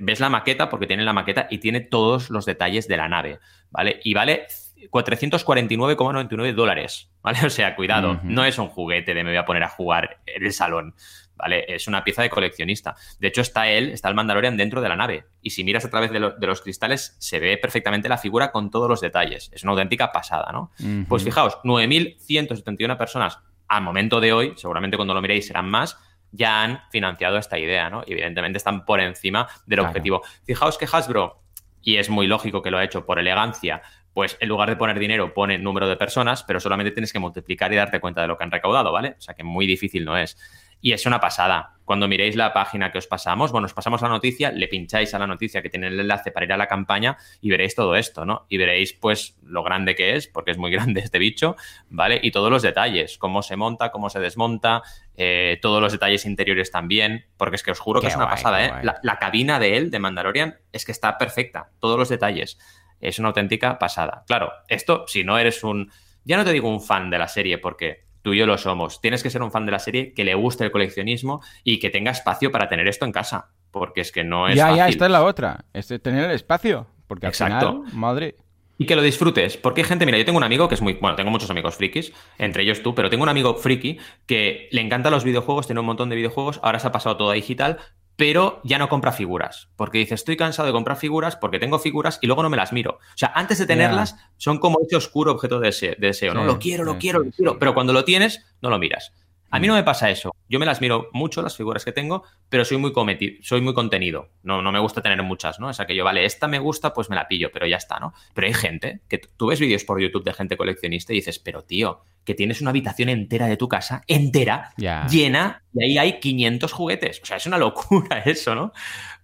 ves 0.00 0.18
la 0.18 0.28
maqueta 0.28 0.68
porque 0.68 0.88
tiene 0.88 1.04
la 1.04 1.12
maqueta 1.12 1.46
y 1.48 1.58
tiene 1.58 1.80
todos 1.80 2.30
los 2.30 2.44
detalles 2.44 2.88
de 2.88 2.96
la 2.96 3.08
nave, 3.08 3.38
¿vale? 3.70 4.00
Y 4.02 4.12
vale 4.12 4.48
449,99 4.90 6.54
dólares, 6.54 7.10
¿vale? 7.22 7.38
O 7.46 7.50
sea, 7.50 7.74
cuidado, 7.76 8.20
no 8.22 8.44
es 8.44 8.58
un 8.58 8.68
juguete 8.68 9.14
de 9.14 9.24
me 9.24 9.30
voy 9.30 9.38
a 9.38 9.44
poner 9.44 9.62
a 9.62 9.68
jugar 9.68 10.20
en 10.26 10.44
el 10.44 10.52
salón, 10.52 10.94
¿vale? 11.36 11.64
Es 11.68 11.88
una 11.88 12.04
pieza 12.04 12.22
de 12.22 12.30
coleccionista. 12.30 12.96
De 13.18 13.28
hecho, 13.28 13.40
está 13.40 13.68
él, 13.68 13.90
está 13.90 14.08
el 14.08 14.14
Mandalorian 14.14 14.56
dentro 14.56 14.80
de 14.80 14.88
la 14.88 14.96
nave. 14.96 15.26
Y 15.42 15.50
si 15.50 15.64
miras 15.64 15.84
a 15.84 15.90
través 15.90 16.10
de, 16.10 16.20
los 16.20 16.60
cristales, 16.60 17.16
se 17.18 17.38
ve 17.40 17.56
perfectamente 17.56 18.08
la 18.08 18.18
figura 18.18 18.50
con 18.50 18.70
todos 18.70 18.88
los 18.88 19.00
detalles. 19.00 19.50
Es 19.52 19.62
una 19.62 19.72
auténtica 19.72 20.12
pasada, 20.12 20.50
¿no? 20.52 20.72
Pues 21.08 21.24
fijaos, 21.24 21.58
9.171 21.64 22.96
personas 22.96 23.38
al 23.68 23.82
momento 23.82 24.20
de 24.20 24.32
hoy, 24.32 24.52
seguramente 24.56 24.96
cuando 24.96 25.14
lo 25.14 25.20
miréis 25.20 25.46
serán 25.46 25.68
más, 25.68 25.98
ya 26.32 26.62
han 26.62 26.80
financiado 26.90 27.38
esta 27.38 27.58
idea, 27.58 27.90
¿no? 27.90 28.02
Y 28.06 28.12
evidentemente 28.12 28.58
están 28.58 28.84
por 28.84 29.00
encima 29.00 29.48
del 29.66 29.80
objetivo. 29.80 30.22
Fijaos 30.44 30.78
que 30.78 30.86
Hasbro, 30.90 31.42
y 31.82 31.96
es 31.96 32.10
muy 32.10 32.26
lógico 32.26 32.62
que 32.62 32.70
lo 32.70 32.78
ha 32.78 32.84
hecho 32.84 33.06
por 33.06 33.18
elegancia, 33.18 33.82
pues 34.18 34.36
en 34.40 34.48
lugar 34.48 34.68
de 34.68 34.74
poner 34.74 34.98
dinero, 34.98 35.32
pone 35.32 35.58
número 35.58 35.88
de 35.88 35.94
personas, 35.94 36.42
pero 36.42 36.58
solamente 36.58 36.90
tienes 36.90 37.12
que 37.12 37.20
multiplicar 37.20 37.72
y 37.72 37.76
darte 37.76 38.00
cuenta 38.00 38.20
de 38.20 38.26
lo 38.26 38.36
que 38.36 38.42
han 38.42 38.50
recaudado, 38.50 38.90
¿vale? 38.90 39.14
O 39.16 39.20
sea 39.20 39.34
que 39.34 39.44
muy 39.44 39.64
difícil 39.64 40.04
no 40.04 40.18
es. 40.18 40.36
Y 40.80 40.90
es 40.90 41.06
una 41.06 41.20
pasada. 41.20 41.76
Cuando 41.84 42.08
miréis 42.08 42.34
la 42.34 42.52
página 42.52 42.90
que 42.90 42.98
os 42.98 43.06
pasamos, 43.06 43.52
bueno, 43.52 43.66
os 43.66 43.74
pasamos 43.74 44.02
la 44.02 44.08
noticia, 44.08 44.50
le 44.50 44.66
pincháis 44.66 45.14
a 45.14 45.20
la 45.20 45.28
noticia 45.28 45.62
que 45.62 45.70
tiene 45.70 45.86
el 45.86 46.00
enlace 46.00 46.32
para 46.32 46.46
ir 46.46 46.52
a 46.52 46.56
la 46.56 46.66
campaña 46.66 47.16
y 47.40 47.50
veréis 47.50 47.76
todo 47.76 47.94
esto, 47.94 48.24
¿no? 48.24 48.46
Y 48.48 48.56
veréis, 48.56 48.92
pues, 48.92 49.38
lo 49.44 49.62
grande 49.62 49.94
que 49.94 50.16
es, 50.16 50.26
porque 50.26 50.50
es 50.50 50.58
muy 50.58 50.70
grande 50.72 50.98
este 51.00 51.20
bicho, 51.20 51.54
¿vale? 51.88 52.18
Y 52.20 52.32
todos 52.32 52.50
los 52.50 52.62
detalles, 52.62 53.18
cómo 53.18 53.42
se 53.42 53.54
monta, 53.54 53.92
cómo 53.92 54.10
se 54.10 54.18
desmonta, 54.18 54.82
eh, 55.16 55.60
todos 55.62 55.80
los 55.80 55.92
detalles 55.92 56.26
interiores 56.26 56.72
también, 56.72 57.26
porque 57.36 57.54
es 57.54 57.62
que 57.62 57.70
os 57.70 57.78
juro 57.78 58.00
que 58.00 58.08
es 58.08 58.16
una 58.16 58.28
pasada, 58.28 58.66
¿eh? 58.66 58.72
La, 58.82 58.98
la 59.00 59.18
cabina 59.20 59.60
de 59.60 59.76
él, 59.76 59.92
de 59.92 60.00
Mandalorian, 60.00 60.58
es 60.72 60.84
que 60.84 60.90
está 60.90 61.18
perfecta, 61.18 61.70
todos 61.78 61.96
los 61.96 62.08
detalles 62.08 62.58
es 63.00 63.18
una 63.18 63.28
auténtica 63.28 63.78
pasada. 63.78 64.24
Claro, 64.26 64.52
esto, 64.68 65.04
si 65.06 65.24
no 65.24 65.38
eres 65.38 65.64
un, 65.64 65.90
ya 66.24 66.36
no 66.36 66.44
te 66.44 66.52
digo 66.52 66.68
un 66.68 66.80
fan 66.80 67.10
de 67.10 67.18
la 67.18 67.28
serie, 67.28 67.58
porque 67.58 68.06
tú 68.22 68.34
y 68.34 68.38
yo 68.38 68.46
lo 68.46 68.58
somos, 68.58 69.00
tienes 69.00 69.22
que 69.22 69.30
ser 69.30 69.42
un 69.42 69.50
fan 69.50 69.66
de 69.66 69.72
la 69.72 69.78
serie 69.78 70.12
que 70.12 70.24
le 70.24 70.34
guste 70.34 70.64
el 70.64 70.70
coleccionismo 70.70 71.40
y 71.64 71.78
que 71.78 71.90
tenga 71.90 72.10
espacio 72.10 72.50
para 72.50 72.68
tener 72.68 72.88
esto 72.88 73.04
en 73.04 73.12
casa, 73.12 73.50
porque 73.70 74.00
es 74.00 74.12
que 74.12 74.24
no 74.24 74.48
es... 74.48 74.56
Ya, 74.56 74.74
ya, 74.74 74.88
esta 74.88 75.06
es 75.06 75.10
la 75.10 75.24
otra, 75.24 75.64
es 75.72 75.88
tener 76.02 76.24
el 76.24 76.32
espacio, 76.32 76.86
porque 77.06 77.26
al 77.26 77.30
Exacto. 77.30 77.84
madre... 77.92 78.36
Y 78.80 78.86
que 78.86 78.94
lo 78.94 79.02
disfrutes, 79.02 79.56
porque 79.56 79.80
hay 79.80 79.88
gente, 79.88 80.06
mira, 80.06 80.18
yo 80.18 80.24
tengo 80.24 80.38
un 80.38 80.44
amigo 80.44 80.68
que 80.68 80.76
es 80.76 80.82
muy, 80.82 80.92
bueno, 80.92 81.16
tengo 81.16 81.32
muchos 81.32 81.50
amigos 81.50 81.74
frikis, 81.74 82.12
entre 82.38 82.62
ellos 82.62 82.80
tú, 82.80 82.94
pero 82.94 83.10
tengo 83.10 83.24
un 83.24 83.28
amigo 83.28 83.56
friki 83.56 83.98
que 84.24 84.68
le 84.70 84.80
encantan 84.80 85.10
los 85.10 85.24
videojuegos, 85.24 85.66
tiene 85.66 85.80
un 85.80 85.86
montón 85.86 86.08
de 86.10 86.14
videojuegos, 86.14 86.60
ahora 86.62 86.78
se 86.78 86.86
ha 86.86 86.92
pasado 86.92 87.16
todo 87.16 87.32
a 87.32 87.34
digital, 87.34 87.78
pero 88.18 88.60
ya 88.64 88.78
no 88.78 88.88
compra 88.88 89.12
figuras. 89.12 89.68
Porque 89.76 89.98
dice, 89.98 90.16
estoy 90.16 90.36
cansado 90.36 90.66
de 90.66 90.72
comprar 90.72 90.96
figuras 90.96 91.36
porque 91.36 91.60
tengo 91.60 91.78
figuras 91.78 92.18
y 92.20 92.26
luego 92.26 92.42
no 92.42 92.50
me 92.50 92.56
las 92.56 92.72
miro. 92.72 92.94
O 92.94 93.16
sea, 93.16 93.30
antes 93.32 93.58
de 93.58 93.66
tenerlas, 93.66 94.16
son 94.38 94.58
como 94.58 94.80
ese 94.84 94.96
oscuro 94.96 95.30
objeto 95.30 95.60
de 95.60 95.96
deseo, 95.98 96.34
¿no? 96.34 96.42
lo 96.42 96.58
quiero, 96.58 96.82
lo 96.82 96.98
quiero, 96.98 97.20
lo 97.20 97.30
quiero. 97.30 97.60
Pero 97.60 97.74
cuando 97.74 97.92
lo 97.92 98.04
tienes, 98.04 98.44
no 98.60 98.70
lo 98.70 98.78
miras. 98.80 99.12
A 99.50 99.58
mí 99.58 99.66
no 99.66 99.74
me 99.74 99.82
pasa 99.82 100.10
eso. 100.10 100.34
Yo 100.48 100.58
me 100.58 100.66
las 100.66 100.80
miro 100.80 101.08
mucho, 101.12 101.42
las 101.42 101.56
figuras 101.56 101.84
que 101.84 101.92
tengo, 101.92 102.24
pero 102.48 102.64
soy 102.64 102.76
muy, 102.76 102.92
cometido, 102.92 103.36
soy 103.42 103.60
muy 103.60 103.74
contenido. 103.74 104.30
No, 104.42 104.62
no 104.62 104.72
me 104.72 104.78
gusta 104.78 105.02
tener 105.02 105.22
muchas, 105.22 105.58
¿no? 105.58 105.68
O 105.68 105.72
sea, 105.72 105.86
que 105.86 105.94
yo, 105.94 106.04
vale, 106.04 106.24
esta 106.24 106.48
me 106.48 106.58
gusta, 106.58 106.92
pues 106.92 107.08
me 107.08 107.16
la 107.16 107.28
pillo, 107.28 107.50
pero 107.52 107.66
ya 107.66 107.76
está, 107.76 107.98
¿no? 107.98 108.12
Pero 108.34 108.46
hay 108.46 108.54
gente 108.54 109.00
que 109.08 109.18
tú 109.18 109.46
ves 109.46 109.60
vídeos 109.60 109.84
por 109.84 110.00
YouTube 110.00 110.24
de 110.24 110.34
gente 110.34 110.56
coleccionista 110.56 111.12
y 111.12 111.16
dices, 111.16 111.38
pero 111.38 111.62
tío, 111.62 112.02
que 112.24 112.34
tienes 112.34 112.60
una 112.60 112.70
habitación 112.70 113.08
entera 113.08 113.46
de 113.46 113.56
tu 113.56 113.68
casa, 113.68 114.02
entera, 114.06 114.74
llena, 115.10 115.62
y 115.72 115.84
ahí 115.84 115.98
hay 115.98 116.20
500 116.20 116.72
juguetes. 116.72 117.20
O 117.22 117.26
sea, 117.26 117.38
es 117.38 117.46
una 117.46 117.56
locura 117.56 118.18
eso, 118.26 118.54
¿no? 118.54 118.72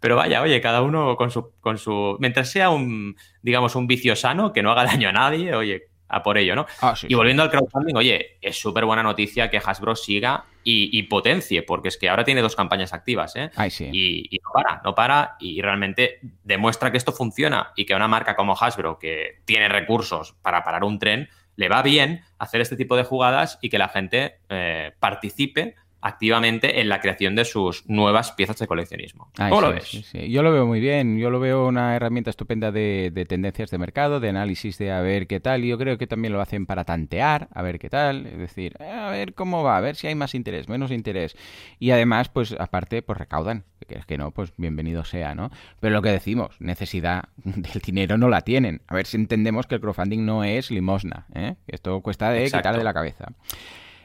Pero 0.00 0.16
vaya, 0.16 0.40
oye, 0.42 0.60
cada 0.60 0.82
uno 0.82 1.16
con 1.16 1.30
su, 1.30 1.52
con 1.60 1.78
su... 1.78 2.16
Mientras 2.20 2.50
sea 2.50 2.70
un, 2.70 3.16
digamos, 3.42 3.74
un 3.74 3.86
vicio 3.86 4.16
sano, 4.16 4.52
que 4.52 4.62
no 4.62 4.70
haga 4.70 4.84
daño 4.84 5.08
a 5.08 5.12
nadie, 5.12 5.54
oye, 5.54 5.88
a 6.08 6.22
por 6.22 6.38
ello, 6.38 6.54
¿no? 6.54 6.66
Ah, 6.80 6.94
y 7.02 7.14
volviendo 7.14 7.42
al 7.42 7.50
crowdfunding, 7.50 7.96
oye, 7.96 8.38
es 8.40 8.58
súper 8.58 8.84
buena 8.84 9.02
noticia 9.02 9.50
que 9.50 9.58
Hasbro 9.58 9.96
siga 9.96 10.44
y, 10.62 11.02
potencie, 11.04 11.62
porque 11.62 11.88
es 11.88 11.98
que 11.98 12.08
ahora 12.08 12.24
tiene 12.24 12.40
dos 12.40 12.56
campañas 12.56 12.94
activas, 12.94 13.36
¿eh? 13.36 13.50
y, 13.92 14.40
no 14.42 14.50
para, 14.52 14.80
no 14.82 14.94
para, 14.94 15.36
y 15.38 15.60
realmente 15.60 16.20
demuestra 16.42 16.90
que 16.90 16.96
esto 16.96 17.12
funciona 17.12 17.72
y 17.76 17.84
que 17.84 17.92
a 17.92 17.96
una 17.96 18.08
marca 18.08 18.34
como 18.34 18.56
Hasbro, 18.58 18.98
que 18.98 19.40
tiene 19.44 19.68
recursos 19.68 20.34
para 20.40 20.64
parar 20.64 20.84
un 20.84 20.98
tren, 20.98 21.28
le 21.56 21.68
va 21.68 21.82
bien 21.82 22.22
hacer 22.38 22.60
este 22.60 22.76
tipo 22.76 22.96
de 22.96 23.04
jugadas 23.04 23.58
y 23.60 23.68
que 23.68 23.78
la 23.78 23.88
gente 23.88 24.38
eh, 24.48 24.92
participe 24.98 25.74
activamente 26.04 26.82
en 26.82 26.90
la 26.90 27.00
creación 27.00 27.34
de 27.34 27.46
sus 27.46 27.88
nuevas 27.88 28.30
piezas 28.32 28.58
de 28.58 28.66
coleccionismo. 28.66 29.30
¿Cómo 29.36 29.62
lo 29.62 29.70
ves? 29.72 30.12
Yo 30.12 30.42
lo 30.42 30.52
veo 30.52 30.66
muy 30.66 30.78
bien. 30.78 31.18
Yo 31.18 31.30
lo 31.30 31.40
veo 31.40 31.66
una 31.66 31.96
herramienta 31.96 32.28
estupenda 32.28 32.70
de, 32.70 33.26
tendencias 33.26 33.70
de 33.70 33.78
mercado, 33.78 34.20
de 34.20 34.28
análisis 34.28 34.76
de 34.76 34.92
a 34.92 35.00
ver 35.00 35.26
qué 35.26 35.40
tal. 35.40 35.64
Y 35.64 35.68
yo 35.68 35.78
creo 35.78 35.96
que 35.96 36.06
también 36.06 36.34
lo 36.34 36.42
hacen 36.42 36.66
para 36.66 36.84
tantear, 36.84 37.48
a 37.54 37.62
ver 37.62 37.78
qué 37.78 37.88
tal. 37.88 38.26
Es 38.26 38.36
decir, 38.36 38.76
a 38.82 39.10
ver 39.10 39.32
cómo 39.32 39.62
va, 39.62 39.78
a 39.78 39.80
ver 39.80 39.96
si 39.96 40.06
hay 40.06 40.14
más 40.14 40.34
interés, 40.34 40.68
menos 40.68 40.90
interés. 40.90 41.38
Y 41.78 41.90
además, 41.90 42.28
pues 42.28 42.54
aparte, 42.58 43.00
pues 43.00 43.18
recaudan. 43.18 43.64
Que 43.88 43.96
es 43.96 44.04
que 44.04 44.18
no, 44.18 44.30
pues 44.30 44.52
bienvenido 44.58 45.04
sea, 45.04 45.34
¿no? 45.34 45.50
Pero 45.80 45.94
lo 45.94 46.02
que 46.02 46.10
decimos, 46.10 46.54
necesidad 46.58 47.24
del 47.36 47.80
dinero 47.80 48.18
no 48.18 48.28
la 48.28 48.42
tienen. 48.42 48.82
A 48.88 48.94
ver 48.94 49.06
si 49.06 49.16
entendemos 49.16 49.66
que 49.66 49.76
el 49.76 49.80
crowdfunding 49.80 50.26
no 50.26 50.44
es 50.44 50.70
limosna, 50.70 51.26
¿eh? 51.34 51.54
Esto 51.66 51.98
cuesta 52.02 52.30
de 52.30 52.44
quitar 52.44 52.76
de 52.76 52.84
la 52.84 52.92
cabeza. 52.92 53.32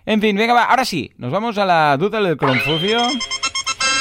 En 0.10 0.22
fin, 0.22 0.36
venga, 0.36 0.56
va, 0.56 0.63
ahora 0.63 0.86
sí, 0.86 1.12
nos 1.17 1.32
vamos 1.32 1.60
a 1.60 1.67
la 1.67 1.95
duda 1.95 2.19
del 2.19 2.36
Confucio. 2.36 2.98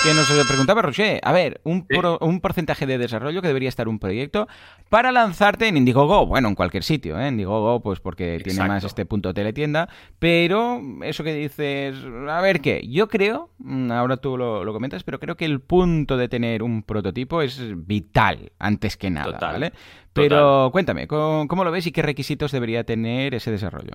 que 0.03 0.15
nos 0.15 0.27
preguntaba 0.49 0.81
Roger, 0.81 1.21
a 1.23 1.33
ver, 1.33 1.61
un, 1.65 1.87
un 2.21 2.41
porcentaje 2.41 2.87
de 2.87 2.97
desarrollo 2.97 3.43
que 3.43 3.49
debería 3.49 3.69
estar 3.69 3.89
un 3.89 3.99
proyecto 3.99 4.49
para 4.89 5.13
lanzarte 5.13 5.69
en 5.69 5.77
Indiegogo, 5.77 6.25
bueno, 6.25 6.49
en 6.49 6.55
cualquier 6.55 6.83
sitio, 6.83 7.21
¿eh? 7.21 7.29
Indiegogo, 7.29 7.83
pues 7.83 8.01
porque 8.01 8.41
tiene 8.43 8.67
más 8.67 8.85
este 8.85 9.05
punto 9.05 9.35
teletienda, 9.35 9.91
pero 10.19 10.81
eso 11.03 11.25
que 11.25 11.35
dices, 11.35 11.95
a 12.27 12.41
ver 12.41 12.63
qué, 12.63 12.89
yo 12.89 13.09
creo, 13.09 13.51
mm, 13.59 13.93
ahora 13.93 14.17
tú 14.17 14.39
lo, 14.39 14.73
comentas, 14.73 15.05
pero 15.05 15.21
creo 15.21 15.37
que 15.37 15.45
el 15.45 15.61
punto 15.61 16.17
de 16.17 16.31
tener 16.31 16.63
un 16.63 16.85
prototipo 16.85 17.43
es 17.43 17.61
vital, 17.87 18.53
antes 18.59 18.97
que 18.97 19.11
nada, 19.11 19.39
¿vale? 19.39 19.75
Pero 20.15 20.71
cuéntame, 20.73 21.07
¿cómo, 21.07 21.65
lo 21.65 21.71
ves 21.71 21.87
y 21.87 21.93
qué 21.93 22.01
requisitos 22.01 22.51
debería 22.51 22.85
tener 22.85 23.35
ese 23.35 23.51
desarrollo? 23.51 23.93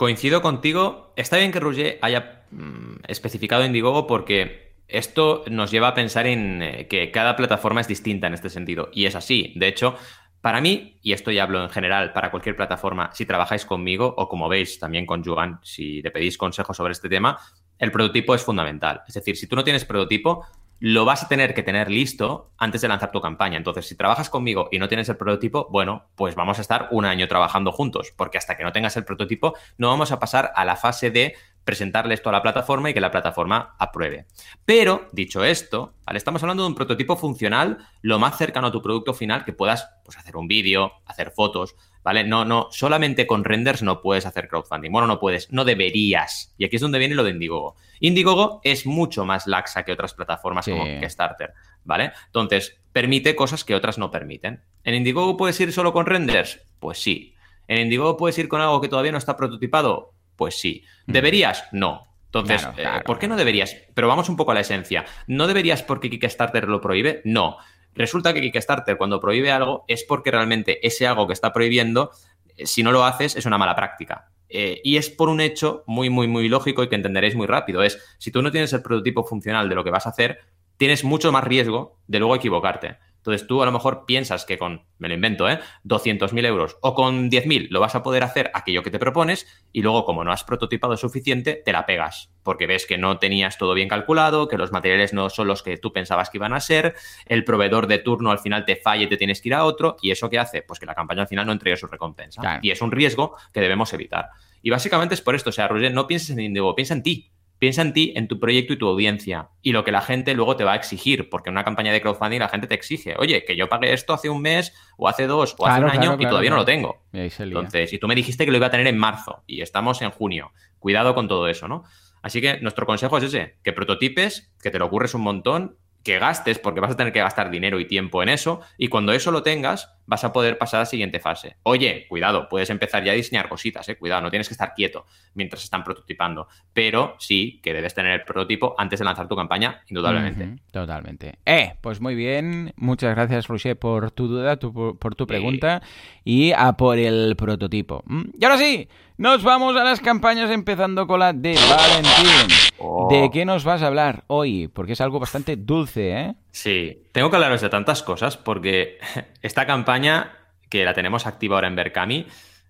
Coincido 0.00 0.40
contigo. 0.40 1.12
Está 1.14 1.36
bien 1.36 1.52
que 1.52 1.60
Roger 1.60 1.98
haya 2.00 2.46
mm, 2.52 3.02
especificado 3.06 3.66
Indiegogo 3.66 4.06
porque 4.06 4.72
esto 4.88 5.44
nos 5.50 5.70
lleva 5.70 5.88
a 5.88 5.94
pensar 5.94 6.26
en 6.26 6.62
eh, 6.62 6.86
que 6.88 7.10
cada 7.10 7.36
plataforma 7.36 7.82
es 7.82 7.88
distinta 7.88 8.26
en 8.26 8.32
este 8.32 8.48
sentido. 8.48 8.88
Y 8.94 9.04
es 9.04 9.14
así. 9.14 9.52
De 9.56 9.68
hecho, 9.68 9.96
para 10.40 10.62
mí, 10.62 10.98
y 11.02 11.12
esto 11.12 11.30
ya 11.30 11.42
hablo 11.42 11.62
en 11.62 11.68
general 11.68 12.14
para 12.14 12.30
cualquier 12.30 12.56
plataforma, 12.56 13.10
si 13.12 13.26
trabajáis 13.26 13.66
conmigo 13.66 14.14
o 14.16 14.26
como 14.26 14.48
veis 14.48 14.78
también 14.78 15.04
con 15.04 15.22
Juan, 15.22 15.60
si 15.62 16.00
le 16.00 16.10
pedís 16.10 16.38
consejos 16.38 16.78
sobre 16.78 16.92
este 16.92 17.10
tema, 17.10 17.38
el 17.78 17.92
prototipo 17.92 18.34
es 18.34 18.42
fundamental. 18.42 19.02
Es 19.06 19.12
decir, 19.12 19.36
si 19.36 19.48
tú 19.48 19.54
no 19.54 19.64
tienes 19.64 19.84
prototipo, 19.84 20.46
lo 20.80 21.04
vas 21.04 21.22
a 21.22 21.28
tener 21.28 21.54
que 21.54 21.62
tener 21.62 21.90
listo 21.90 22.52
antes 22.56 22.80
de 22.80 22.88
lanzar 22.88 23.12
tu 23.12 23.20
campaña. 23.20 23.58
Entonces, 23.58 23.86
si 23.86 23.94
trabajas 23.94 24.30
conmigo 24.30 24.68
y 24.72 24.78
no 24.78 24.88
tienes 24.88 25.08
el 25.10 25.16
prototipo, 25.16 25.68
bueno, 25.70 26.08
pues 26.16 26.34
vamos 26.34 26.58
a 26.58 26.62
estar 26.62 26.88
un 26.90 27.04
año 27.04 27.28
trabajando 27.28 27.70
juntos, 27.70 28.12
porque 28.16 28.38
hasta 28.38 28.56
que 28.56 28.64
no 28.64 28.72
tengas 28.72 28.96
el 28.96 29.04
prototipo, 29.04 29.54
no 29.76 29.88
vamos 29.88 30.10
a 30.10 30.18
pasar 30.18 30.52
a 30.56 30.64
la 30.64 30.76
fase 30.76 31.10
de 31.10 31.34
presentarle 31.64 32.14
esto 32.14 32.30
a 32.30 32.32
la 32.32 32.42
plataforma 32.42 32.88
y 32.90 32.94
que 32.94 33.00
la 33.00 33.10
plataforma 33.10 33.76
apruebe. 33.78 34.26
Pero, 34.64 35.08
dicho 35.12 35.44
esto, 35.44 35.94
estamos 36.12 36.42
hablando 36.42 36.62
de 36.62 36.70
un 36.70 36.74
prototipo 36.74 37.16
funcional 37.16 37.78
lo 38.00 38.18
más 38.18 38.38
cercano 38.38 38.68
a 38.68 38.72
tu 38.72 38.80
producto 38.80 39.12
final 39.12 39.44
que 39.44 39.52
puedas 39.52 39.88
pues, 40.04 40.16
hacer 40.16 40.36
un 40.36 40.48
vídeo, 40.48 40.92
hacer 41.04 41.30
fotos, 41.30 41.76
¿vale? 42.02 42.24
No, 42.24 42.44
no, 42.44 42.68
solamente 42.70 43.26
con 43.26 43.44
renders 43.44 43.82
no 43.82 44.00
puedes 44.00 44.26
hacer 44.26 44.48
crowdfunding. 44.48 44.90
Bueno, 44.90 45.06
no 45.06 45.20
puedes, 45.20 45.52
no 45.52 45.64
deberías. 45.64 46.54
Y 46.56 46.64
aquí 46.64 46.76
es 46.76 46.82
donde 46.82 46.98
viene 46.98 47.14
lo 47.14 47.24
de 47.24 47.30
Indiegogo. 47.30 47.76
Indiegogo 48.00 48.60
es 48.64 48.86
mucho 48.86 49.24
más 49.24 49.46
laxa 49.46 49.84
que 49.84 49.92
otras 49.92 50.14
plataformas 50.14 50.66
como 50.66 50.84
Kickstarter, 50.84 51.52
¿vale? 51.84 52.12
Entonces, 52.26 52.80
permite 52.92 53.36
cosas 53.36 53.64
que 53.64 53.74
otras 53.74 53.98
no 53.98 54.10
permiten. 54.10 54.62
¿En 54.84 54.94
Indiegogo 54.94 55.36
puedes 55.36 55.60
ir 55.60 55.72
solo 55.72 55.92
con 55.92 56.06
renders? 56.06 56.60
Pues 56.78 56.98
sí. 56.98 57.34
¿En 57.68 57.80
Indiegogo 57.80 58.16
puedes 58.16 58.38
ir 58.38 58.48
con 58.48 58.60
algo 58.60 58.80
que 58.80 58.88
todavía 58.88 59.12
no 59.12 59.18
está 59.18 59.36
prototipado? 59.36 60.14
Pues 60.36 60.58
sí. 60.58 60.84
Mm. 61.06 61.12
¿Deberías? 61.12 61.64
No. 61.72 62.08
Entonces, 62.26 62.66
eh, 62.76 62.86
¿por 63.04 63.18
qué 63.18 63.26
no 63.26 63.36
deberías? 63.36 63.76
Pero 63.92 64.06
vamos 64.06 64.28
un 64.28 64.36
poco 64.36 64.52
a 64.52 64.54
la 64.54 64.60
esencia. 64.60 65.04
¿No 65.26 65.48
deberías 65.48 65.82
porque 65.82 66.08
Kickstarter 66.08 66.68
lo 66.68 66.80
prohíbe? 66.80 67.22
No. 67.24 67.58
Resulta 67.94 68.32
que 68.32 68.40
Kickstarter 68.40 68.96
cuando 68.96 69.20
prohíbe 69.20 69.50
algo 69.50 69.84
es 69.88 70.04
porque 70.04 70.30
realmente 70.30 70.86
ese 70.86 71.06
algo 71.06 71.26
que 71.26 71.32
está 71.32 71.52
prohibiendo, 71.52 72.10
eh, 72.56 72.66
si 72.66 72.82
no 72.82 72.92
lo 72.92 73.04
haces, 73.04 73.36
es 73.36 73.46
una 73.46 73.58
mala 73.58 73.74
práctica. 73.74 74.30
Eh, 74.48 74.80
y 74.82 74.96
es 74.96 75.10
por 75.10 75.28
un 75.28 75.40
hecho 75.40 75.84
muy, 75.86 76.10
muy, 76.10 76.26
muy 76.26 76.48
lógico 76.48 76.82
y 76.82 76.88
que 76.88 76.96
entenderéis 76.96 77.36
muy 77.36 77.46
rápido. 77.46 77.82
Es, 77.82 77.98
si 78.18 78.30
tú 78.30 78.42
no 78.42 78.50
tienes 78.50 78.72
el 78.72 78.82
prototipo 78.82 79.24
funcional 79.24 79.68
de 79.68 79.74
lo 79.74 79.84
que 79.84 79.90
vas 79.90 80.06
a 80.06 80.10
hacer, 80.10 80.40
tienes 80.76 81.04
mucho 81.04 81.30
más 81.30 81.44
riesgo 81.44 81.98
de 82.06 82.18
luego 82.18 82.34
equivocarte. 82.34 82.98
Entonces 83.20 83.46
tú 83.46 83.62
a 83.62 83.66
lo 83.66 83.72
mejor 83.72 84.06
piensas 84.06 84.46
que 84.46 84.56
con, 84.58 84.86
me 84.98 85.08
lo 85.08 85.14
invento, 85.14 85.48
¿eh? 85.48 85.60
200.000 85.84 86.46
euros 86.46 86.78
o 86.80 86.94
con 86.94 87.30
10.000 87.30 87.68
lo 87.70 87.80
vas 87.80 87.94
a 87.94 88.02
poder 88.02 88.22
hacer 88.22 88.50
aquello 88.54 88.82
que 88.82 88.90
te 88.90 88.98
propones 88.98 89.46
y 89.72 89.82
luego 89.82 90.06
como 90.06 90.24
no 90.24 90.32
has 90.32 90.44
prototipado 90.44 90.96
suficiente, 90.96 91.62
te 91.64 91.72
la 91.72 91.84
pegas 91.84 92.30
porque 92.42 92.66
ves 92.66 92.86
que 92.86 92.98
no 92.98 93.18
tenías 93.18 93.58
todo 93.58 93.74
bien 93.74 93.88
calculado, 93.88 94.48
que 94.48 94.56
los 94.56 94.72
materiales 94.72 95.12
no 95.12 95.30
son 95.30 95.46
los 95.46 95.62
que 95.62 95.76
tú 95.76 95.92
pensabas 95.92 96.30
que 96.30 96.38
iban 96.38 96.52
a 96.52 96.60
ser, 96.60 96.94
el 97.26 97.44
proveedor 97.44 97.86
de 97.86 97.98
turno 97.98 98.30
al 98.30 98.38
final 98.38 98.64
te 98.64 98.76
falla 98.76 99.04
y 99.04 99.08
te 99.08 99.16
tienes 99.16 99.40
que 99.40 99.50
ir 99.50 99.54
a 99.54 99.64
otro 99.64 99.96
y 100.00 100.10
eso 100.10 100.30
qué 100.30 100.38
hace? 100.38 100.62
Pues 100.62 100.80
que 100.80 100.86
la 100.86 100.94
campaña 100.94 101.22
al 101.22 101.28
final 101.28 101.46
no 101.46 101.52
entregue 101.52 101.76
su 101.76 101.86
recompensa. 101.86 102.60
Y 102.62 102.70
es 102.70 102.80
un 102.80 102.90
riesgo 102.90 103.36
que 103.52 103.60
debemos 103.60 103.92
evitar. 103.92 104.30
Y 104.62 104.70
básicamente 104.70 105.14
es 105.14 105.20
por 105.20 105.34
esto, 105.34 105.50
o 105.50 105.52
sea, 105.52 105.68
Roger, 105.68 105.92
no 105.92 106.06
pienses 106.06 106.30
en 106.30 106.40
Indigo, 106.40 106.74
piensa 106.74 106.94
en 106.94 107.02
ti. 107.02 107.30
Piensa 107.60 107.82
en 107.82 107.92
ti, 107.92 108.12
en 108.16 108.26
tu 108.26 108.40
proyecto 108.40 108.72
y 108.72 108.78
tu 108.78 108.88
audiencia 108.88 109.50
y 109.60 109.72
lo 109.72 109.84
que 109.84 109.92
la 109.92 110.00
gente 110.00 110.34
luego 110.34 110.56
te 110.56 110.64
va 110.64 110.72
a 110.72 110.76
exigir, 110.76 111.28
porque 111.28 111.50
en 111.50 111.54
una 111.54 111.62
campaña 111.62 111.92
de 111.92 112.00
crowdfunding 112.00 112.40
la 112.40 112.48
gente 112.48 112.66
te 112.66 112.74
exige, 112.74 113.14
oye, 113.18 113.44
que 113.44 113.54
yo 113.54 113.68
pagué 113.68 113.92
esto 113.92 114.14
hace 114.14 114.30
un 114.30 114.40
mes 114.40 114.74
o 114.96 115.08
hace 115.08 115.26
dos 115.26 115.54
o 115.58 115.66
hace 115.66 115.84
un 115.84 115.90
año 115.90 116.16
y 116.18 116.26
todavía 116.26 116.50
no 116.50 116.56
lo 116.56 116.64
tengo. 116.64 117.02
Entonces, 117.12 117.92
y 117.92 117.98
tú 117.98 118.08
me 118.08 118.14
dijiste 118.14 118.46
que 118.46 118.50
lo 118.50 118.56
iba 118.56 118.68
a 118.68 118.70
tener 118.70 118.86
en 118.86 118.96
marzo 118.98 119.44
y 119.46 119.60
estamos 119.60 120.00
en 120.00 120.10
junio. 120.10 120.52
Cuidado 120.78 121.14
con 121.14 121.28
todo 121.28 121.46
eso, 121.48 121.68
¿no? 121.68 121.84
Así 122.22 122.40
que 122.40 122.58
nuestro 122.60 122.86
consejo 122.86 123.18
es 123.18 123.24
ese, 123.24 123.56
que 123.62 123.74
prototipes, 123.74 124.52
que 124.62 124.70
te 124.70 124.78
lo 124.78 124.86
ocurres 124.86 125.14
un 125.14 125.20
montón 125.22 125.76
que 126.02 126.18
gastes, 126.18 126.58
porque 126.58 126.80
vas 126.80 126.92
a 126.92 126.96
tener 126.96 127.12
que 127.12 127.20
gastar 127.20 127.50
dinero 127.50 127.78
y 127.78 127.86
tiempo 127.86 128.22
en 128.22 128.30
eso, 128.30 128.60
y 128.78 128.88
cuando 128.88 129.12
eso 129.12 129.30
lo 129.30 129.42
tengas, 129.42 129.92
vas 130.10 130.24
a 130.24 130.32
poder 130.32 130.58
pasar 130.58 130.78
a 130.78 130.82
la 130.82 130.86
siguiente 130.86 131.20
fase. 131.20 131.56
Oye, 131.62 132.06
cuidado, 132.08 132.48
puedes 132.48 132.68
empezar 132.68 133.04
ya 133.04 133.12
a 133.12 133.14
diseñar 133.14 133.48
cositas, 133.48 133.88
eh, 133.88 133.96
cuidado, 133.96 134.22
no 134.22 134.30
tienes 134.30 134.48
que 134.48 134.54
estar 134.54 134.74
quieto 134.74 135.06
mientras 135.34 135.62
están 135.62 135.84
prototipando, 135.84 136.48
pero 136.72 137.14
sí 137.20 137.60
que 137.62 137.72
debes 137.72 137.94
tener 137.94 138.12
el 138.14 138.24
prototipo 138.24 138.74
antes 138.76 138.98
de 138.98 139.04
lanzar 139.04 139.28
tu 139.28 139.36
campaña, 139.36 139.82
indudablemente. 139.88 140.60
totalmente. 140.72 141.38
Eh, 141.46 141.74
pues 141.80 142.00
muy 142.00 142.16
bien, 142.16 142.72
muchas 142.74 143.14
gracias, 143.14 143.46
Roger, 143.46 143.78
por 143.78 144.10
tu 144.10 144.26
duda, 144.26 144.56
por 144.58 145.14
tu 145.14 145.28
pregunta, 145.28 145.80
y 146.24 146.50
a 146.56 146.72
por 146.72 146.98
el 146.98 147.36
prototipo. 147.36 148.02
Mm, 148.06 148.22
y 148.36 148.44
ahora 148.44 148.58
sí, 148.58 148.88
nos 149.16 149.44
vamos 149.44 149.76
a 149.76 149.84
las 149.84 150.00
campañas 150.00 150.50
empezando 150.50 151.06
con 151.06 151.20
la 151.20 151.32
de 151.32 151.54
Valentín. 151.54 152.56
Oh. 152.78 153.06
¿De 153.08 153.30
qué 153.30 153.44
nos 153.44 153.62
vas 153.62 153.82
a 153.82 153.86
hablar 153.86 154.24
hoy? 154.26 154.66
Porque 154.66 154.94
es 154.94 155.00
algo 155.00 155.20
bastante 155.20 155.54
dulce, 155.54 156.12
¿eh? 156.12 156.34
Sí, 156.52 157.06
tengo 157.12 157.30
que 157.30 157.36
hablaros 157.36 157.60
de 157.60 157.68
tantas 157.68 158.02
cosas 158.02 158.36
porque 158.36 158.98
esta 159.42 159.66
campaña, 159.66 160.32
que 160.68 160.84
la 160.84 160.94
tenemos 160.94 161.26
activa 161.26 161.56
ahora 161.56 161.68
en 161.68 161.76
Berkami, 161.76 162.26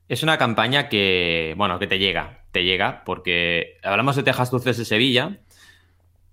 es 0.08 0.22
una 0.22 0.38
campaña 0.38 0.88
que, 0.88 1.54
bueno, 1.56 1.78
que 1.78 1.86
te 1.86 1.98
llega, 1.98 2.44
te 2.52 2.64
llega 2.64 3.04
porque 3.04 3.78
hablamos 3.82 4.16
de 4.16 4.22
Tejas 4.22 4.50
Dulces 4.50 4.76
de 4.76 4.84
Sevilla. 4.84 5.38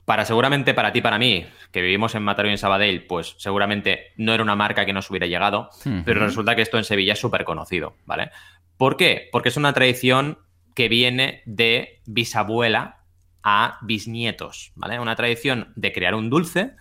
Para 0.04 0.24
seguramente 0.24 0.74
para 0.74 0.94
ti, 0.94 1.02
para 1.02 1.20
mí, 1.20 1.46
que 1.74 1.82
vivimos 1.82 2.16
en 2.16 2.24
Mataró 2.24 2.48
y 2.48 2.52
en 2.52 2.58
Sabadell, 2.58 3.06
pues 3.06 3.36
seguramente 3.40 4.14
no 4.16 4.34
era 4.34 4.42
una 4.42 4.56
marca 4.56 4.86
que 4.86 4.94
nos 4.94 5.10
hubiera 5.10 5.28
llegado, 5.28 5.70
pero 6.06 6.22
resulta 6.22 6.56
que 6.56 6.62
esto 6.62 6.78
en 6.78 6.86
Sevilla 6.86 7.12
es 7.12 7.20
súper 7.20 7.44
conocido, 7.44 7.98
¿vale? 8.06 8.32
¿Por 8.78 8.96
qué? 8.96 9.28
Porque 9.34 9.50
es 9.50 9.58
una 9.58 9.74
tradición 9.74 10.40
que 10.76 10.88
viene 10.88 11.42
de 11.46 12.00
bisabuela 12.06 13.00
a 13.44 13.80
bisnietos, 13.82 14.72
¿vale? 14.76 14.98
Una 14.98 15.18
tradición 15.18 15.74
de 15.76 15.92
crear 15.92 16.16
un 16.16 16.30
dulce 16.30 16.76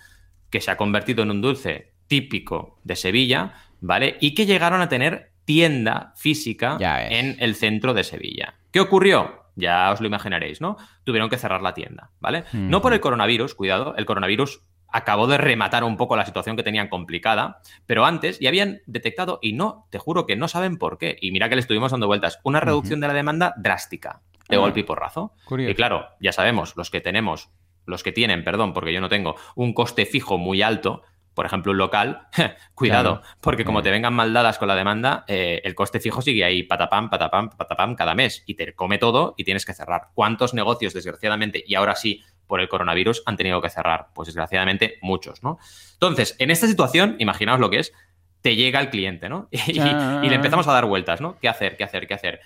que 0.57 0.63
se 0.63 0.71
ha 0.71 0.79
convertido 0.79 1.23
en 1.23 1.31
un 1.31 1.43
dulce 1.43 1.93
típico 2.07 2.79
de 2.83 2.97
Sevilla, 2.97 3.53
¿vale? 3.83 4.17
Y 4.23 4.35
que 4.35 4.47
llegaron 4.47 4.81
a 4.81 4.89
tener 4.89 5.33
tienda 5.45 6.15
física 6.17 6.79
en 7.11 7.37
el 7.41 7.57
centro 7.57 7.93
de 7.93 8.03
Sevilla. 8.05 8.55
¿Qué 8.71 8.81
ocurrió? 8.81 9.51
Ya 9.55 9.93
os 9.93 10.01
lo 10.01 10.07
imaginaréis, 10.07 10.63
¿no? 10.63 10.79
Tuvieron 11.05 11.29
que 11.29 11.37
cerrar 11.37 11.61
la 11.61 11.75
tienda, 11.75 12.09
¿vale? 12.21 12.45
No 12.55 12.81
por 12.81 12.95
el 12.95 13.01
coronavirus, 13.01 13.55
cuidado, 13.55 13.95
el 13.99 14.07
coronavirus 14.07 14.63
acabó 14.89 15.27
de 15.27 15.37
rematar 15.37 15.85
un 15.85 15.99
poco 15.99 16.17
la 16.17 16.25
situación 16.25 16.57
que 16.57 16.63
tenían 16.63 16.89
complicada, 16.89 17.61
pero 17.85 18.07
antes 18.07 18.39
ya 18.39 18.49
habían 18.49 18.81
detectado, 18.87 19.39
y 19.43 19.53
no, 19.53 19.87
te 19.91 19.99
juro 19.99 20.25
que 20.25 20.37
no 20.37 20.49
saben 20.49 20.79
por 20.79 20.97
qué, 20.97 21.19
y 21.21 21.33
mira 21.33 21.51
que 21.51 21.57
le 21.57 21.61
estuvimos 21.61 21.91
dando 21.91 22.07
vueltas, 22.07 22.41
una 22.45 22.61
reducción 22.61 23.01
de 23.01 23.09
la 23.09 23.13
demanda 23.13 23.53
drástica, 23.59 24.23
de 24.49 24.57
golpe 24.57 24.81
y 24.81 24.85
porrazo. 24.85 25.35
Y 25.71 25.75
claro, 25.75 26.07
ya 26.19 26.33
sabemos, 26.33 26.79
los 26.79 26.91
que 26.91 27.03
tenemos, 27.03 27.51
los 27.87 28.03
que 28.03 28.13
tienen, 28.13 28.45
perdón, 28.45 28.73
porque 28.73 28.93
yo 28.93 29.01
no 29.01 29.09
tengo, 29.09 29.37
un 29.55 29.73
coste 29.73 30.07
fijo 30.07 30.39
muy 30.39 30.63
alto, 30.63 31.03
por 31.35 31.47
ejemplo, 31.47 31.73
un 31.73 31.79
local, 31.79 32.29
cuidado, 32.75 33.23
porque 33.41 33.65
como 33.65 33.83
te 33.83 33.91
vengan 33.91 34.15
mal 34.15 34.33
dadas 34.33 34.59
con 34.59 34.69
la 34.69 34.75
demanda, 34.75 35.25
eh, 35.29 35.61
el 35.65 35.75
coste 35.75 36.01
fijo 36.01 36.23
sigue 36.23 36.45
ahí 36.45 36.63
patapam, 36.63 37.11
patapam, 37.11 37.51
patapam 37.51 37.95
cada 37.95 38.15
mes 38.15 38.43
y 38.47 38.55
te 38.55 38.75
come 38.75 38.99
todo 38.99 39.35
y 39.37 39.45
tienes 39.45 39.65
que 39.65 39.75
cerrar. 39.75 40.09
¿Cuántos 40.15 40.55
negocios, 40.55 40.95
desgraciadamente, 40.95 41.63
y 41.67 41.75
ahora 41.75 41.95
sí, 41.95 42.23
por 42.47 42.61
el 42.61 42.69
coronavirus 42.69 43.23
han 43.27 43.37
tenido 43.37 43.61
que 43.61 43.71
cerrar. 43.71 44.09
Pues 44.15 44.27
desgraciadamente 44.27 44.99
muchos, 45.03 45.43
¿no? 45.43 45.59
Entonces, 45.95 46.37
en 46.39 46.51
esta 46.51 46.67
situación, 46.67 47.17
imaginaos 47.19 47.61
lo 47.61 47.71
que 47.71 47.81
es, 47.81 47.93
te 48.41 48.57
llega 48.57 48.81
el 48.81 48.91
cliente, 48.91 49.29
¿no? 49.29 49.49
Y, 49.67 49.81
y, 49.81 50.29
le 50.29 50.35
empezamos 50.35 50.67
a 50.69 50.73
dar 50.73 50.87
vueltas, 50.87 51.21
¿no? 51.21 51.39
¿Qué 51.41 51.49
hacer? 51.49 51.77
¿Qué 51.77 51.85
hacer? 51.85 52.07
¿Qué 52.07 52.15
hacer? 52.15 52.41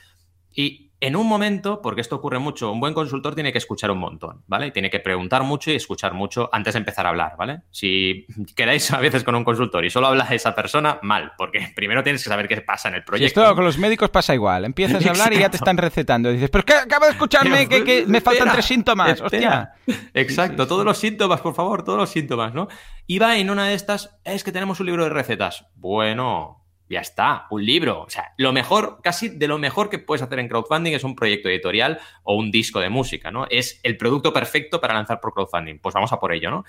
Y 0.55 0.91
en 1.03 1.17
un 1.17 1.27
momento, 1.27 1.81
porque 1.81 2.03
esto 2.03 2.17
ocurre 2.17 2.39
mucho, 2.39 2.71
un 2.71 2.79
buen 2.79 2.93
consultor 2.93 3.35
tiene 3.35 3.53
que 3.53 3.59
escuchar 3.59 3.91
un 3.91 3.99
montón, 3.99 4.43
¿vale? 4.47 4.71
Tiene 4.71 4.91
que 4.91 5.01
preguntar 5.01 5.43
mucho 5.45 5.71
y 5.71 5.75
escuchar 5.75 6.13
mucho 6.13 6.51
antes 6.53 6.75
de 6.75 6.79
empezar 6.79 7.07
a 7.07 7.09
hablar, 7.09 7.37
¿vale? 7.39 7.63
Si 7.71 8.27
quedáis 8.55 8.93
a 8.93 8.99
veces 8.99 9.25
con 9.25 9.35
un 9.35 9.43
consultor 9.43 9.85
y 9.85 9.91
solo 9.91 10.09
habla 10.09 10.27
esa 10.31 10.55
persona, 10.55 10.99
mal, 11.03 11.33
porque 11.39 11.73
primero 11.75 12.03
tienes 12.03 12.23
que 12.23 12.29
saber 12.29 12.47
qué 12.47 12.61
pasa 12.61 12.91
en 12.91 12.97
el 12.97 13.05
proyecto. 13.05 13.41
esto 13.41 13.55
con 13.55 13.65
los 13.65 13.79
médicos 13.79 14.11
pasa 14.11 14.35
igual. 14.35 14.67
Empiezas 14.67 15.05
a 15.07 15.11
hablar 15.11 15.33
y 15.33 15.39
ya 15.39 15.49
te 15.49 15.57
están 15.57 15.79
recetando. 15.79 16.31
dices, 16.31 16.51
pero 16.51 16.61
es 16.61 16.67
que 16.67 16.75
acabo 16.75 17.07
de 17.07 17.13
escucharme 17.13 17.69
que, 17.69 18.05
me 18.07 18.21
faltan 18.21 18.53
tres 18.53 18.67
síntomas, 18.67 19.21
hostia. 19.23 19.73
Exacto, 20.13 20.67
todos 20.67 20.85
los 20.85 20.99
síntomas, 20.99 21.41
por 21.41 21.55
favor, 21.55 21.83
todos 21.83 21.99
los 21.99 22.11
síntomas, 22.11 22.53
¿no? 22.53 22.69
Y 23.07 23.19
va 23.19 23.39
en 23.39 23.49
una 23.49 23.67
de 23.67 23.75
estas, 23.75 24.19
es 24.25 24.45
que 24.45 24.53
tenemos 24.53 24.81
un 24.81 24.87
libro 24.87 25.05
de 25.05 25.11
recetas. 25.11 25.67
Bueno, 25.77 26.60
ya 26.91 27.01
está, 27.01 27.47
un 27.51 27.65
libro. 27.65 28.03
O 28.03 28.11
sea, 28.11 28.35
lo 28.37 28.53
mejor, 28.53 29.01
casi 29.03 29.29
de 29.31 29.49
lo 29.49 29.59
mejor 29.59 29.89
que 29.89 29.99
puedes 29.99 30.23
hacer 30.23 30.39
en 30.41 30.49
crowdfunding 30.49 30.93
es 30.93 31.05
un 31.05 31.17
proyecto 31.17 31.49
editorial 31.49 32.01
o 32.25 32.35
un 32.35 32.51
disco 32.51 32.81
de 32.81 32.91
música, 32.91 33.31
¿no? 33.31 33.47
Es 33.49 33.81
el 33.85 33.97
producto 33.97 34.33
perfecto 34.33 34.81
para 34.81 34.95
lanzar 34.95 35.21
por 35.21 35.33
crowdfunding. 35.33 35.79
Pues 35.79 35.95
vamos 35.95 36.13
a 36.13 36.21
por 36.21 36.35
ello, 36.35 36.51
¿no? 36.51 36.65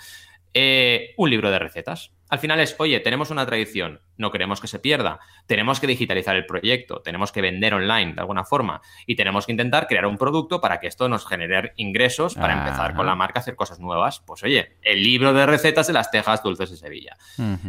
eh, 0.53 1.13
un 1.17 1.29
libro 1.29 1.51
de 1.51 1.59
recetas. 1.59 2.11
Al 2.31 2.39
final 2.39 2.61
es, 2.61 2.77
oye, 2.79 3.01
tenemos 3.01 3.29
una 3.29 3.45
tradición, 3.45 3.99
no 4.15 4.31
queremos 4.31 4.61
que 4.61 4.67
se 4.67 4.79
pierda, 4.79 5.19
tenemos 5.47 5.81
que 5.81 5.87
digitalizar 5.87 6.33
el 6.37 6.45
proyecto, 6.45 7.01
tenemos 7.01 7.33
que 7.33 7.41
vender 7.41 7.73
online 7.73 8.13
de 8.13 8.21
alguna 8.21 8.45
forma 8.45 8.81
y 9.05 9.17
tenemos 9.17 9.45
que 9.45 9.51
intentar 9.51 9.85
crear 9.85 10.05
un 10.05 10.17
producto 10.17 10.61
para 10.61 10.79
que 10.79 10.87
esto 10.87 11.09
nos 11.09 11.27
genere 11.27 11.73
ingresos 11.75 12.35
para 12.35 12.53
empezar 12.53 12.95
con 12.95 13.05
la 13.05 13.15
marca 13.15 13.39
a 13.39 13.41
hacer 13.41 13.57
cosas 13.57 13.81
nuevas. 13.81 14.21
Pues 14.25 14.43
oye, 14.43 14.77
el 14.81 15.03
libro 15.03 15.33
de 15.33 15.45
recetas 15.45 15.87
de 15.87 15.93
las 15.93 16.09
tejas 16.09 16.41
dulces 16.41 16.71
de 16.71 16.77
Sevilla. 16.77 17.17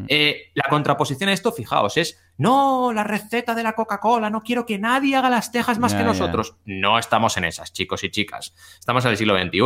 Eh, 0.06 0.52
la 0.54 0.70
contraposición 0.70 1.28
a 1.30 1.32
esto, 1.32 1.50
fijaos, 1.50 1.96
es, 1.96 2.22
no, 2.38 2.92
la 2.92 3.02
receta 3.02 3.56
de 3.56 3.64
la 3.64 3.72
Coca-Cola, 3.72 4.30
no 4.30 4.42
quiero 4.42 4.64
que 4.64 4.78
nadie 4.78 5.16
haga 5.16 5.28
las 5.28 5.50
tejas 5.50 5.80
más 5.80 5.92
que 5.92 6.04
nosotros. 6.04 6.54
No 6.64 7.00
estamos 7.00 7.36
en 7.36 7.44
esas, 7.44 7.72
chicos 7.72 8.04
y 8.04 8.10
chicas. 8.10 8.54
Estamos 8.78 9.04
en 9.04 9.10
el 9.10 9.16
siglo 9.16 9.36
XXI, 9.36 9.58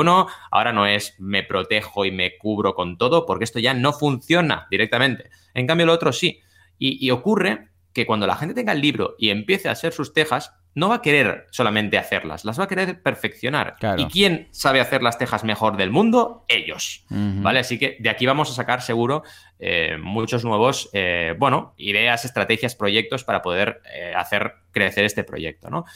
ahora 0.50 0.72
no 0.72 0.86
es 0.86 1.14
me 1.18 1.42
protejo 1.42 2.06
y 2.06 2.12
me 2.12 2.38
cubro 2.38 2.74
con 2.74 2.96
todo, 2.96 3.26
porque 3.26 3.44
esto 3.44 3.58
ya 3.58 3.74
no 3.74 3.92
funciona 3.92 4.66
directamente 4.70 4.85
directamente. 4.86 5.30
En 5.54 5.66
cambio, 5.66 5.86
lo 5.86 5.92
otro 5.92 6.12
sí. 6.12 6.40
Y, 6.78 7.10
ocurre 7.10 7.68
que 7.92 8.06
cuando 8.06 8.26
la 8.26 8.36
gente 8.36 8.54
tenga 8.54 8.72
el 8.72 8.80
libro 8.80 9.14
y 9.18 9.30
empiece 9.30 9.68
a 9.68 9.72
hacer 9.72 9.92
sus 9.92 10.12
tejas, 10.12 10.52
no 10.74 10.90
va 10.90 10.96
a 10.96 11.02
querer 11.02 11.46
solamente 11.50 11.96
hacerlas, 11.96 12.44
las 12.44 12.60
va 12.60 12.64
a 12.64 12.68
querer 12.68 13.00
perfeccionar. 13.00 13.76
¿Y 13.96 14.04
quién 14.06 14.48
sabe 14.50 14.80
hacer 14.80 15.02
las 15.02 15.16
tejas 15.16 15.42
mejor 15.42 15.78
del 15.78 15.90
mundo? 15.90 16.44
Ellos. 16.48 17.06
¿Vale? 17.08 17.60
Así 17.60 17.78
que 17.78 17.96
de 17.98 18.10
aquí 18.10 18.26
vamos 18.26 18.50
a 18.50 18.54
sacar 18.54 18.82
seguro 18.82 19.22
eh, 19.58 19.96
muchos 19.98 20.44
nuevos, 20.44 20.90
eh, 20.92 21.34
bueno, 21.38 21.72
ideas, 21.78 22.26
estrategias, 22.26 22.74
proyectos 22.74 23.24
para 23.24 23.40
poder 23.40 23.80
eh, 23.94 24.12
hacer 24.14 24.52
crecer 24.70 25.06
este 25.06 25.24
proyecto, 25.24 25.70
¿no? 25.70 25.86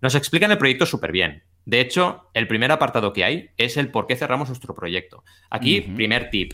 Nos 0.00 0.14
explican 0.14 0.52
el 0.52 0.58
proyecto 0.58 0.86
súper 0.86 1.10
bien. 1.10 1.42
De 1.64 1.80
hecho, 1.80 2.30
el 2.32 2.46
primer 2.46 2.70
apartado 2.70 3.12
que 3.12 3.24
hay 3.24 3.50
es 3.56 3.76
el 3.76 3.90
por 3.90 4.06
qué 4.06 4.14
cerramos 4.14 4.48
nuestro 4.48 4.72
proyecto. 4.72 5.24
Aquí, 5.50 5.80
primer 5.80 6.30
tip 6.30 6.52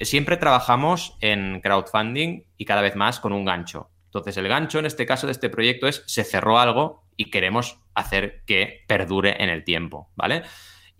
siempre 0.00 0.36
trabajamos 0.36 1.16
en 1.20 1.60
crowdfunding 1.60 2.44
y 2.56 2.64
cada 2.64 2.82
vez 2.82 2.96
más 2.96 3.20
con 3.20 3.32
un 3.32 3.44
gancho. 3.44 3.90
Entonces, 4.06 4.36
el 4.36 4.48
gancho 4.48 4.78
en 4.80 4.86
este 4.86 5.06
caso 5.06 5.26
de 5.26 5.32
este 5.32 5.50
proyecto 5.50 5.86
es 5.86 6.02
se 6.06 6.24
cerró 6.24 6.58
algo 6.58 7.04
y 7.16 7.30
queremos 7.30 7.78
hacer 7.94 8.42
que 8.44 8.84
perdure 8.88 9.42
en 9.42 9.50
el 9.50 9.62
tiempo, 9.62 10.10
¿vale? 10.16 10.42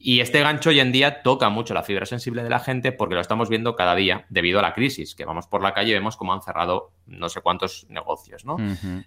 Y 0.02 0.20
este 0.20 0.40
gancho 0.40 0.70
hoy 0.70 0.80
en 0.80 0.92
día 0.92 1.22
toca 1.22 1.50
mucho 1.50 1.74
la 1.74 1.82
fibra 1.82 2.06
sensible 2.06 2.42
de 2.42 2.48
la 2.48 2.60
gente 2.60 2.90
porque 2.90 3.14
lo 3.14 3.20
estamos 3.20 3.50
viendo 3.50 3.76
cada 3.76 3.94
día 3.94 4.24
debido 4.30 4.58
a 4.58 4.62
la 4.62 4.72
crisis, 4.72 5.14
que 5.14 5.26
vamos 5.26 5.46
por 5.46 5.62
la 5.62 5.74
calle 5.74 5.90
y 5.90 5.94
vemos 5.94 6.16
cómo 6.16 6.32
han 6.32 6.40
cerrado 6.40 6.92
no 7.06 7.28
sé 7.28 7.42
cuántos 7.42 7.86
negocios, 7.90 8.46
¿no? 8.46 8.56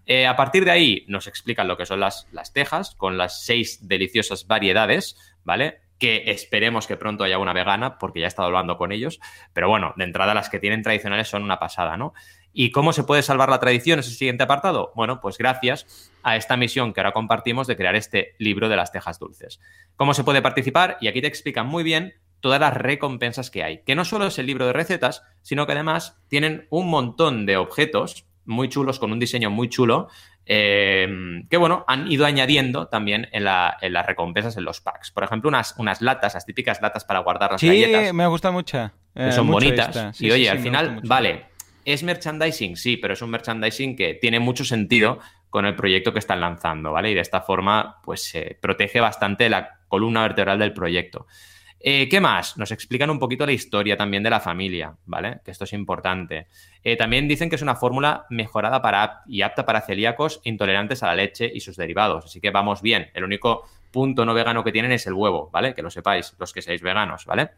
Eh, 0.06 0.28
a 0.28 0.36
partir 0.36 0.66
de 0.66 0.72
ahí 0.72 1.06
nos 1.08 1.26
explican 1.26 1.68
lo 1.68 1.78
que 1.78 1.88
son 1.88 2.00
las, 2.00 2.28
las 2.32 2.54
tejas 2.54 2.94
con 2.94 3.18
las 3.18 3.44
seis 3.44 3.88
deliciosas 3.88 4.46
variedades, 4.46 5.18
¿vale? 5.44 5.80
Que 6.04 6.24
esperemos 6.32 6.86
que 6.86 6.98
pronto 6.98 7.24
haya 7.24 7.38
una 7.38 7.54
vegana, 7.54 7.98
porque 7.98 8.20
ya 8.20 8.26
he 8.26 8.28
estado 8.28 8.48
hablando 8.48 8.76
con 8.76 8.92
ellos, 8.92 9.22
pero 9.54 9.70
bueno, 9.70 9.94
de 9.96 10.04
entrada 10.04 10.34
las 10.34 10.50
que 10.50 10.60
tienen 10.60 10.82
tradicionales 10.82 11.30
son 11.30 11.44
una 11.44 11.60
pasada, 11.60 11.96
¿no? 11.96 12.14
¿Y 12.52 12.72
cómo 12.72 12.92
se 12.92 13.06
puede 13.06 13.24
salvar 13.24 13.48
la 13.48 13.62
tradición? 13.62 14.00
Es 14.00 14.08
el 14.08 14.16
siguiente 14.16 14.44
apartado. 14.44 14.92
Bueno, 14.98 15.22
pues 15.22 15.38
gracias 15.38 16.12
a 16.22 16.36
esta 16.36 16.58
misión 16.58 16.92
que 16.92 17.00
ahora 17.00 17.14
compartimos 17.14 17.68
de 17.68 17.78
crear 17.78 17.96
este 17.96 18.36
libro 18.38 18.68
de 18.68 18.76
las 18.76 18.92
tejas 18.92 19.18
dulces. 19.18 19.62
¿Cómo 19.96 20.14
se 20.14 20.26
puede 20.26 20.42
participar? 20.42 20.98
Y 21.00 21.08
aquí 21.08 21.22
te 21.22 21.28
explican 21.28 21.68
muy 21.68 21.86
bien 21.86 22.16
todas 22.42 22.60
las 22.60 22.74
recompensas 22.74 23.50
que 23.50 23.64
hay, 23.64 23.84
que 23.86 23.96
no 23.96 24.04
solo 24.04 24.28
es 24.28 24.38
el 24.38 24.46
libro 24.46 24.68
de 24.68 24.74
recetas, 24.74 25.24
sino 25.42 25.66
que 25.66 25.72
además 25.72 26.22
tienen 26.28 26.68
un 26.70 26.90
montón 26.90 27.46
de 27.46 27.56
objetos 27.56 28.28
muy 28.44 28.68
chulos, 28.68 29.00
con 29.00 29.14
un 29.14 29.20
diseño 29.20 29.50
muy 29.50 29.70
chulo, 29.70 30.10
eh, 30.46 31.08
que 31.50 31.58
bueno, 31.58 31.86
han 31.88 32.12
ido 32.12 32.26
añadiendo 32.26 32.88
también 32.88 33.30
en, 33.32 33.44
las 33.44 34.06
recompensas 34.06 34.58
en 34.58 34.66
los 34.66 34.82
packs. 34.82 35.12
Por 35.12 35.24
ejemplo, 35.24 35.48
unas, 35.48 35.76
unas 35.78 36.02
latas, 36.02 36.34
las 36.34 36.46
típicas 36.46 36.82
latas 36.82 37.06
para 37.06 37.20
guardar 37.20 37.54
las 37.54 37.64
galletas. 37.64 38.08
Sí, 38.08 38.14
me 38.14 38.28
gusta 38.28 38.52
mucho. 38.52 38.92
que 39.16 39.32
son 39.32 39.48
bonitas. 39.48 40.20
y 40.22 40.32
oye, 40.32 40.50
al 40.50 40.60
final, 40.60 41.02
vale, 41.04 41.46
es 41.86 42.04
merchandising, 42.04 42.76
sí, 42.76 42.98
pero 42.98 43.14
es 43.14 43.22
un 43.22 43.30
merchandising 43.30 43.96
que 43.96 44.16
tiene 44.16 44.40
mucho 44.40 44.66
sentido 44.66 45.20
con 45.50 45.66
el 45.66 45.76
proyecto 45.76 46.12
que 46.14 46.20
están 46.20 46.42
lanzando, 46.42 46.92
¿vale? 46.92 47.12
Y 47.12 47.14
de 47.14 47.22
esta 47.22 47.42
forma, 47.42 48.02
pues 48.04 48.24
se 48.24 48.58
protege 48.60 49.00
bastante 49.00 49.50
la 49.50 49.82
columna 49.88 50.24
vertebral 50.24 50.60
del 50.60 50.74
proyecto. 50.74 51.28
Eh, 51.86 52.08
¿Qué 52.08 52.22
más? 52.22 52.56
Nos 52.58 52.72
explican 52.72 53.10
un 53.10 53.20
poquito 53.20 53.46
la 53.46 53.52
historia 53.52 53.98
también 53.98 54.24
de 54.24 54.30
la 54.30 54.40
familia, 54.40 54.96
¿vale? 55.06 55.42
Que 55.44 55.52
esto 55.52 55.66
es 55.66 55.74
importante. 55.74 56.48
Eh, 56.82 56.96
también 56.96 57.28
dicen 57.28 57.50
que 57.50 57.58
es 57.58 57.62
una 57.62 57.76
fórmula 57.76 58.26
mejorada 58.30 58.82
para 58.82 59.22
y 59.28 59.42
apta 59.42 59.66
para 59.66 59.82
celíacos 59.82 60.40
intolerantes 60.46 61.04
a 61.04 61.08
la 61.08 61.16
leche 61.16 61.52
y 61.54 61.60
sus 61.60 61.76
derivados. 61.76 62.24
Así 62.24 62.40
que 62.40 62.52
vamos 62.52 62.82
bien. 62.82 63.12
El 63.14 63.26
único 63.26 63.68
punto 63.92 64.24
no 64.24 64.34
vegano 64.34 64.64
que 64.64 64.72
tienen 64.72 64.94
es 64.94 65.06
el 65.08 65.14
huevo, 65.14 65.50
¿vale? 65.52 65.76
Que 65.76 65.82
lo 65.82 65.90
sepáis, 65.90 66.34
los 66.40 66.54
que 66.54 66.62
seáis 66.62 66.82
veganos, 66.82 67.26
¿vale? 67.26 67.50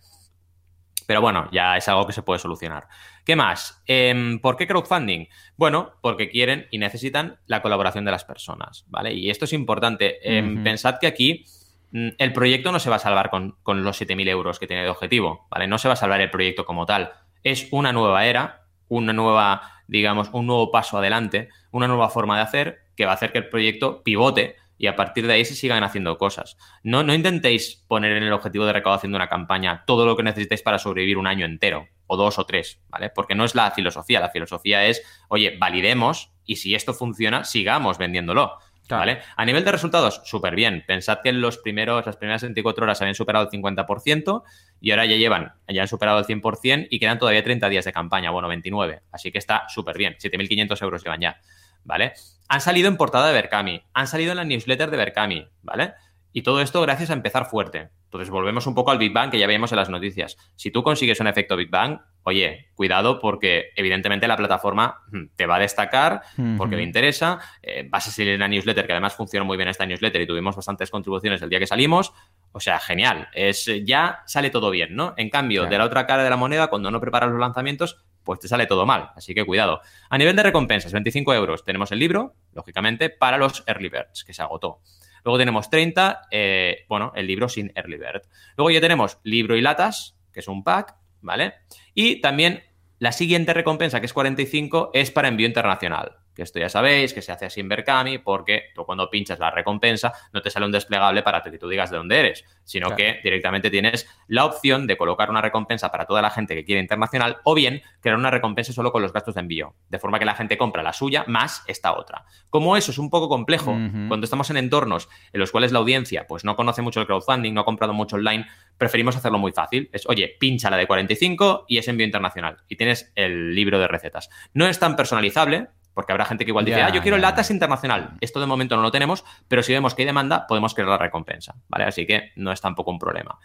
Pero 1.06 1.22
bueno, 1.22 1.48
ya 1.52 1.78
es 1.78 1.88
algo 1.88 2.08
que 2.08 2.14
se 2.14 2.24
puede 2.24 2.40
solucionar. 2.40 2.88
¿Qué 3.24 3.36
más? 3.36 3.84
Em, 3.86 4.40
¿Por 4.40 4.58
qué 4.58 4.66
crowdfunding? 4.66 5.28
Bueno, 5.56 5.94
porque 6.02 6.32
quieren 6.32 6.66
y 6.72 6.80
necesitan 6.80 7.38
la 7.46 7.62
colaboración 7.62 8.06
de 8.06 8.12
las 8.12 8.26
personas, 8.26 8.86
¿vale? 8.88 9.14
Y 9.14 9.30
esto 9.30 9.46
es 9.46 9.54
importante. 9.54 10.18
Em, 10.28 10.64
pensad 10.64 10.98
que 11.00 11.06
aquí 11.06 11.46
el 11.92 12.34
proyecto 12.34 12.72
no 12.72 12.80
se 12.80 12.90
va 12.90 12.98
a 12.98 13.00
salvar 13.00 13.30
con, 13.30 13.56
los 13.66 14.02
7.000 14.02 14.28
euros 14.30 14.60
que 14.60 14.68
tiene 14.68 14.84
de 14.84 14.90
objetivo, 14.90 15.48
¿vale? 15.50 15.68
No 15.68 15.78
se 15.78 15.88
va 15.88 15.94
a 15.94 15.98
salvar 15.98 16.22
el 16.22 16.30
proyecto 16.30 16.66
como 16.66 16.86
tal. 16.86 17.12
Es 17.44 17.68
una 17.72 17.94
nueva 17.94 18.26
era, 18.26 18.66
una 18.88 19.14
nueva, 19.14 19.82
digamos, 19.88 20.30
un 20.34 20.48
nuevo 20.48 20.72
paso 20.72 20.98
adelante, 20.98 21.50
una 21.72 21.88
nueva 21.88 22.10
forma 22.10 22.36
de 22.38 22.44
hacer 22.44 22.80
que 22.96 23.06
va 23.06 23.12
a 23.12 23.16
hacer 23.16 23.32
que 23.32 23.40
el 23.40 23.50
proyecto 23.50 24.04
pivote 24.04 24.56
y 24.78 24.88
a 24.88 24.96
partir 24.96 25.26
de 25.28 25.34
ahí 25.34 25.46
se 25.46 25.56
sigan 25.56 25.84
haciendo 25.84 26.18
cosas. 26.18 26.58
No, 26.84 27.04
no 27.04 27.14
intentéis 27.14 27.86
poner 27.88 28.12
en 28.18 28.24
el 28.24 28.34
objetivo 28.34 28.66
de 28.66 28.74
recaudación 28.74 29.12
de 29.12 29.18
una 29.18 29.30
campaña 29.30 29.84
todo 29.86 30.06
lo 30.06 30.18
que 30.18 30.24
necesitéis 30.24 30.62
para 30.62 30.80
sobrevivir 30.80 31.18
un 31.18 31.28
año 31.28 31.46
entero, 31.46 31.88
o 32.08 32.18
dos 32.18 32.40
o 32.40 32.46
tres, 32.46 32.82
¿vale? 32.90 33.10
Porque 33.10 33.36
no 33.36 33.46
es 33.46 33.56
la 33.56 33.72
filosofía. 33.72 34.20
La 34.20 34.30
filosofía 34.30 34.86
es, 34.86 35.04
oye, 35.30 35.58
validemos 35.58 36.34
y 36.46 36.58
si 36.58 36.76
esto 36.76 36.94
funciona, 36.94 37.44
sigamos 37.44 37.98
vendiéndolo. 37.98 38.58
¿Vale? 38.88 39.20
A 39.36 39.46
nivel 39.46 39.66
de 39.66 39.72
resultados, 39.72 40.22
súper 40.26 40.56
bien. 40.56 40.84
Pensad 40.86 41.20
que 41.24 41.30
en 41.30 41.42
los 41.42 41.58
primeros, 41.58 42.06
las 42.06 42.18
primeras 42.18 42.44
24 42.44 42.84
horas 42.84 43.02
habían 43.02 43.16
superado 43.16 43.50
el 43.50 43.50
50% 43.50 44.44
y 44.80 44.92
ahora 44.92 45.06
ya 45.06 45.16
llevan, 45.16 45.54
ya 45.68 45.82
han 45.82 45.88
superado 45.88 46.20
el 46.20 46.26
100% 46.26 46.88
y 46.90 47.00
quedan 47.00 47.18
todavía 47.18 47.44
30 47.44 47.68
días 47.70 47.86
de 47.86 47.92
campaña, 47.92 48.30
bueno, 48.30 48.48
29. 48.48 49.02
Así 49.12 49.32
que 49.32 49.40
está 49.40 49.64
súper 49.70 49.98
bien. 49.98 50.16
7.500 50.20 50.82
euros 50.84 51.04
llevan 51.04 51.22
ya, 51.22 51.42
¿vale? 51.84 52.14
Han 52.48 52.62
salido 52.62 52.88
en 52.88 52.98
portada 52.98 53.28
de 53.28 53.34
Berkami, 53.34 53.82
han 53.94 54.08
salido 54.08 54.32
en 54.32 54.38
la 54.38 54.44
newsletter 54.44 54.92
de 54.92 54.98
Berkami, 54.98 55.48
¿vale? 55.64 55.94
Y 56.36 56.42
todo 56.42 56.60
esto 56.60 56.82
gracias 56.82 57.12
a 57.12 57.14
empezar 57.14 57.46
fuerte. 57.46 57.92
Entonces 58.04 58.30
volvemos 58.30 58.68
un 58.68 58.76
poco 58.76 58.92
al 58.92 58.98
Big 58.98 59.14
Bang 59.14 59.32
que 59.32 59.40
ya 59.40 59.48
veíamos 59.48 59.72
en 59.72 59.78
las 59.78 59.90
noticias. 59.90 60.36
Si 60.58 60.70
tú 60.70 60.84
consigues 60.84 61.22
un 61.22 61.28
efecto 61.28 61.56
Big 61.56 61.70
Bang, 61.70 62.02
oye, 62.24 62.72
cuidado 62.76 63.22
porque 63.22 63.70
evidentemente 63.78 64.28
la 64.28 64.36
plataforma 64.36 65.00
hmm, 65.14 65.28
te 65.38 65.46
va 65.46 65.56
a 65.56 65.60
destacar 65.60 66.24
porque 66.58 66.76
le 66.76 66.84
interesa, 66.84 67.40
eh, 67.62 67.88
vas 67.90 68.10
a 68.10 68.12
salir 68.12 68.34
en 68.34 68.42
la 68.42 68.50
newsletter, 68.50 68.86
que 68.86 68.92
además 68.92 69.16
funciona 69.16 69.46
muy 69.46 69.56
bien 69.56 69.70
esta 69.70 69.86
newsletter 69.86 70.24
y 70.24 70.28
tuvimos 70.28 70.58
bastantes 70.58 70.92
contribuciones 70.92 71.42
el 71.42 71.50
día 71.50 71.60
que 71.60 71.68
salimos. 71.68 72.12
O 72.52 72.60
sea, 72.60 72.82
genial. 72.82 73.30
Es, 73.34 73.72
ya 73.86 74.24
sale 74.26 74.50
todo 74.50 74.72
bien, 74.72 74.94
¿no? 74.94 75.14
En 75.16 75.30
cambio, 75.30 75.68
de 75.68 75.78
la 75.78 75.86
otra 75.86 76.06
cara 76.06 76.26
de 76.26 76.30
la 76.30 76.36
moneda, 76.36 76.68
cuando 76.68 76.92
no 76.92 77.00
preparas 77.00 77.30
los 77.30 77.40
lanzamientos, 77.40 78.04
pues 78.26 78.42
te 78.42 78.50
sale 78.50 78.66
todo 78.66 78.86
mal. 78.86 79.12
Así 79.16 79.34
que 79.34 79.46
cuidado. 79.46 79.80
A 80.10 80.18
nivel 80.18 80.36
de 80.36 80.44
recompensas, 80.44 80.92
25 80.92 81.34
euros. 81.34 81.64
Tenemos 81.64 81.94
el 81.94 82.00
libro, 82.00 82.36
lógicamente, 82.52 83.10
para 83.10 83.38
los 83.38 83.64
early 83.68 83.88
birds, 83.88 84.26
que 84.26 84.34
se 84.34 84.42
agotó. 84.42 84.82
Luego 85.26 85.38
tenemos 85.38 85.70
30, 85.70 86.22
eh, 86.32 86.86
bueno, 86.88 87.12
el 87.16 87.28
libro 87.28 87.50
sin 87.50 87.72
Early 87.76 87.98
Bird. 87.98 88.22
Luego 88.56 88.72
ya 88.72 88.80
tenemos 88.80 89.20
libro 89.24 89.58
y 89.58 89.62
latas, 89.62 90.18
que 90.32 90.40
es 90.40 90.48
un 90.48 90.64
pack, 90.64 90.96
¿vale? 91.20 91.56
Y 91.94 92.22
también 92.22 92.64
la 93.00 93.12
siguiente 93.12 93.54
recompensa, 93.54 94.00
que 94.00 94.06
es 94.06 94.14
45, 94.14 94.92
es 94.94 95.12
para 95.12 95.28
envío 95.28 95.48
internacional 95.48 96.20
que 96.36 96.44
esto 96.44 96.60
ya 96.60 96.70
sabéis, 96.70 97.14
que 97.14 97.22
se 97.22 97.32
hace 97.32 97.46
así 97.46 97.62
en 97.62 97.70
Berkami, 97.70 98.18
porque 98.20 98.66
tú 98.76 98.86
cuando 98.86 99.10
pinchas 99.10 99.40
la 99.40 99.52
recompensa 99.52 100.14
no 100.34 100.42
te 100.42 100.50
sale 100.50 100.66
un 100.66 100.72
desplegable 100.72 101.24
para 101.24 101.42
que 101.42 101.58
tú 101.58 101.70
digas 101.70 101.90
de 101.90 101.98
dónde 101.98 102.20
eres, 102.20 102.44
sino 102.64 102.96
que 102.96 103.20
directamente 103.24 103.70
tienes 103.70 104.08
la 104.28 104.46
opción 104.46 104.88
de 104.88 104.98
colocar 104.98 105.30
una 105.30 105.42
recompensa 105.42 105.92
para 105.92 106.06
toda 106.06 106.22
la 106.22 106.30
gente 106.30 106.56
que 106.56 106.66
quiere 106.66 106.82
internacional 106.82 107.38
o 107.44 107.56
bien 107.56 107.82
crear 108.02 108.18
una 108.18 108.32
recompensa 108.32 108.74
solo 108.74 108.92
con 108.92 109.02
los 109.02 109.14
gastos 109.14 109.36
de 109.36 109.42
envío, 109.42 109.76
de 109.90 110.00
forma 110.00 110.20
que 110.20 110.26
la 110.26 110.36
gente 110.36 110.58
compra 110.58 110.84
la 110.84 110.94
suya 110.94 111.24
más 111.28 111.64
esta 111.68 111.94
otra. 111.94 112.26
Como 112.50 112.76
eso 112.76 112.92
es 112.92 112.98
un 112.98 113.10
poco 113.10 113.30
complejo, 113.30 113.72
cuando 114.08 114.26
estamos 114.26 114.50
en 114.50 114.58
entornos 114.58 115.10
en 115.32 115.40
los 115.40 115.52
cuales 115.52 115.72
la 115.72 115.80
audiencia 115.80 116.26
pues 116.28 116.44
no 116.44 116.56
conoce 116.56 116.82
mucho 116.82 117.00
el 117.00 117.08
crowdfunding, 117.08 117.54
no 117.54 117.62
ha 117.62 117.66
comprado 117.66 117.94
mucho 117.94 118.18
online, 118.18 118.46
preferimos 118.78 119.16
hacerlo 119.16 119.38
muy 119.38 119.52
fácil. 119.52 119.90
Es, 119.94 120.08
oye, 120.08 120.36
pincha 120.40 120.70
la 120.70 120.78
de 120.78 120.88
45 120.88 121.66
y 121.68 121.78
es 121.78 121.88
envío 121.88 122.06
internacional. 122.06 122.58
Y 122.68 122.76
tienes 122.76 123.12
el 123.16 123.56
libro 123.56 123.80
de 123.80 123.88
recetas. 123.88 124.30
No 124.54 124.68
es 124.68 124.80
tan 124.80 124.96
personalizable, 124.96 125.70
porque 125.96 126.12
habrá 126.12 126.26
gente 126.26 126.46
que 126.46 126.52
igual 126.52 126.66
dice, 126.66 126.82
ah, 126.82 126.89
yo 126.91 127.02
quiero 127.02 127.18
latas 127.18 127.50
internacional. 127.50 128.18
Esto 128.22 128.39
de 128.39 128.46
momento 128.46 128.76
no 128.76 128.84
lo 128.84 128.91
tenemos, 128.91 129.24
pero 129.48 129.64
si 129.64 129.74
vemos 129.74 129.96
que 129.96 130.04
hay 130.04 130.06
demanda, 130.06 130.46
podemos 130.46 130.76
crear 130.76 130.89
la 130.89 130.98
recompensa, 130.98 131.56
¿vale? 131.70 131.86
Así 131.86 132.06
que 132.06 132.34
no 132.36 132.52
es 132.52 132.62
tampoco 132.62 132.91
un 132.91 133.00
problema. 133.00 133.39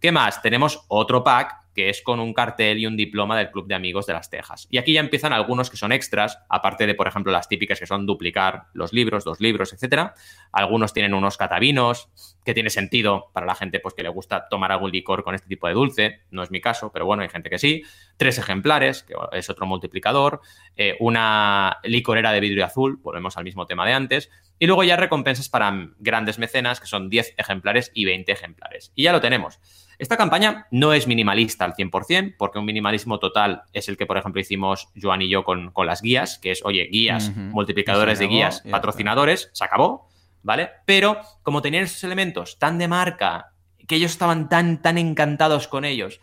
¿Qué 0.00 0.12
más? 0.12 0.40
Tenemos 0.40 0.84
otro 0.88 1.24
pack 1.24 1.65
que 1.76 1.90
es 1.90 2.00
con 2.00 2.20
un 2.20 2.32
cartel 2.32 2.78
y 2.78 2.86
un 2.86 2.96
diploma 2.96 3.36
del 3.36 3.50
Club 3.50 3.68
de 3.68 3.74
Amigos 3.74 4.06
de 4.06 4.14
las 4.14 4.30
Tejas. 4.30 4.66
Y 4.70 4.78
aquí 4.78 4.94
ya 4.94 5.00
empiezan 5.00 5.34
algunos 5.34 5.68
que 5.68 5.76
son 5.76 5.92
extras, 5.92 6.38
aparte 6.48 6.86
de, 6.86 6.94
por 6.94 7.06
ejemplo, 7.06 7.30
las 7.30 7.48
típicas 7.50 7.78
que 7.78 7.86
son 7.86 8.06
duplicar 8.06 8.68
los 8.72 8.94
libros, 8.94 9.24
dos 9.24 9.42
libros, 9.42 9.74
etcétera. 9.74 10.14
Algunos 10.52 10.94
tienen 10.94 11.12
unos 11.12 11.36
catavinos, 11.36 12.08
que 12.46 12.54
tiene 12.54 12.70
sentido 12.70 13.30
para 13.34 13.44
la 13.44 13.54
gente 13.54 13.78
pues, 13.78 13.92
que 13.92 14.02
le 14.02 14.08
gusta 14.08 14.48
tomar 14.48 14.72
algún 14.72 14.90
licor 14.90 15.22
con 15.22 15.34
este 15.34 15.48
tipo 15.48 15.68
de 15.68 15.74
dulce. 15.74 16.20
No 16.30 16.42
es 16.42 16.50
mi 16.50 16.62
caso, 16.62 16.90
pero 16.92 17.04
bueno, 17.04 17.22
hay 17.22 17.28
gente 17.28 17.50
que 17.50 17.58
sí. 17.58 17.82
Tres 18.16 18.38
ejemplares, 18.38 19.02
que 19.02 19.12
es 19.32 19.50
otro 19.50 19.66
multiplicador. 19.66 20.40
Eh, 20.76 20.96
una 20.98 21.76
licorera 21.84 22.32
de 22.32 22.40
vidrio 22.40 22.64
azul, 22.64 22.98
volvemos 23.02 23.36
al 23.36 23.44
mismo 23.44 23.66
tema 23.66 23.84
de 23.84 23.92
antes. 23.92 24.30
Y 24.58 24.66
luego 24.66 24.82
ya 24.82 24.96
recompensas 24.96 25.50
para 25.50 25.90
grandes 25.98 26.38
mecenas, 26.38 26.80
que 26.80 26.86
son 26.86 27.10
10 27.10 27.34
ejemplares 27.36 27.90
y 27.92 28.06
20 28.06 28.32
ejemplares. 28.32 28.92
Y 28.94 29.02
ya 29.02 29.12
lo 29.12 29.20
tenemos. 29.20 29.60
Esta 29.98 30.16
campaña 30.16 30.66
no 30.70 30.92
es 30.92 31.06
minimalista 31.06 31.64
al 31.64 31.74
100%, 31.74 32.34
porque 32.38 32.58
un 32.58 32.64
minimalismo 32.64 33.18
total 33.18 33.62
es 33.72 33.88
el 33.88 33.96
que, 33.96 34.06
por 34.06 34.18
ejemplo, 34.18 34.40
hicimos 34.40 34.88
Joan 35.00 35.22
y 35.22 35.28
yo 35.28 35.44
con, 35.44 35.72
las 35.84 36.02
guías, 36.02 36.38
que 36.38 36.50
es, 36.50 36.64
oye, 36.64 36.88
guías, 36.90 37.34
multiplicadores 37.36 38.18
de 38.18 38.28
guías, 38.28 38.62
patrocinadores, 38.70 39.50
se 39.52 39.64
acabó, 39.64 40.08
¿vale? 40.42 40.70
Pero 40.84 41.20
como 41.42 41.62
tenían 41.62 41.84
esos 41.84 42.04
elementos 42.04 42.58
tan 42.58 42.78
de 42.78 42.88
marca, 42.88 43.52
que 43.86 43.96
ellos 43.96 44.12
estaban 44.12 44.48
tan, 44.48 44.82
tan 44.82 44.98
encantados 44.98 45.68
con 45.68 45.84
ellos, 45.84 46.20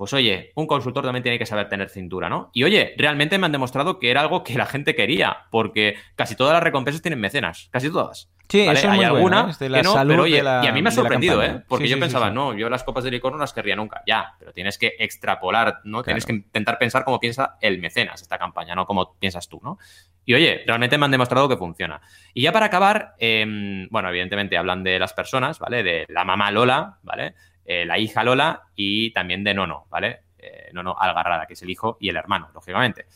pues 0.00 0.14
oye, 0.14 0.50
un 0.54 0.66
consultor 0.66 1.04
también 1.04 1.22
tiene 1.22 1.38
que 1.38 1.44
saber 1.44 1.68
tener 1.68 1.90
cintura, 1.90 2.30
¿no? 2.30 2.48
Y 2.54 2.64
oye, 2.64 2.94
realmente 2.96 3.36
me 3.36 3.44
han 3.44 3.52
demostrado 3.52 3.98
que 3.98 4.10
era 4.10 4.22
algo 4.22 4.42
que 4.42 4.54
la 4.54 4.64
gente 4.64 4.94
quería, 4.94 5.40
porque 5.50 5.94
casi 6.16 6.34
todas 6.34 6.54
las 6.54 6.62
recompensas 6.62 7.02
tienen 7.02 7.20
mecenas, 7.20 7.68
casi 7.70 7.90
todas. 7.90 8.30
Sí, 8.48 8.62
eso 8.62 8.90
Hay 8.90 9.04
alguna 9.04 9.50
¿eh? 9.50 9.54
que 9.58 9.82
no, 9.82 9.92
pero 10.08 10.22
oye, 10.22 10.42
y 10.42 10.66
a 10.66 10.72
mí 10.72 10.80
me 10.80 10.88
ha 10.88 10.92
sorprendido, 10.92 11.42
¿eh? 11.42 11.62
Porque 11.68 11.86
yo 11.86 12.00
pensaba, 12.00 12.30
no, 12.30 12.56
yo 12.56 12.70
las 12.70 12.82
copas 12.82 13.04
de 13.04 13.10
licor 13.10 13.32
no 13.32 13.36
las 13.36 13.52
querría 13.52 13.76
nunca, 13.76 14.00
ya, 14.06 14.36
pero 14.38 14.54
tienes 14.54 14.78
que 14.78 14.94
extrapolar, 14.98 15.82
¿no? 15.84 16.02
Tienes 16.02 16.24
que 16.24 16.32
intentar 16.32 16.78
pensar 16.78 17.04
cómo 17.04 17.20
piensa 17.20 17.58
el 17.60 17.78
mecenas 17.78 18.22
esta 18.22 18.38
campaña, 18.38 18.74
no 18.74 18.86
como 18.86 19.16
piensas 19.18 19.50
tú, 19.50 19.60
¿no? 19.62 19.76
Y 20.24 20.32
oye, 20.32 20.62
realmente 20.66 20.96
me 20.96 21.04
han 21.04 21.10
demostrado 21.10 21.46
que 21.46 21.58
funciona. 21.58 22.00
Y 22.32 22.40
ya 22.40 22.52
para 22.52 22.64
acabar, 22.64 23.16
em, 23.18 23.86
bueno, 23.90 24.08
evidentemente 24.08 24.56
hablan 24.56 24.82
de 24.82 24.98
las 24.98 25.12
personas, 25.12 25.58
¿vale? 25.58 25.82
De 25.82 26.06
la 26.08 26.24
mamá 26.24 26.50
Lola, 26.50 26.96
¿vale? 27.02 27.34
Eh, 27.72 27.86
la 27.86 28.00
hija 28.00 28.24
Lola 28.24 28.64
y 28.74 29.12
también 29.12 29.44
de 29.44 29.54
Nono, 29.54 29.86
¿vale? 29.88 30.22
Eh, 30.36 30.70
Nono 30.72 30.96
Algarrada, 30.98 31.46
que 31.46 31.52
es 31.52 31.62
el 31.62 31.70
hijo 31.70 31.96
y 32.00 32.08
el 32.08 32.16
hermano, 32.16 32.50
lógicamente. 32.52 33.06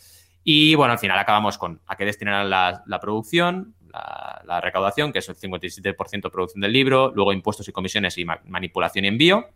Y 0.45 0.75
bueno, 0.75 0.93
al 0.93 0.99
final 0.99 1.19
acabamos 1.19 1.57
con 1.57 1.81
a 1.85 1.97
qué 1.97 2.05
destinarán 2.05 2.49
la, 2.49 2.99
producción, 3.01 3.75
la, 3.91 4.61
recaudación, 4.61 5.11
que 5.11 5.19
es 5.19 5.27
el 5.27 5.35
57% 5.35 6.31
producción 6.31 6.61
del 6.61 6.71
libro, 6.71 7.11
luego 7.13 7.33
impuestos 7.33 7.67
y 7.67 7.73
comisiones 7.73 8.17
y 8.17 8.23
manipulación 8.23 9.03
y 9.03 9.09
envío, 9.09 9.49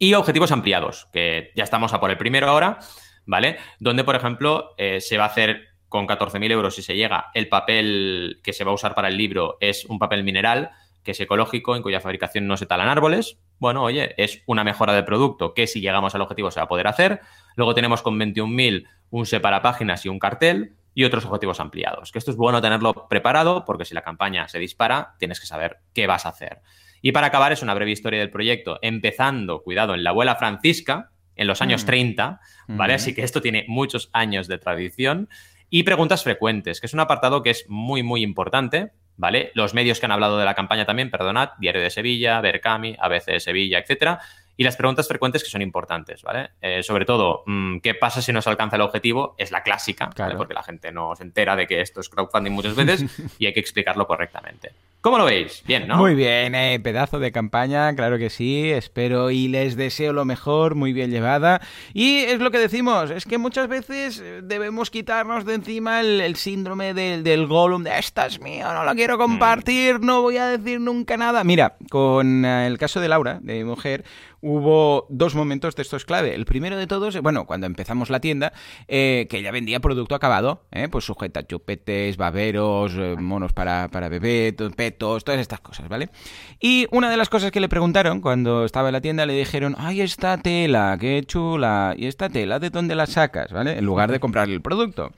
y 0.00 0.14
objetivos 0.14 0.50
ampliados, 0.50 1.06
que 1.12 1.52
ya 1.54 1.62
estamos 1.62 1.92
a 1.92 2.00
por 2.00 2.10
el 2.10 2.18
primero 2.18 2.48
ahora, 2.48 2.80
¿vale? 3.24 3.58
Donde, 3.78 4.02
por 4.02 4.16
ejemplo, 4.16 4.74
eh, 4.78 5.00
se 5.00 5.16
va 5.16 5.26
a 5.26 5.28
hacer 5.28 5.68
con 5.88 6.08
14.000 6.08 6.50
euros 6.50 6.74
si 6.74 6.82
se 6.82 6.96
llega, 6.96 7.30
el 7.34 7.48
papel 7.48 8.40
que 8.42 8.52
se 8.52 8.64
va 8.64 8.72
a 8.72 8.74
usar 8.74 8.96
para 8.96 9.06
el 9.06 9.16
libro 9.16 9.58
es 9.60 9.84
un 9.84 10.00
papel 10.00 10.24
mineral, 10.24 10.72
que 11.04 11.12
es 11.12 11.20
ecológico, 11.20 11.76
en 11.76 11.82
cuya 11.82 12.00
fabricación 12.00 12.48
no 12.48 12.56
se 12.56 12.66
talan 12.66 12.88
árboles. 12.88 13.38
Bueno, 13.62 13.84
oye, 13.84 14.12
es 14.16 14.42
una 14.46 14.64
mejora 14.64 14.92
del 14.92 15.04
producto 15.04 15.54
que 15.54 15.68
si 15.68 15.80
llegamos 15.80 16.16
al 16.16 16.22
objetivo 16.22 16.50
se 16.50 16.58
va 16.58 16.64
a 16.64 16.68
poder 16.68 16.88
hacer. 16.88 17.20
Luego 17.54 17.76
tenemos 17.76 18.02
con 18.02 18.18
21.000 18.18 18.88
un 19.10 19.24
separapáginas 19.24 20.04
y 20.04 20.08
un 20.08 20.18
cartel 20.18 20.74
y 20.94 21.04
otros 21.04 21.24
objetivos 21.26 21.60
ampliados. 21.60 22.10
Que 22.10 22.18
esto 22.18 22.32
es 22.32 22.36
bueno 22.36 22.60
tenerlo 22.60 23.06
preparado 23.08 23.64
porque 23.64 23.84
si 23.84 23.94
la 23.94 24.02
campaña 24.02 24.48
se 24.48 24.58
dispara, 24.58 25.14
tienes 25.20 25.38
que 25.38 25.46
saber 25.46 25.78
qué 25.94 26.08
vas 26.08 26.26
a 26.26 26.30
hacer. 26.30 26.58
Y 27.02 27.12
para 27.12 27.28
acabar, 27.28 27.52
es 27.52 27.62
una 27.62 27.72
breve 27.74 27.92
historia 27.92 28.18
del 28.18 28.32
proyecto, 28.32 28.80
empezando, 28.82 29.62
cuidado, 29.62 29.94
en 29.94 30.02
la 30.02 30.10
abuela 30.10 30.34
Francisca, 30.34 31.12
en 31.36 31.46
los 31.46 31.62
años 31.62 31.84
30, 31.84 32.40
mm. 32.66 32.76
¿vale? 32.76 32.94
Así 32.94 33.14
que 33.14 33.22
esto 33.22 33.40
tiene 33.40 33.64
muchos 33.68 34.10
años 34.12 34.48
de 34.48 34.58
tradición. 34.58 35.28
Y 35.70 35.84
preguntas 35.84 36.24
frecuentes, 36.24 36.80
que 36.80 36.88
es 36.88 36.94
un 36.94 37.00
apartado 37.00 37.44
que 37.44 37.50
es 37.50 37.64
muy, 37.68 38.02
muy 38.02 38.24
importante 38.24 38.90
¿vale? 39.22 39.52
Los 39.54 39.72
medios 39.72 40.00
que 40.00 40.06
han 40.06 40.10
hablado 40.10 40.36
de 40.36 40.44
la 40.44 40.54
campaña 40.54 40.84
también, 40.84 41.08
perdonad, 41.08 41.50
Diario 41.58 41.80
de 41.80 41.90
Sevilla, 41.90 42.40
Berkami, 42.40 42.96
ABC 42.98 43.26
de 43.26 43.38
Sevilla, 43.38 43.78
etcétera. 43.78 44.18
Y 44.56 44.64
las 44.64 44.76
preguntas 44.76 45.06
frecuentes 45.06 45.44
que 45.44 45.48
son 45.48 45.62
importantes, 45.62 46.24
¿vale? 46.24 46.50
Eh, 46.60 46.82
sobre 46.82 47.04
todo, 47.04 47.44
mm, 47.46 47.78
¿qué 47.78 47.94
pasa 47.94 48.20
si 48.20 48.32
no 48.32 48.42
se 48.42 48.50
alcanza 48.50 48.74
el 48.74 48.82
objetivo? 48.82 49.36
Es 49.38 49.52
la 49.52 49.62
clásica, 49.62 50.10
porque 50.36 50.54
la 50.54 50.64
gente 50.64 50.90
no 50.90 51.14
se 51.14 51.22
entera 51.22 51.54
de 51.54 51.68
que 51.68 51.80
esto 51.80 52.00
es 52.00 52.08
crowdfunding 52.08 52.50
muchas 52.50 52.74
veces 52.74 53.04
y 53.38 53.46
hay 53.46 53.52
que 53.52 53.60
explicarlo 53.60 54.08
correctamente. 54.08 54.72
¿Cómo 55.02 55.18
lo 55.18 55.24
veis? 55.24 55.64
Bien, 55.66 55.88
¿no? 55.88 55.96
Muy 55.96 56.14
bien, 56.14 56.54
eh, 56.54 56.78
pedazo 56.78 57.18
de 57.18 57.32
campaña, 57.32 57.92
claro 57.96 58.18
que 58.18 58.30
sí, 58.30 58.70
espero 58.70 59.32
y 59.32 59.48
les 59.48 59.74
deseo 59.74 60.12
lo 60.12 60.24
mejor, 60.24 60.76
muy 60.76 60.92
bien 60.92 61.10
llevada. 61.10 61.60
Y 61.92 62.18
es 62.18 62.38
lo 62.38 62.52
que 62.52 62.58
decimos, 62.58 63.10
es 63.10 63.24
que 63.24 63.36
muchas 63.36 63.66
veces 63.66 64.20
eh, 64.20 64.42
debemos 64.44 64.92
quitarnos 64.92 65.44
de 65.44 65.54
encima 65.54 66.02
el, 66.02 66.36
síndrome 66.36 66.94
del, 66.94 67.24
del 67.24 67.48
Gollum, 67.48 67.82
de 67.82 67.98
esta 67.98 68.26
es 68.26 68.40
mío, 68.40 68.72
no 68.72 68.84
lo 68.84 68.94
quiero 68.94 69.18
compartir, 69.18 69.98
no 69.98 70.22
voy 70.22 70.36
a 70.36 70.46
decir 70.46 70.78
nunca 70.78 71.16
nada. 71.16 71.42
Mira, 71.42 71.74
con 71.90 72.44
eh, 72.44 72.68
el 72.68 72.78
caso 72.78 73.00
de 73.00 73.08
Laura, 73.08 73.40
de 73.42 73.54
mi 73.54 73.64
mujer, 73.64 74.04
hubo 74.42 75.06
dos 75.08 75.34
momentos 75.34 75.74
de 75.76 75.82
estos 75.82 76.04
clave. 76.04 76.34
El 76.34 76.44
primero 76.44 76.76
de 76.76 76.86
todos, 76.86 77.18
bueno, 77.22 77.46
cuando 77.46 77.66
empezamos 77.66 78.10
la 78.10 78.20
tienda, 78.20 78.52
eh, 78.88 79.26
que 79.30 79.38
ella 79.38 79.52
vendía 79.52 79.80
producto 79.80 80.14
acabado, 80.14 80.64
eh, 80.72 80.88
pues 80.90 81.04
sujeta 81.04 81.46
chupetes, 81.46 82.16
baberos, 82.16 82.92
eh, 82.96 83.16
monos 83.18 83.52
para, 83.52 83.88
para 83.88 84.08
bebé, 84.08 84.54
petos, 84.76 85.24
todas 85.24 85.40
estas 85.40 85.60
cosas, 85.60 85.88
¿vale? 85.88 86.10
Y 86.60 86.86
una 86.90 87.08
de 87.08 87.16
las 87.16 87.28
cosas 87.28 87.52
que 87.52 87.60
le 87.60 87.68
preguntaron 87.68 88.20
cuando 88.20 88.64
estaba 88.64 88.88
en 88.88 88.94
la 88.94 89.00
tienda, 89.00 89.26
le 89.26 89.34
dijeron, 89.34 89.76
ay, 89.78 90.00
esta 90.00 90.36
tela, 90.38 90.96
qué 91.00 91.22
chula, 91.24 91.94
y 91.96 92.06
esta 92.06 92.28
tela, 92.28 92.58
¿de 92.58 92.70
dónde 92.70 92.94
la 92.96 93.06
sacas? 93.06 93.52
¿Vale? 93.52 93.78
En 93.78 93.84
lugar 93.84 94.10
de 94.10 94.20
comprarle 94.20 94.54
el 94.54 94.62
producto. 94.62 95.12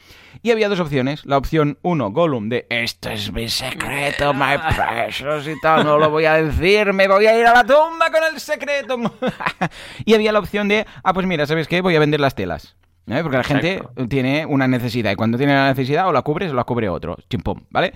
Y 0.44 0.50
había 0.50 0.68
dos 0.68 0.78
opciones. 0.78 1.24
La 1.24 1.38
opción 1.38 1.78
uno, 1.80 2.10
Gollum, 2.10 2.50
de 2.50 2.66
esto 2.68 3.08
es 3.08 3.32
mi 3.32 3.48
secreto, 3.48 4.34
my 4.34 4.58
precious 4.76 5.48
y 5.48 5.58
tal, 5.58 5.86
no 5.86 5.96
lo 5.96 6.10
voy 6.10 6.26
a 6.26 6.34
decir, 6.34 6.92
me 6.92 7.08
voy 7.08 7.24
a 7.24 7.38
ir 7.40 7.46
a 7.46 7.54
la 7.54 7.64
tumba 7.64 8.10
con 8.12 8.22
el 8.30 8.38
secreto. 8.38 8.98
y 10.04 10.12
había 10.12 10.32
la 10.32 10.40
opción 10.40 10.68
de, 10.68 10.86
ah, 11.02 11.14
pues 11.14 11.26
mira, 11.26 11.46
¿sabes 11.46 11.66
qué? 11.66 11.80
Voy 11.80 11.96
a 11.96 11.98
vender 11.98 12.20
las 12.20 12.34
telas. 12.34 12.76
¿eh? 13.06 13.20
Porque 13.22 13.38
la 13.38 13.42
gente 13.42 13.82
tiene 14.10 14.44
una 14.44 14.68
necesidad 14.68 15.12
y 15.12 15.16
cuando 15.16 15.38
tiene 15.38 15.54
la 15.54 15.68
necesidad 15.68 16.06
o 16.08 16.12
la 16.12 16.20
cubres 16.20 16.52
o 16.52 16.54
la 16.54 16.64
cubre 16.64 16.90
otro. 16.90 17.16
Chimpum, 17.30 17.62
¿vale? 17.70 17.94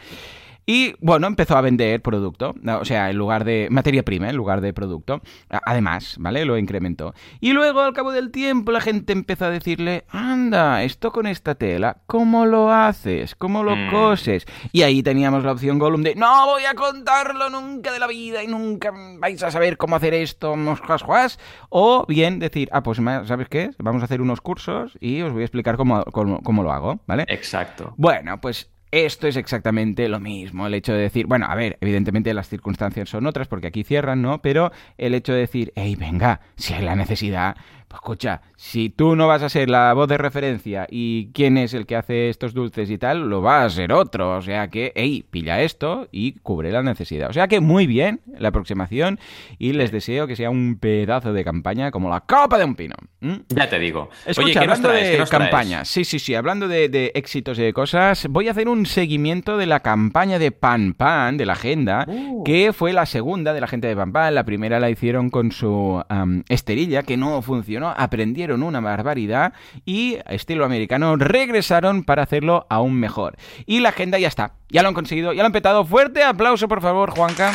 Y 0.71 0.95
bueno, 1.01 1.27
empezó 1.27 1.57
a 1.57 1.63
vender 1.63 2.03
producto, 2.03 2.55
o 2.79 2.85
sea, 2.85 3.09
en 3.09 3.17
lugar 3.17 3.45
de 3.45 3.69
materia 3.71 4.03
prima, 4.03 4.29
en 4.29 4.37
lugar 4.37 4.61
de 4.61 4.75
producto. 4.75 5.23
Además, 5.49 6.17
¿vale? 6.19 6.45
Lo 6.45 6.59
incrementó. 6.59 7.15
Y 7.41 7.55
luego, 7.55 7.81
al 7.81 7.95
cabo 7.95 8.13
del 8.13 8.31
tiempo, 8.31 8.71
la 8.71 8.83
gente 8.83 9.15
empezó 9.15 9.47
a 9.47 9.51
decirle, 9.51 10.05
anda, 10.11 10.83
esto 10.83 11.11
con 11.11 11.27
esta 11.27 11.55
tela, 11.55 12.03
¿cómo 12.05 12.45
lo 12.45 12.71
haces? 12.71 13.35
¿Cómo 13.35 13.65
lo 13.65 13.75
mm. 13.77 13.91
coses? 13.91 14.45
Y 14.71 14.83
ahí 14.83 15.03
teníamos 15.03 15.43
la 15.43 15.53
opción 15.53 15.79
Gollum 15.79 16.03
de, 16.03 16.15
no 16.17 16.45
voy 16.45 16.67
a 16.67 16.75
contarlo 16.75 17.49
nunca 17.49 17.91
de 17.91 18.01
la 18.01 18.07
vida 18.07 18.43
y 18.43 18.47
nunca 18.47 18.93
vais 19.21 19.43
a 19.43 19.51
saber 19.51 19.79
cómo 19.79 19.97
hacer 19.97 20.13
esto, 20.13 20.55
juas, 21.03 21.39
O 21.71 22.05
bien 22.07 22.41
decir, 22.41 22.69
ah, 22.73 22.83
pues, 22.83 22.99
¿sabes 23.25 23.49
qué? 23.49 23.71
Vamos 23.79 24.03
a 24.03 24.05
hacer 24.05 24.21
unos 24.21 24.43
cursos 24.43 24.99
y 25.01 25.23
os 25.23 25.33
voy 25.33 25.41
a 25.41 25.45
explicar 25.47 25.79
cómo, 25.79 26.05
cómo 26.05 26.63
lo 26.63 26.73
hago, 26.73 27.01
¿vale? 27.07 27.25
Exacto. 27.27 27.95
Bueno, 27.97 28.39
pues 28.43 28.69
esto 28.91 29.27
es 29.27 29.37
exactamente 29.37 30.09
lo 30.09 30.21
mismo, 30.21 30.67
el 30.67 30.75
hecho 30.75 30.93
de 30.93 31.01
decir, 31.01 31.27
bueno, 31.27 31.47
a 31.49 31.55
ver, 31.55 31.77
evidentemente 31.81 32.33
las 32.35 32.49
circunstancias 32.49 33.09
son 33.09 33.27
otras 33.27 33.49
porque 33.49 33.67
aquí 33.67 33.85
cierran, 33.85 34.23
¿no? 34.23 34.41
Pero 34.41 34.73
el 34.97 35.15
hecho 35.15 35.33
de 35.33 35.41
decir, 35.41 35.73
hey, 35.77 35.97
venga, 35.97 36.41
si 36.57 36.75
hay 36.75 36.85
la 36.85 36.97
necesidad, 36.97 37.57
pues 37.89 38.01
escucha, 38.03 38.43
si 38.57 38.91
tú 38.91 39.17
no 39.17 39.27
vas 39.27 39.43
a 39.43 39.49
ser 39.49 39.71
la 39.71 39.95
voz 39.95 40.09
de 40.09 40.19
referencia 40.19 40.87
y 40.91 41.31
quién 41.33 41.57
es 41.57 41.73
el 41.73 41.87
que 41.87 41.97
hace 41.97 42.29
estos 42.29 42.53
dulces 42.53 42.91
y 42.91 42.99
tal, 42.99 43.31
lo 43.31 43.41
va 43.41 43.65
a 43.65 43.71
ser 43.71 43.93
otro. 43.93 44.37
O 44.37 44.43
sea 44.43 44.69
que, 44.69 44.93
hey, 44.95 45.25
pilla 45.31 45.63
esto 45.63 46.07
y 46.13 46.33
cubre 46.41 46.71
la 46.71 46.83
necesidad. 46.83 47.31
O 47.31 47.33
sea 47.33 47.49
que 47.49 47.61
muy 47.61 47.87
bien 47.87 48.21
la 48.39 48.49
aproximación 48.49 49.19
y 49.59 49.73
les 49.73 49.91
deseo 49.91 50.27
que 50.27 50.37
sea 50.37 50.51
un 50.51 50.79
pedazo 50.79 51.33
de 51.33 51.45
campaña 51.45 51.91
como 51.91 52.11
la 52.11 52.21
copa 52.21 52.59
de 52.59 52.65
un 52.65 52.75
pino. 52.75 52.95
¿Mm? 53.21 53.37
Ya 53.49 53.71
te 53.71 53.79
digo. 53.79 54.11
Escucha, 54.27 54.61
hablando 54.61 54.91
de 54.91 55.25
campaña, 55.31 55.85
sí, 55.87 56.05
sí, 56.05 56.19
sí, 56.19 56.35
hablando 56.35 56.69
de, 56.69 57.13
éxitos 57.15 57.59
y 57.59 57.63
de 57.63 57.73
cosas, 57.73 58.27
voy 58.29 58.49
a 58.49 58.51
hacer 58.51 58.69
un 58.69 58.85
seguimiento 58.85 59.57
de 59.57 59.67
la 59.67 59.81
campaña 59.81 60.39
de 60.39 60.53
Pan 60.53 60.93
Pan, 60.93 61.39
de 61.39 61.47
la 61.47 61.55
agenda, 61.55 62.05
uh. 62.07 62.45
que 62.45 62.73
fue 62.75 62.93
la 62.93 63.07
segunda 63.07 63.55
de 63.55 63.61
la 63.63 63.67
gente 63.67 63.89
de 63.89 63.97
Pan 63.97 64.13
Pan. 64.13 64.35
La 64.35 64.45
primera 64.45 64.79
la 64.79 64.91
hicieron 64.91 65.31
con 65.31 65.53
su 65.53 66.03
esterilla, 66.49 67.03
que 67.03 67.17
no 67.17 67.41
funcionó 67.41 67.78
aprendieron 67.87 68.63
una 68.63 68.81
barbaridad 68.81 69.53
y, 69.85 70.19
estilo 70.27 70.65
americano, 70.65 71.17
regresaron 71.17 72.03
para 72.03 72.23
hacerlo 72.23 72.67
aún 72.69 72.95
mejor. 72.95 73.37
Y 73.67 73.81
la 73.81 73.91
agenda 73.91 74.19
ya 74.19 74.29
está, 74.29 74.53
ya 74.69 74.83
lo 74.83 74.89
han 74.89 74.95
conseguido, 74.95 75.33
ya 75.33 75.43
lo 75.43 75.47
han 75.47 75.53
petado. 75.53 75.85
Fuerte 75.85 76.25
aplauso, 76.25 76.69
por 76.69 76.83
favor, 76.83 77.11
Juanca. 77.11 77.53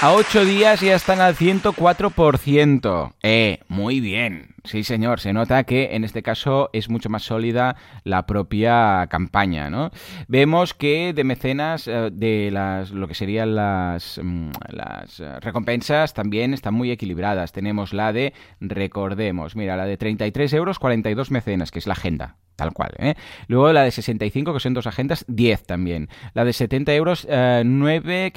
A 0.00 0.12
8 0.12 0.44
días 0.44 0.80
ya 0.80 0.94
están 0.94 1.20
al 1.20 1.34
104%. 1.34 3.14
Eh, 3.22 3.60
muy 3.68 4.00
bien. 4.00 4.55
Sí, 4.66 4.82
señor, 4.82 5.20
se 5.20 5.32
nota 5.32 5.62
que 5.62 5.94
en 5.94 6.02
este 6.02 6.24
caso 6.24 6.70
es 6.72 6.90
mucho 6.90 7.08
más 7.08 7.22
sólida 7.22 7.76
la 8.02 8.26
propia 8.26 9.06
campaña, 9.08 9.70
¿no? 9.70 9.92
Vemos 10.26 10.74
que 10.74 11.12
de 11.12 11.22
mecenas, 11.22 11.86
eh, 11.86 12.10
de 12.12 12.50
las, 12.50 12.90
lo 12.90 13.06
que 13.06 13.14
serían 13.14 13.54
las, 13.54 14.20
mm, 14.20 14.50
las 14.70 15.20
eh, 15.20 15.38
recompensas, 15.38 16.14
también 16.14 16.52
están 16.52 16.74
muy 16.74 16.90
equilibradas. 16.90 17.52
Tenemos 17.52 17.92
la 17.92 18.12
de, 18.12 18.34
recordemos, 18.60 19.54
mira, 19.54 19.76
la 19.76 19.84
de 19.84 19.96
33 19.96 20.52
euros, 20.54 20.80
42 20.80 21.30
mecenas, 21.30 21.70
que 21.70 21.78
es 21.78 21.86
la 21.86 21.92
agenda, 21.92 22.36
tal 22.56 22.72
cual. 22.72 22.92
¿eh? 22.98 23.14
Luego 23.48 23.72
la 23.72 23.82
de 23.82 23.90
65, 23.90 24.52
que 24.52 24.60
son 24.60 24.74
dos 24.74 24.86
agendas, 24.86 25.24
10 25.28 25.64
también. 25.64 26.08
La 26.34 26.44
de 26.44 26.52
70 26.52 26.94
euros, 26.94 27.26
9, 27.28 28.32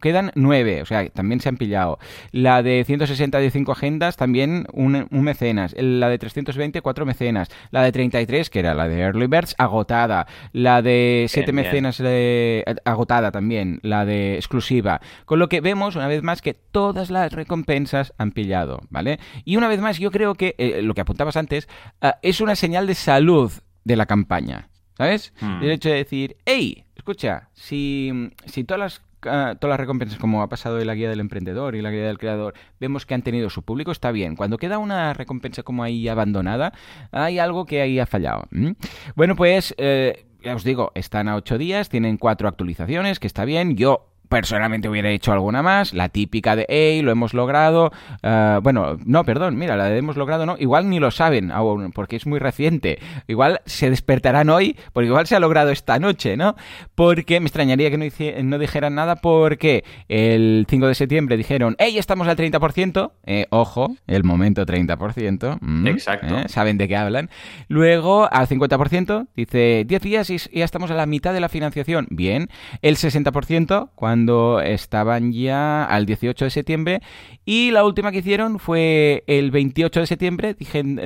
quedan 0.00 0.32
9, 0.34 0.82
o 0.82 0.86
sea, 0.86 1.08
también 1.10 1.40
se 1.40 1.48
han 1.48 1.56
pillado. 1.56 1.98
La 2.32 2.62
de 2.62 2.84
165 2.84 3.72
agendas, 3.72 4.16
también 4.16 4.66
un, 4.72 5.06
un 5.10 5.22
mecenas. 5.22 5.74
La 5.78 6.08
de 6.08 6.18
320, 6.18 6.80
4 6.80 7.06
mecenas. 7.06 7.48
La 7.70 7.82
de 7.82 7.92
33, 7.92 8.50
que 8.50 8.58
era 8.58 8.74
la 8.74 8.88
de 8.88 9.00
Early 9.00 9.26
Birds, 9.26 9.54
agotada. 9.58 10.26
La 10.52 10.82
de 10.82 11.26
7 11.28 11.52
mecenas, 11.52 12.00
eh, 12.02 12.64
agotada 12.84 13.30
también. 13.30 13.80
La 13.82 14.04
de 14.04 14.34
exclusiva. 14.36 15.00
Con 15.24 15.38
lo 15.38 15.48
que 15.48 15.60
vemos, 15.60 15.96
una 15.96 16.08
vez 16.08 16.22
más, 16.22 16.42
que 16.42 16.54
todas 16.54 17.10
las 17.10 17.32
recompensas 17.32 18.12
han 18.18 18.32
pillado, 18.32 18.80
¿vale? 18.90 19.18
Y 19.44 19.56
una 19.56 19.68
vez 19.68 19.80
más, 19.80 19.98
yo 19.98 20.10
creo 20.10 20.34
que 20.34 20.54
eh, 20.58 20.82
lo 20.82 20.94
que 20.94 21.00
apuntabas 21.00 21.36
antes 21.36 21.68
ah, 22.00 22.18
es 22.22 22.40
una 22.40 22.56
señal 22.56 22.86
de 22.86 22.94
salud 22.94 23.43
de 23.84 23.96
la 23.96 24.06
campaña. 24.06 24.68
¿Sabes? 24.96 25.32
Hmm. 25.40 25.62
El 25.62 25.70
hecho 25.72 25.88
de 25.88 25.96
decir, 25.96 26.36
hey, 26.44 26.84
escucha, 26.94 27.48
si, 27.52 28.30
si 28.46 28.64
todas 28.64 28.80
las 28.80 29.02
todas 29.24 29.58
las 29.62 29.80
recompensas, 29.80 30.18
como 30.18 30.42
ha 30.42 30.48
pasado 30.48 30.78
en 30.78 30.86
la 30.86 30.94
guía 30.94 31.08
del 31.08 31.20
emprendedor 31.20 31.74
y 31.74 31.82
la 31.82 31.90
guía 31.90 32.06
del 32.06 32.18
creador, 32.18 32.54
vemos 32.78 33.06
que 33.06 33.14
han 33.14 33.22
tenido 33.22 33.50
su 33.50 33.62
público, 33.62 33.90
está 33.90 34.12
bien. 34.12 34.36
Cuando 34.36 34.58
queda 34.58 34.78
una 34.78 35.14
recompensa 35.14 35.62
como 35.62 35.82
ahí 35.82 36.08
abandonada, 36.08 36.72
hay 37.10 37.38
algo 37.38 37.64
que 37.64 37.80
ahí 37.80 37.98
ha 37.98 38.06
fallado. 38.06 38.44
Bueno, 39.14 39.34
pues, 39.36 39.74
eh, 39.78 40.26
ya 40.42 40.54
os 40.54 40.64
digo, 40.64 40.92
están 40.94 41.28
a 41.28 41.36
ocho 41.36 41.56
días, 41.58 41.88
tienen 41.88 42.18
cuatro 42.18 42.48
actualizaciones, 42.48 43.18
que 43.18 43.26
está 43.26 43.44
bien. 43.44 43.76
Yo 43.76 44.13
personalmente 44.34 44.88
hubiera 44.88 45.10
hecho 45.10 45.32
alguna 45.32 45.62
más, 45.62 45.94
la 45.94 46.08
típica 46.08 46.56
de, 46.56 46.66
hey, 46.68 47.02
lo 47.02 47.12
hemos 47.12 47.34
logrado, 47.34 47.92
uh, 48.24 48.60
bueno, 48.62 48.98
no, 49.04 49.22
perdón, 49.22 49.56
mira, 49.56 49.76
la 49.76 49.84
de 49.84 49.96
hemos 49.96 50.16
logrado, 50.16 50.44
no, 50.44 50.56
igual 50.58 50.90
ni 50.90 50.98
lo 50.98 51.12
saben 51.12 51.52
aún, 51.52 51.92
porque 51.92 52.16
es 52.16 52.26
muy 52.26 52.40
reciente, 52.40 52.98
igual 53.28 53.60
se 53.64 53.90
despertarán 53.90 54.50
hoy, 54.50 54.76
porque 54.92 55.06
igual 55.06 55.28
se 55.28 55.36
ha 55.36 55.38
logrado 55.38 55.70
esta 55.70 56.00
noche, 56.00 56.36
¿no? 56.36 56.56
Porque 56.96 57.38
me 57.38 57.46
extrañaría 57.46 57.92
que 57.92 57.96
no, 57.96 58.04
no 58.42 58.58
dijeran 58.58 58.96
nada, 58.96 59.14
porque 59.14 59.84
el 60.08 60.66
5 60.68 60.88
de 60.88 60.96
septiembre 60.96 61.36
dijeron, 61.36 61.76
hey, 61.78 61.96
estamos 61.96 62.26
al 62.26 62.36
30%, 62.36 63.12
eh, 63.26 63.46
ojo, 63.50 63.94
el 64.08 64.24
momento 64.24 64.66
30%, 64.66 65.58
mm, 65.60 65.86
Exacto. 65.86 66.38
Eh, 66.38 66.48
saben 66.48 66.76
de 66.76 66.88
qué 66.88 66.96
hablan, 66.96 67.30
luego 67.68 68.28
al 68.32 68.48
50%, 68.48 69.28
dice, 69.36 69.84
10 69.86 70.02
días 70.02 70.28
y 70.28 70.38
ya 70.38 70.64
estamos 70.64 70.90
a 70.90 70.94
la 70.94 71.06
mitad 71.06 71.32
de 71.32 71.38
la 71.38 71.48
financiación, 71.48 72.08
bien, 72.10 72.48
el 72.82 72.96
60%, 72.96 73.90
cuando 73.94 74.23
cuando 74.24 74.62
estaban 74.62 75.32
ya 75.32 75.84
al 75.84 76.06
18 76.06 76.46
de 76.46 76.50
septiembre 76.50 77.02
y 77.44 77.72
la 77.72 77.84
última 77.84 78.10
que 78.10 78.18
hicieron 78.18 78.58
fue 78.58 79.22
el 79.26 79.50
28 79.50 80.00
de 80.00 80.06
septiembre 80.06 80.56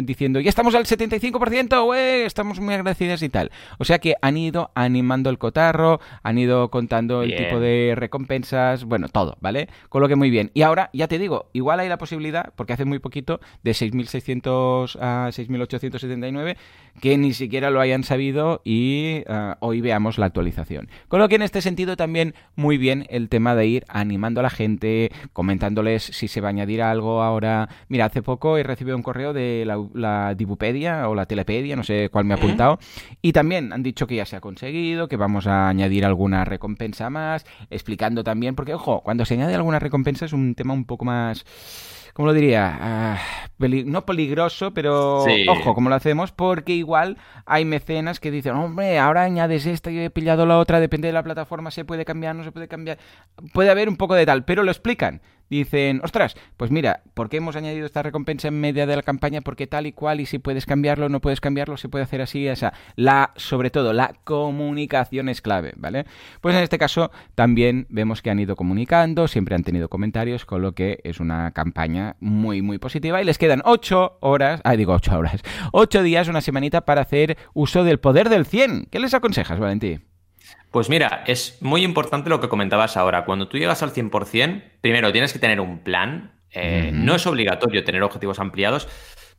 diciendo 0.02 0.38
ya 0.38 0.48
estamos 0.48 0.76
al 0.76 0.84
75%, 0.84 1.96
estamos 2.24 2.60
muy 2.60 2.74
agradecidas 2.74 3.22
y 3.22 3.28
tal. 3.28 3.50
O 3.78 3.84
sea 3.84 3.98
que 3.98 4.14
han 4.22 4.36
ido 4.36 4.70
animando 4.76 5.30
el 5.30 5.38
cotarro, 5.38 5.98
han 6.22 6.38
ido 6.38 6.70
contando 6.70 7.22
el 7.22 7.34
tipo 7.34 7.58
de 7.58 7.94
recompensas, 7.96 8.84
bueno, 8.84 9.08
todo, 9.08 9.36
¿vale? 9.40 9.68
Con 9.88 10.00
lo 10.00 10.08
que 10.08 10.14
muy 10.14 10.30
bien. 10.30 10.52
Y 10.54 10.62
ahora, 10.62 10.90
ya 10.92 11.08
te 11.08 11.18
digo, 11.18 11.50
igual 11.52 11.80
hay 11.80 11.88
la 11.88 11.98
posibilidad, 11.98 12.52
porque 12.54 12.74
hace 12.74 12.84
muy 12.84 13.00
poquito, 13.00 13.40
de 13.64 13.72
6.600 13.72 14.96
a 15.00 15.28
6.879, 15.30 16.56
que 17.00 17.18
ni 17.18 17.32
siquiera 17.32 17.70
lo 17.70 17.80
hayan 17.80 18.04
sabido 18.04 18.60
y 18.64 19.24
ah, 19.28 19.56
hoy 19.58 19.80
veamos 19.80 20.18
la 20.18 20.26
actualización. 20.26 20.88
Con 21.08 21.18
lo 21.18 21.28
que 21.28 21.34
en 21.34 21.42
este 21.42 21.62
sentido 21.62 21.96
también 21.96 22.34
muy 22.54 22.78
bien 22.78 22.97
el 23.08 23.28
tema 23.28 23.54
de 23.54 23.66
ir 23.66 23.84
animando 23.88 24.40
a 24.40 24.42
la 24.42 24.50
gente, 24.50 25.10
comentándoles 25.32 26.02
si 26.02 26.28
se 26.28 26.40
va 26.40 26.48
a 26.48 26.50
añadir 26.50 26.82
algo 26.82 27.22
ahora. 27.22 27.68
Mira, 27.88 28.06
hace 28.06 28.22
poco 28.22 28.58
he 28.58 28.62
recibido 28.62 28.96
un 28.96 29.02
correo 29.02 29.32
de 29.32 29.64
la, 29.66 30.34
Dibupedia 30.34 31.08
o 31.08 31.14
la 31.14 31.26
Telepedia, 31.26 31.76
no 31.76 31.84
sé 31.84 32.08
cuál 32.10 32.24
me 32.24 32.34
ha 32.34 32.36
apuntado, 32.36 32.78
y 33.22 33.32
también 33.32 33.72
han 33.72 33.82
dicho 33.82 34.06
que 34.06 34.16
ya 34.16 34.26
se 34.26 34.36
ha 34.36 34.40
conseguido, 34.40 35.08
que 35.08 35.16
vamos 35.16 35.46
a 35.46 35.68
añadir 35.68 36.04
alguna 36.04 36.44
recompensa 36.44 37.10
más, 37.10 37.46
explicando 37.70 38.24
también, 38.24 38.54
porque 38.54 38.74
ojo, 38.74 39.02
cuando 39.02 39.24
se 39.24 39.34
añade 39.34 39.54
alguna 39.54 39.78
recompensa 39.78 40.24
es 40.24 40.32
un 40.32 40.54
tema 40.54 40.74
un 40.74 40.84
poco 40.84 41.04
más 41.04 41.44
¿cómo 42.12 42.26
lo 42.26 42.34
diría? 42.34 42.78
Ah, 42.80 43.18
no 43.58 44.06
peligroso, 44.06 44.72
pero 44.72 45.24
ojo, 45.48 45.74
¿cómo 45.74 45.88
lo 45.88 45.94
hacemos? 45.94 46.32
Porque 46.32 46.72
igual 46.72 47.18
hay 47.46 47.64
mecenas 47.64 48.20
que 48.20 48.30
dicen, 48.30 48.54
hombre, 48.54 48.98
ahora 48.98 49.22
añades 49.22 49.66
esta, 49.66 49.90
yo 49.90 50.00
he 50.00 50.10
pillado 50.10 50.46
la 50.46 50.58
otra, 50.58 50.80
depende 50.80 51.08
de 51.08 51.12
la 51.12 51.22
plataforma, 51.22 51.70
se 51.70 51.84
puede 51.84 52.04
cambiar, 52.04 52.36
no 52.36 52.44
se 52.44 52.52
puede 52.52 52.68
cambiar. 52.68 52.98
Puede 53.52 53.70
haber 53.70 53.88
un 53.88 53.96
poco 53.96 54.14
de 54.14 54.26
tal, 54.26 54.44
pero 54.44 54.62
lo 54.62 54.70
explican 54.70 55.20
dicen, 55.50 56.00
ostras, 56.02 56.36
pues 56.56 56.70
mira, 56.70 57.02
¿por 57.14 57.28
qué 57.28 57.38
hemos 57.38 57.56
añadido 57.56 57.86
esta 57.86 58.02
recompensa 58.02 58.48
en 58.48 58.60
media 58.60 58.86
de 58.86 58.96
la 58.96 59.02
campaña? 59.02 59.40
Porque 59.40 59.66
tal 59.66 59.86
y 59.86 59.92
cual, 59.92 60.20
y 60.20 60.26
si 60.26 60.38
puedes 60.38 60.66
cambiarlo, 60.66 61.08
no 61.08 61.20
puedes 61.20 61.40
cambiarlo, 61.40 61.76
se 61.76 61.88
puede 61.88 62.04
hacer 62.04 62.20
así, 62.20 62.46
esa. 62.46 62.72
La, 62.96 63.32
sobre 63.36 63.70
todo, 63.70 63.92
la 63.92 64.14
comunicación 64.24 65.28
es 65.28 65.40
clave, 65.40 65.72
¿vale? 65.76 66.06
Pues 66.40 66.54
en 66.54 66.62
este 66.62 66.78
caso 66.78 67.10
también 67.34 67.86
vemos 67.88 68.22
que 68.22 68.30
han 68.30 68.40
ido 68.40 68.56
comunicando, 68.56 69.28
siempre 69.28 69.54
han 69.54 69.64
tenido 69.64 69.88
comentarios, 69.88 70.44
con 70.44 70.62
lo 70.62 70.72
que 70.72 71.00
es 71.04 71.20
una 71.20 71.52
campaña 71.52 72.16
muy, 72.20 72.62
muy 72.62 72.78
positiva. 72.78 73.20
Y 73.20 73.24
les 73.24 73.38
quedan 73.38 73.62
ocho 73.64 74.18
horas, 74.20 74.60
ah, 74.64 74.76
digo 74.76 74.92
ocho 74.92 75.16
horas, 75.16 75.42
ocho 75.72 76.02
días, 76.02 76.28
una 76.28 76.40
semanita 76.40 76.82
para 76.82 77.02
hacer 77.02 77.36
uso 77.54 77.84
del 77.84 78.00
poder 78.00 78.28
del 78.28 78.46
100. 78.46 78.88
¿Qué 78.90 78.98
les 78.98 79.14
aconsejas, 79.14 79.58
Valentí? 79.58 79.98
Pues 80.70 80.90
mira, 80.90 81.24
es 81.26 81.56
muy 81.62 81.82
importante 81.82 82.28
lo 82.28 82.40
que 82.40 82.48
comentabas 82.48 82.96
ahora. 82.96 83.24
Cuando 83.24 83.48
tú 83.48 83.56
llegas 83.56 83.82
al 83.82 83.92
100%, 83.92 84.62
primero 84.80 85.12
tienes 85.12 85.32
que 85.32 85.38
tener 85.38 85.60
un 85.60 85.78
plan. 85.78 86.32
Eh, 86.50 86.90
no 86.92 87.14
es 87.14 87.26
obligatorio 87.26 87.84
tener 87.84 88.02
objetivos 88.02 88.38
ampliados, 88.38 88.88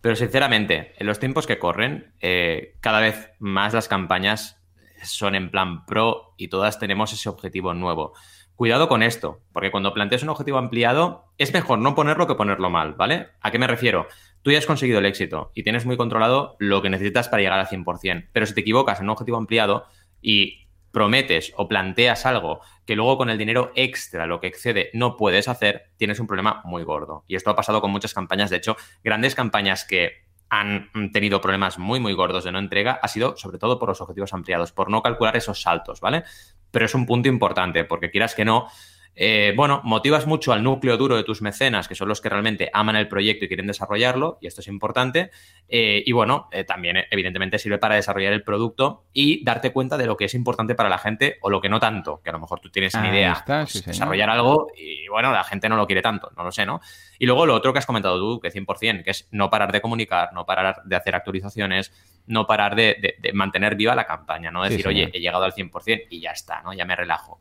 pero 0.01 0.15
sinceramente, 0.15 0.93
en 0.97 1.07
los 1.07 1.19
tiempos 1.19 1.45
que 1.45 1.59
corren, 1.59 2.13
eh, 2.19 2.75
cada 2.82 2.99
vez 2.99 3.32
más 3.39 3.73
las 3.73 3.88
campañas 3.88 4.59
son 5.03 5.36
en 5.36 5.49
plan 5.51 5.86
pro 5.86 6.34
y 6.38 6.47
todas 6.47 6.80
tenemos 6.80 7.13
ese 7.13 7.30
objetivo 7.30 7.73
nuevo. 7.73 8.13
Cuidado 8.55 8.89
con 8.89 9.03
esto, 9.03 9.39
porque 9.53 9.71
cuando 9.71 9.93
planteas 9.93 10.23
un 10.23 10.30
objetivo 10.30 10.57
ampliado, 10.57 11.32
es 11.38 11.53
mejor 11.53 11.80
no 11.80 11.95
ponerlo 11.95 12.27
que 12.27 12.36
ponerlo 12.36 12.69
mal, 12.69 12.93
¿vale? 12.95 13.30
¿A 13.39 13.51
qué 13.51 13.59
me 13.59 13.67
refiero? 13.67 14.07
Tú 14.41 14.51
ya 14.51 14.57
has 14.57 14.65
conseguido 14.65 14.99
el 14.99 15.05
éxito 15.05 15.51
y 15.55 15.63
tienes 15.63 15.86
muy 15.86 15.95
controlado 15.95 16.55
lo 16.59 16.82
que 16.82 16.89
necesitas 16.89 17.30
para 17.30 17.41
llegar 17.41 17.59
al 17.59 17.67
100%, 17.67 18.30
pero 18.34 18.45
si 18.45 18.53
te 18.53 18.61
equivocas 18.61 18.99
en 18.99 19.05
un 19.05 19.11
objetivo 19.11 19.38
ampliado 19.38 19.86
y 20.21 20.68
prometes 20.91 21.53
o 21.55 21.67
planteas 21.67 22.25
algo 22.25 22.61
que 22.85 22.95
luego 22.95 23.17
con 23.17 23.29
el 23.29 23.37
dinero 23.37 23.71
extra, 23.75 24.25
lo 24.25 24.39
que 24.39 24.47
excede, 24.47 24.89
no 24.93 25.15
puedes 25.15 25.47
hacer, 25.47 25.91
tienes 25.97 26.19
un 26.19 26.27
problema 26.27 26.61
muy 26.65 26.83
gordo. 26.83 27.23
Y 27.27 27.35
esto 27.35 27.51
ha 27.51 27.55
pasado 27.55 27.81
con 27.81 27.91
muchas 27.91 28.13
campañas. 28.13 28.49
De 28.49 28.57
hecho, 28.57 28.75
grandes 29.03 29.35
campañas 29.35 29.85
que 29.85 30.27
han 30.49 30.89
tenido 31.13 31.41
problemas 31.41 31.77
muy, 31.77 31.99
muy 31.99 32.13
gordos 32.13 32.43
de 32.43 32.51
no 32.51 32.59
entrega 32.59 32.99
ha 33.01 33.07
sido 33.07 33.37
sobre 33.37 33.59
todo 33.59 33.77
por 33.77 33.89
los 33.89 34.01
objetivos 34.01 34.33
ampliados, 34.33 34.71
por 34.71 34.89
no 34.89 35.03
calcular 35.03 35.37
esos 35.37 35.61
saltos, 35.61 36.01
¿vale? 36.01 36.23
Pero 36.71 36.85
es 36.85 36.95
un 36.95 37.05
punto 37.05 37.29
importante, 37.29 37.83
porque 37.83 38.09
quieras 38.09 38.33
que 38.33 38.45
no, 38.45 38.67
eh, 39.16 39.53
bueno, 39.55 39.82
motivas 39.84 40.28
mucho 40.28 40.53
al 40.53 40.64
núcleo 40.64 40.95
duro 40.95 41.18
de 41.18 41.24
tus 41.24 41.41
mecenas, 41.41 41.88
que 41.88 41.95
son 41.95 42.07
los 42.07 42.22
que 42.22 42.30
realmente 42.30 42.70
aman 42.74 42.95
el 42.95 43.07
proyecto 43.07 43.45
y 43.45 43.47
quieren 43.49 43.68
desarrollarlo, 43.68 44.38
y 44.41 44.47
esto 44.47 44.62
es 44.62 44.68
importante. 44.68 45.32
Eh, 45.68 46.03
y 46.05 46.12
bueno, 46.14 46.47
eh, 46.51 46.64
también 46.64 46.97
evidentemente 47.12 47.60
sirve 47.60 47.78
para 47.78 47.95
desarrollar 47.95 48.34
el 48.34 48.43
producto 48.43 49.05
y 49.12 49.43
darte 49.43 49.72
cuenta 49.72 49.97
de 49.97 50.05
lo 50.05 50.16
que 50.16 50.26
es 50.26 50.34
importante 50.34 50.74
para 50.74 50.89
la 50.89 50.97
gente 50.97 51.38
o 51.41 51.49
lo 51.49 51.60
que 51.60 51.70
no 51.70 51.80
tanto, 51.80 52.22
que 52.24 52.30
a 52.30 52.34
lo 52.34 52.39
mejor 52.39 52.60
tú 52.60 52.70
tienes 52.70 52.93
una 52.93 53.10
idea, 53.10 53.43
pues, 53.45 53.86
desarrollar 53.86 54.30
algo 54.30 54.68
y 54.78 55.07
bueno, 55.10 55.32
la 55.32 55.43
gente 55.43 55.68
no 55.68 55.76
lo 55.76 55.86
quiere 55.86 56.01
tanto, 56.01 56.32
no 56.38 56.43
lo 56.43 56.51
sé, 56.51 56.66
¿no? 56.66 56.80
Y 57.18 57.26
luego 57.26 57.45
lo 57.45 57.55
otro 57.55 57.74
que 57.74 57.80
has 57.80 57.86
comentado 57.86 58.18
tú, 58.18 58.39
que 58.39 58.49
100%, 58.51 59.03
que 59.03 59.12
es 59.12 59.28
no 59.32 59.49
parar 59.49 59.72
de 59.72 59.82
comunicar, 59.82 60.32
no 60.34 60.45
parar 60.45 60.82
de 60.86 60.95
hacer 60.95 61.16
actualizaciones, 61.16 61.91
no 62.26 62.47
parar 62.47 62.76
de, 62.76 63.16
mantener 63.34 63.76
viva 63.76 63.95
la 63.95 64.05
campaña, 64.05 64.51
no 64.51 64.64
decir, 64.64 64.88
oye, 64.88 65.10
he 65.12 65.20
llegado 65.20 65.43
al 65.43 65.53
100% 65.53 66.07
y 66.10 66.22
ya 66.22 66.32
está, 66.32 66.62
¿no? 66.62 66.74
Ya 66.74 66.86
me 66.86 66.95
relajo. 66.95 67.39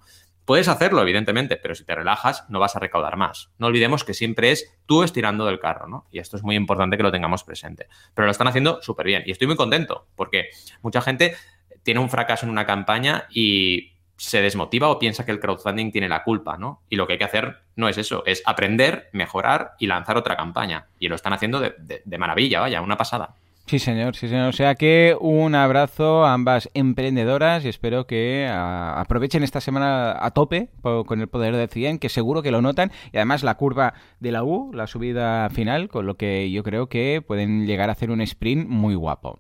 Puedes 0.49 0.69
hacerlo, 0.69 1.03
evidentemente, 1.03 1.59
pero 1.59 1.75
si 1.75 1.85
te 1.85 1.95
relajas 1.95 2.47
no 2.49 2.59
vas 2.59 2.75
a 2.75 2.79
recaudar 2.79 3.19
más. 3.19 3.51
No 3.59 3.67
olvidemos 3.67 4.03
que 4.03 4.15
siempre 4.15 4.51
es 4.51 4.75
tú 4.87 5.03
estirando 5.03 5.45
del 5.45 5.61
carro, 5.61 5.89
¿no? 5.89 6.07
Y 6.11 6.21
esto 6.21 6.39
es 6.39 6.43
muy 6.43 6.57
importante 6.57 6.97
que 6.97 7.03
lo 7.03 7.13
tengamos 7.13 7.45
presente. 7.45 7.87
Pero 8.15 8.25
lo 8.25 8.31
están 8.31 8.49
haciendo 8.49 8.81
súper 8.81 9.05
bien 9.05 9.25
y 9.27 9.31
estoy 9.31 9.47
muy 9.47 9.57
contento 9.57 10.07
porque 10.17 10.49
mucha 10.81 11.03
gente 11.03 11.37
tiene 11.83 12.01
un 12.01 12.09
fracaso 12.09 12.47
en 12.47 12.53
una 12.53 12.65
campaña 12.65 13.27
y 13.29 13.93
se 14.17 14.41
desmotiva 14.41 14.89
o 14.89 14.99
piensa 14.99 15.27
que 15.27 15.33
el 15.33 15.39
crowdfunding 15.39 15.93
tiene 15.93 16.09
la 16.09 16.25
culpa, 16.25 16.57
¿no? 16.57 16.81
Y 16.89 16.97
lo 16.97 17.07
que 17.07 17.13
hay 17.13 17.19
que 17.19 17.27
hacer 17.27 17.59
no 17.77 17.91
es 17.91 17.99
eso, 17.99 18.23
es 18.25 18.43
aprender, 18.47 19.11
mejorar 19.13 19.73
y 19.79 19.87
lanzar 19.87 20.17
otra 20.17 20.35
campaña. 20.35 20.87
Y 20.99 21.09
lo 21.09 21.17
están 21.17 21.35
haciendo 21.35 21.61
de, 21.61 21.75
de 22.03 22.19
maravilla, 22.19 22.61
vaya, 22.61 22.81
una 22.81 22.97
pasada. 22.97 23.35
Sí, 23.69 23.79
señor, 23.79 24.17
sí, 24.17 24.29
señor. 24.29 24.49
O 24.49 24.53
sea 24.53 24.77
que 24.77 25.15
un 25.21 25.55
abrazo 25.55 26.25
a 26.25 26.33
ambas 26.33 26.71
emprendedoras 26.73 27.67
y 27.67 27.69
espero 27.69 28.07
que 28.07 28.49
ah, 28.51 28.99
aprovechen 28.99 29.43
esta 29.43 29.61
semana 29.61 30.17
a 30.19 30.31
tope 30.31 30.71
con 30.81 31.21
el 31.21 31.29
poder 31.29 31.55
de 31.55 31.69
100, 31.69 31.99
que 31.99 32.09
seguro 32.09 32.41
que 32.41 32.51
lo 32.51 32.63
notan. 32.63 32.91
Y 33.13 33.19
además 33.19 33.43
la 33.43 33.57
curva 33.57 33.93
de 34.21 34.33
la 34.33 34.43
U, 34.43 34.71
la 34.73 34.87
subida 34.87 35.51
final, 35.51 35.91
con 35.91 36.07
lo 36.07 36.17
que 36.17 36.51
yo 36.51 36.63
creo 36.63 36.89
que 36.89 37.23
pueden 37.27 37.67
llegar 37.67 37.91
a 37.91 37.93
hacer 37.93 38.11
un 38.11 38.23
sprint 38.23 38.67
muy 38.71 38.95
guapo. 38.95 39.39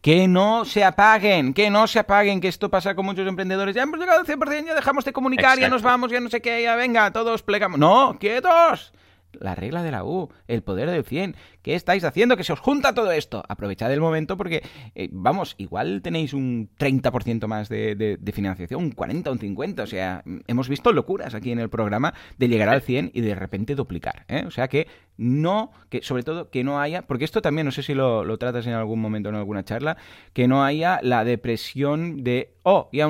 Que 0.00 0.28
no 0.28 0.64
se 0.64 0.82
apaguen, 0.82 1.52
que 1.52 1.68
no 1.68 1.86
se 1.86 1.98
apaguen, 1.98 2.40
que 2.40 2.48
esto 2.48 2.70
pasa 2.70 2.94
con 2.94 3.04
muchos 3.04 3.28
emprendedores. 3.28 3.74
Ya 3.74 3.82
hemos 3.82 4.00
llegado 4.00 4.20
al 4.20 4.26
100%, 4.26 4.64
ya 4.64 4.74
dejamos 4.74 5.04
de 5.04 5.12
comunicar, 5.12 5.58
ya 5.58 5.68
nos 5.68 5.82
vamos, 5.82 6.10
ya 6.10 6.20
no 6.20 6.30
sé 6.30 6.40
qué, 6.40 6.62
ya 6.62 6.74
venga, 6.74 7.12
todos 7.12 7.42
plegamos. 7.42 7.78
No, 7.78 8.16
quietos 8.18 8.94
la 9.32 9.54
regla 9.54 9.82
de 9.82 9.90
la 9.90 10.04
U, 10.04 10.30
el 10.46 10.62
poder 10.62 10.90
del 10.90 11.04
100. 11.04 11.36
¿Qué 11.62 11.74
estáis 11.74 12.04
haciendo? 12.04 12.36
Que 12.36 12.44
se 12.44 12.52
os 12.52 12.60
junta 12.60 12.94
todo 12.94 13.12
esto. 13.12 13.42
Aprovechad 13.48 13.92
el 13.92 14.00
momento 14.00 14.36
porque, 14.36 14.62
eh, 14.94 15.08
vamos, 15.12 15.54
igual 15.58 16.02
tenéis 16.02 16.32
un 16.32 16.70
30% 16.78 17.46
más 17.46 17.68
de, 17.68 18.18
financiación, 18.32 18.82
un 18.82 18.90
40, 18.92 19.30
un 19.30 19.38
50. 19.38 19.82
O 19.82 19.86
sea, 19.86 20.22
hemos 20.46 20.68
visto 20.68 20.92
locuras 20.92 21.34
aquí 21.34 21.50
en 21.50 21.58
el 21.58 21.68
programa 21.68 22.14
de 22.38 22.48
llegar 22.48 22.68
al 22.68 22.82
100 22.82 23.10
y 23.14 23.20
de 23.20 23.34
repente 23.34 23.74
duplicar. 23.74 24.24
¿eh? 24.28 24.44
O 24.46 24.50
sea 24.50 24.68
que 24.68 24.86
no, 25.16 25.72
que 25.88 26.02
sobre 26.02 26.22
todo 26.22 26.50
que 26.50 26.64
no 26.64 26.80
haya, 26.80 27.02
porque 27.02 27.24
esto 27.24 27.42
también, 27.42 27.64
no 27.64 27.72
sé 27.72 27.82
si 27.82 27.94
lo, 27.94 28.24
lo 28.24 28.38
tratas 28.38 28.66
en 28.66 28.74
algún 28.74 29.00
momento 29.00 29.28
en 29.28 29.34
alguna 29.34 29.64
charla, 29.64 29.96
que 30.32 30.48
no 30.48 30.64
haya 30.64 31.00
la 31.02 31.24
depresión 31.24 32.22
de, 32.22 32.54
oh, 32.62 32.88
ya, 32.92 33.08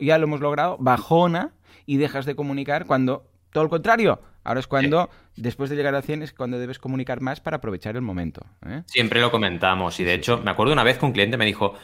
ya 0.00 0.18
lo 0.18 0.24
hemos 0.24 0.40
logrado, 0.40 0.76
bajona 0.78 1.52
y 1.86 1.96
dejas 1.98 2.26
de 2.26 2.34
comunicar 2.34 2.86
cuando 2.86 3.26
todo 3.52 3.64
lo 3.64 3.70
contrario 3.70 4.20
Ahora 4.44 4.60
es 4.60 4.66
cuando, 4.66 5.10
después 5.36 5.70
de 5.70 5.76
llegar 5.76 5.94
a 5.94 6.02
100, 6.02 6.22
es 6.22 6.32
cuando 6.32 6.58
debes 6.58 6.78
comunicar 6.78 7.20
más 7.20 7.40
para 7.40 7.58
aprovechar 7.58 7.96
el 7.96 8.02
momento. 8.02 8.46
¿eh? 8.66 8.82
Siempre 8.86 9.20
lo 9.20 9.30
comentamos 9.30 10.00
y 10.00 10.04
de 10.04 10.14
hecho 10.14 10.38
me 10.38 10.50
acuerdo 10.50 10.72
una 10.72 10.84
vez 10.84 10.98
que 10.98 11.06
un 11.06 11.12
cliente 11.12 11.36
me 11.36 11.44
dijo, 11.44 11.74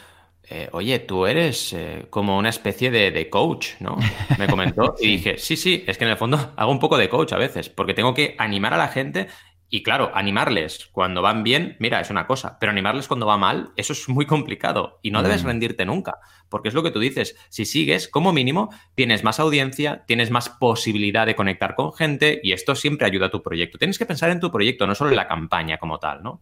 eh, 0.49 0.69
oye, 0.71 0.99
tú 0.99 1.25
eres 1.25 1.73
eh, 1.73 2.07
como 2.09 2.37
una 2.37 2.49
especie 2.49 2.89
de, 2.89 3.11
de, 3.11 3.29
coach, 3.29 3.71
¿no? 3.79 3.97
Me 4.37 4.47
comentó 4.47 4.95
y 4.99 5.07
dije, 5.17 5.37
sí, 5.37 5.57
sí, 5.57 5.83
es 5.85 5.97
que 5.97 6.05
en 6.05 6.11
el 6.11 6.17
fondo 6.17 6.53
hago 6.55 6.71
un 6.71 6.79
poco 6.79 6.97
de 6.97 7.09
coach 7.09 7.33
a 7.33 7.37
veces, 7.37 7.67
porque 7.69 7.93
tengo 7.93 8.13
que 8.13 8.35
animar 8.37 8.73
a 8.73 8.77
la 8.77 8.87
gente 8.87 9.27
y 9.69 9.83
claro, 9.83 10.11
animarles 10.13 10.87
cuando 10.91 11.21
van 11.21 11.43
bien, 11.43 11.75
mira, 11.79 11.99
es 11.99 12.09
una 12.09 12.25
cosa, 12.25 12.57
pero 12.59 12.71
animarles 12.71 13.07
cuando 13.07 13.25
va 13.25 13.37
mal, 13.37 13.71
eso 13.75 13.93
es 13.93 14.07
muy 14.07 14.25
complicado 14.25 14.99
y 15.01 15.11
no 15.11 15.23
debes 15.23 15.43
mm. 15.43 15.47
rendirte 15.47 15.85
nunca, 15.85 16.19
porque 16.49 16.69
es 16.69 16.73
lo 16.73 16.83
que 16.83 16.91
tú 16.91 16.99
dices, 16.99 17.35
si 17.49 17.65
sigues, 17.65 18.07
como 18.07 18.31
mínimo, 18.31 18.69
tienes 18.95 19.23
más 19.23 19.39
audiencia, 19.39 20.03
tienes 20.07 20.31
más 20.31 20.49
posibilidad 20.49 21.25
de 21.25 21.35
conectar 21.35 21.75
con 21.75 21.93
gente 21.93 22.39
y 22.43 22.53
esto 22.53 22.75
siempre 22.75 23.07
ayuda 23.07 23.27
a 23.27 23.31
tu 23.31 23.43
proyecto. 23.43 23.77
Tienes 23.77 23.97
que 23.97 24.05
pensar 24.05 24.29
en 24.29 24.39
tu 24.39 24.51
proyecto, 24.51 24.87
no 24.87 24.95
solo 24.95 25.09
en 25.09 25.17
la 25.17 25.27
campaña 25.27 25.77
como 25.77 25.99
tal, 25.99 26.23
¿no? 26.23 26.39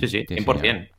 Sí, 0.00 0.08
sí, 0.08 0.26
100%. 0.26 0.90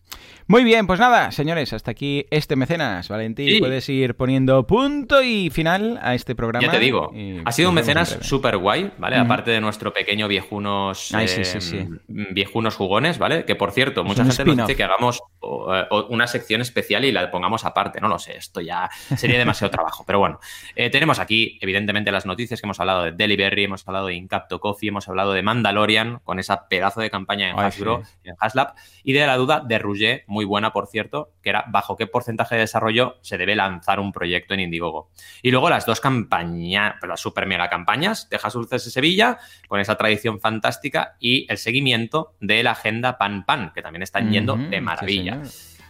Muy 0.48 0.64
bien, 0.64 0.86
pues 0.86 1.00
nada, 1.00 1.32
señores, 1.32 1.74
hasta 1.74 1.90
aquí 1.90 2.28
este 2.30 2.56
mecenas. 2.56 3.10
Valentín, 3.10 3.58
puedes 3.58 3.90
ir 3.90 4.14
poniendo 4.14 4.68
punto 4.68 5.24
y 5.24 5.50
final 5.50 6.00
a 6.04 6.14
este 6.14 6.36
programa. 6.36 6.68
Ya 6.68 6.72
te 6.72 6.78
digo, 6.78 7.12
ha 7.46 7.52
sido 7.52 7.70
un 7.70 7.76
mecenas 7.76 8.20
súper 8.22 8.58
guay, 8.58 8.92
¿vale? 9.00 9.16
Aparte 9.16 9.50
de 9.50 9.60
nuestro 9.60 9.92
pequeño 9.92 10.28
viejunos, 10.28 11.12
eh, 11.16 11.90
viejunos 12.08 12.76
jugones, 12.76 13.18
¿vale? 13.18 13.44
Que 13.46 13.56
por 13.56 13.72
cierto, 13.72 14.04
mucha 14.04 14.24
gente 14.24 14.46
nos 14.46 14.68
dice 14.68 14.76
que 14.76 14.84
hagamos 14.84 15.24
una 16.10 16.28
sección 16.28 16.62
especial 16.62 17.06
y 17.06 17.12
la 17.12 17.32
pongamos 17.32 17.66
aparte. 17.66 18.00
No 18.00 18.08
lo 18.08 18.20
sé, 18.20 18.38
esto 18.38 18.62
ya 18.62 18.88
sería 19.18 19.40
demasiado 19.40 19.72
trabajo. 19.72 20.04
Pero 20.06 20.20
bueno, 20.20 20.40
eh, 20.76 20.92
tenemos 20.92 21.18
aquí, 21.18 21.58
evidentemente, 21.60 22.12
las 22.12 22.28
noticias 22.28 22.62
que 22.62 22.68
hemos 22.68 22.80
hablado 22.80 23.04
de 23.04 23.14
Delivery, 23.14 23.64
hemos 23.64 23.88
hablado 23.88 24.08
de 24.08 24.14
Incapto 24.14 24.60
Coffee, 24.60 24.90
hemos 24.90 25.10
hablado 25.10 25.34
de 25.34 25.42
Mandalorian, 25.42 26.20
con 26.24 26.38
esa 26.38 26.68
pedazo 26.68 27.02
de 27.02 27.10
campaña 27.10 27.50
en 27.50 27.60
Hasbro, 27.60 28.04
en 28.24 28.36
Haslab, 28.40 28.76
y 29.04 29.14
de 29.14 29.26
la 29.26 29.38
duda 29.38 29.64
de 29.66 29.80
Muy 30.28 30.46
buena, 30.46 30.72
por 30.72 30.88
cierto, 30.88 31.32
que 31.42 31.50
era 31.50 31.66
bajo 31.68 31.96
qué 31.96 32.08
porcentaje 32.08 32.56
de 32.56 32.62
desarrollo 32.62 33.18
se 33.22 33.38
debe 33.38 33.56
lanzar 33.56 34.00
un 34.00 34.12
proyecto 34.12 34.54
en 34.54 34.62
Indiegogo. 34.62 35.10
Y 35.42 35.52
luego 35.52 35.70
las 35.70 35.86
dos 35.86 36.00
campañas, 36.00 36.96
las 37.06 37.20
super 37.20 37.46
mega 37.46 37.70
campañas 37.70 38.30
de 38.30 38.40
Dulces 38.54 38.86
de 38.86 38.92
Sevilla, 38.92 39.38
con 39.68 39.80
esa 39.80 39.96
tradición 39.96 40.40
fantástica, 40.40 41.16
y 41.20 41.46
el 41.50 41.58
seguimiento 41.58 42.36
de 42.40 42.64
la 42.64 42.72
agenda 42.72 43.18
Pan 43.18 43.46
Pan, 43.46 43.72
que 43.74 43.82
también 43.82 44.04
están 44.04 44.32
yendo 44.32 44.56
de 44.56 44.82
maravilla. 44.82 45.42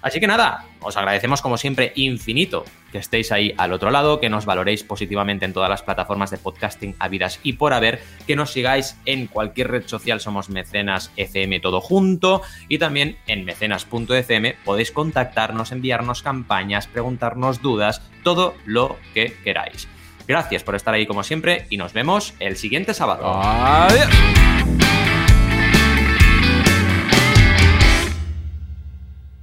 Así 0.05 0.19
que 0.19 0.27
nada, 0.27 0.65
os 0.81 0.97
agradecemos 0.97 1.41
como 1.41 1.57
siempre 1.57 1.91
infinito 1.95 2.63
que 2.91 2.99
estéis 2.99 3.31
ahí 3.31 3.55
al 3.57 3.73
otro 3.73 3.89
lado, 3.89 4.19
que 4.19 4.29
nos 4.29 4.45
valoréis 4.45 4.83
positivamente 4.83 5.45
en 5.45 5.51
todas 5.51 5.67
las 5.67 5.81
plataformas 5.81 6.29
de 6.29 6.37
podcasting 6.37 6.95
habidas 6.99 7.39
y 7.41 7.53
por 7.53 7.73
haber, 7.73 8.03
que 8.27 8.35
nos 8.35 8.51
sigáis 8.51 8.99
en 9.07 9.25
cualquier 9.25 9.71
red 9.71 9.87
social, 9.87 10.21
somos 10.21 10.51
mecenas 10.51 11.11
FM 11.17 11.59
todo 11.59 11.81
junto 11.81 12.43
y 12.69 12.77
también 12.77 13.17
en 13.25 13.45
mecenas.fm 13.45 14.55
podéis 14.63 14.91
contactarnos, 14.91 15.71
enviarnos 15.71 16.21
campañas, 16.21 16.85
preguntarnos 16.85 17.63
dudas, 17.63 18.03
todo 18.23 18.53
lo 18.63 18.97
que 19.15 19.33
queráis. 19.43 19.87
Gracias 20.27 20.61
por 20.61 20.75
estar 20.75 20.93
ahí 20.93 21.07
como 21.07 21.23
siempre 21.23 21.65
y 21.71 21.77
nos 21.77 21.93
vemos 21.93 22.35
el 22.39 22.57
siguiente 22.57 22.93
sábado. 22.93 23.25
Adiós. 23.25 24.07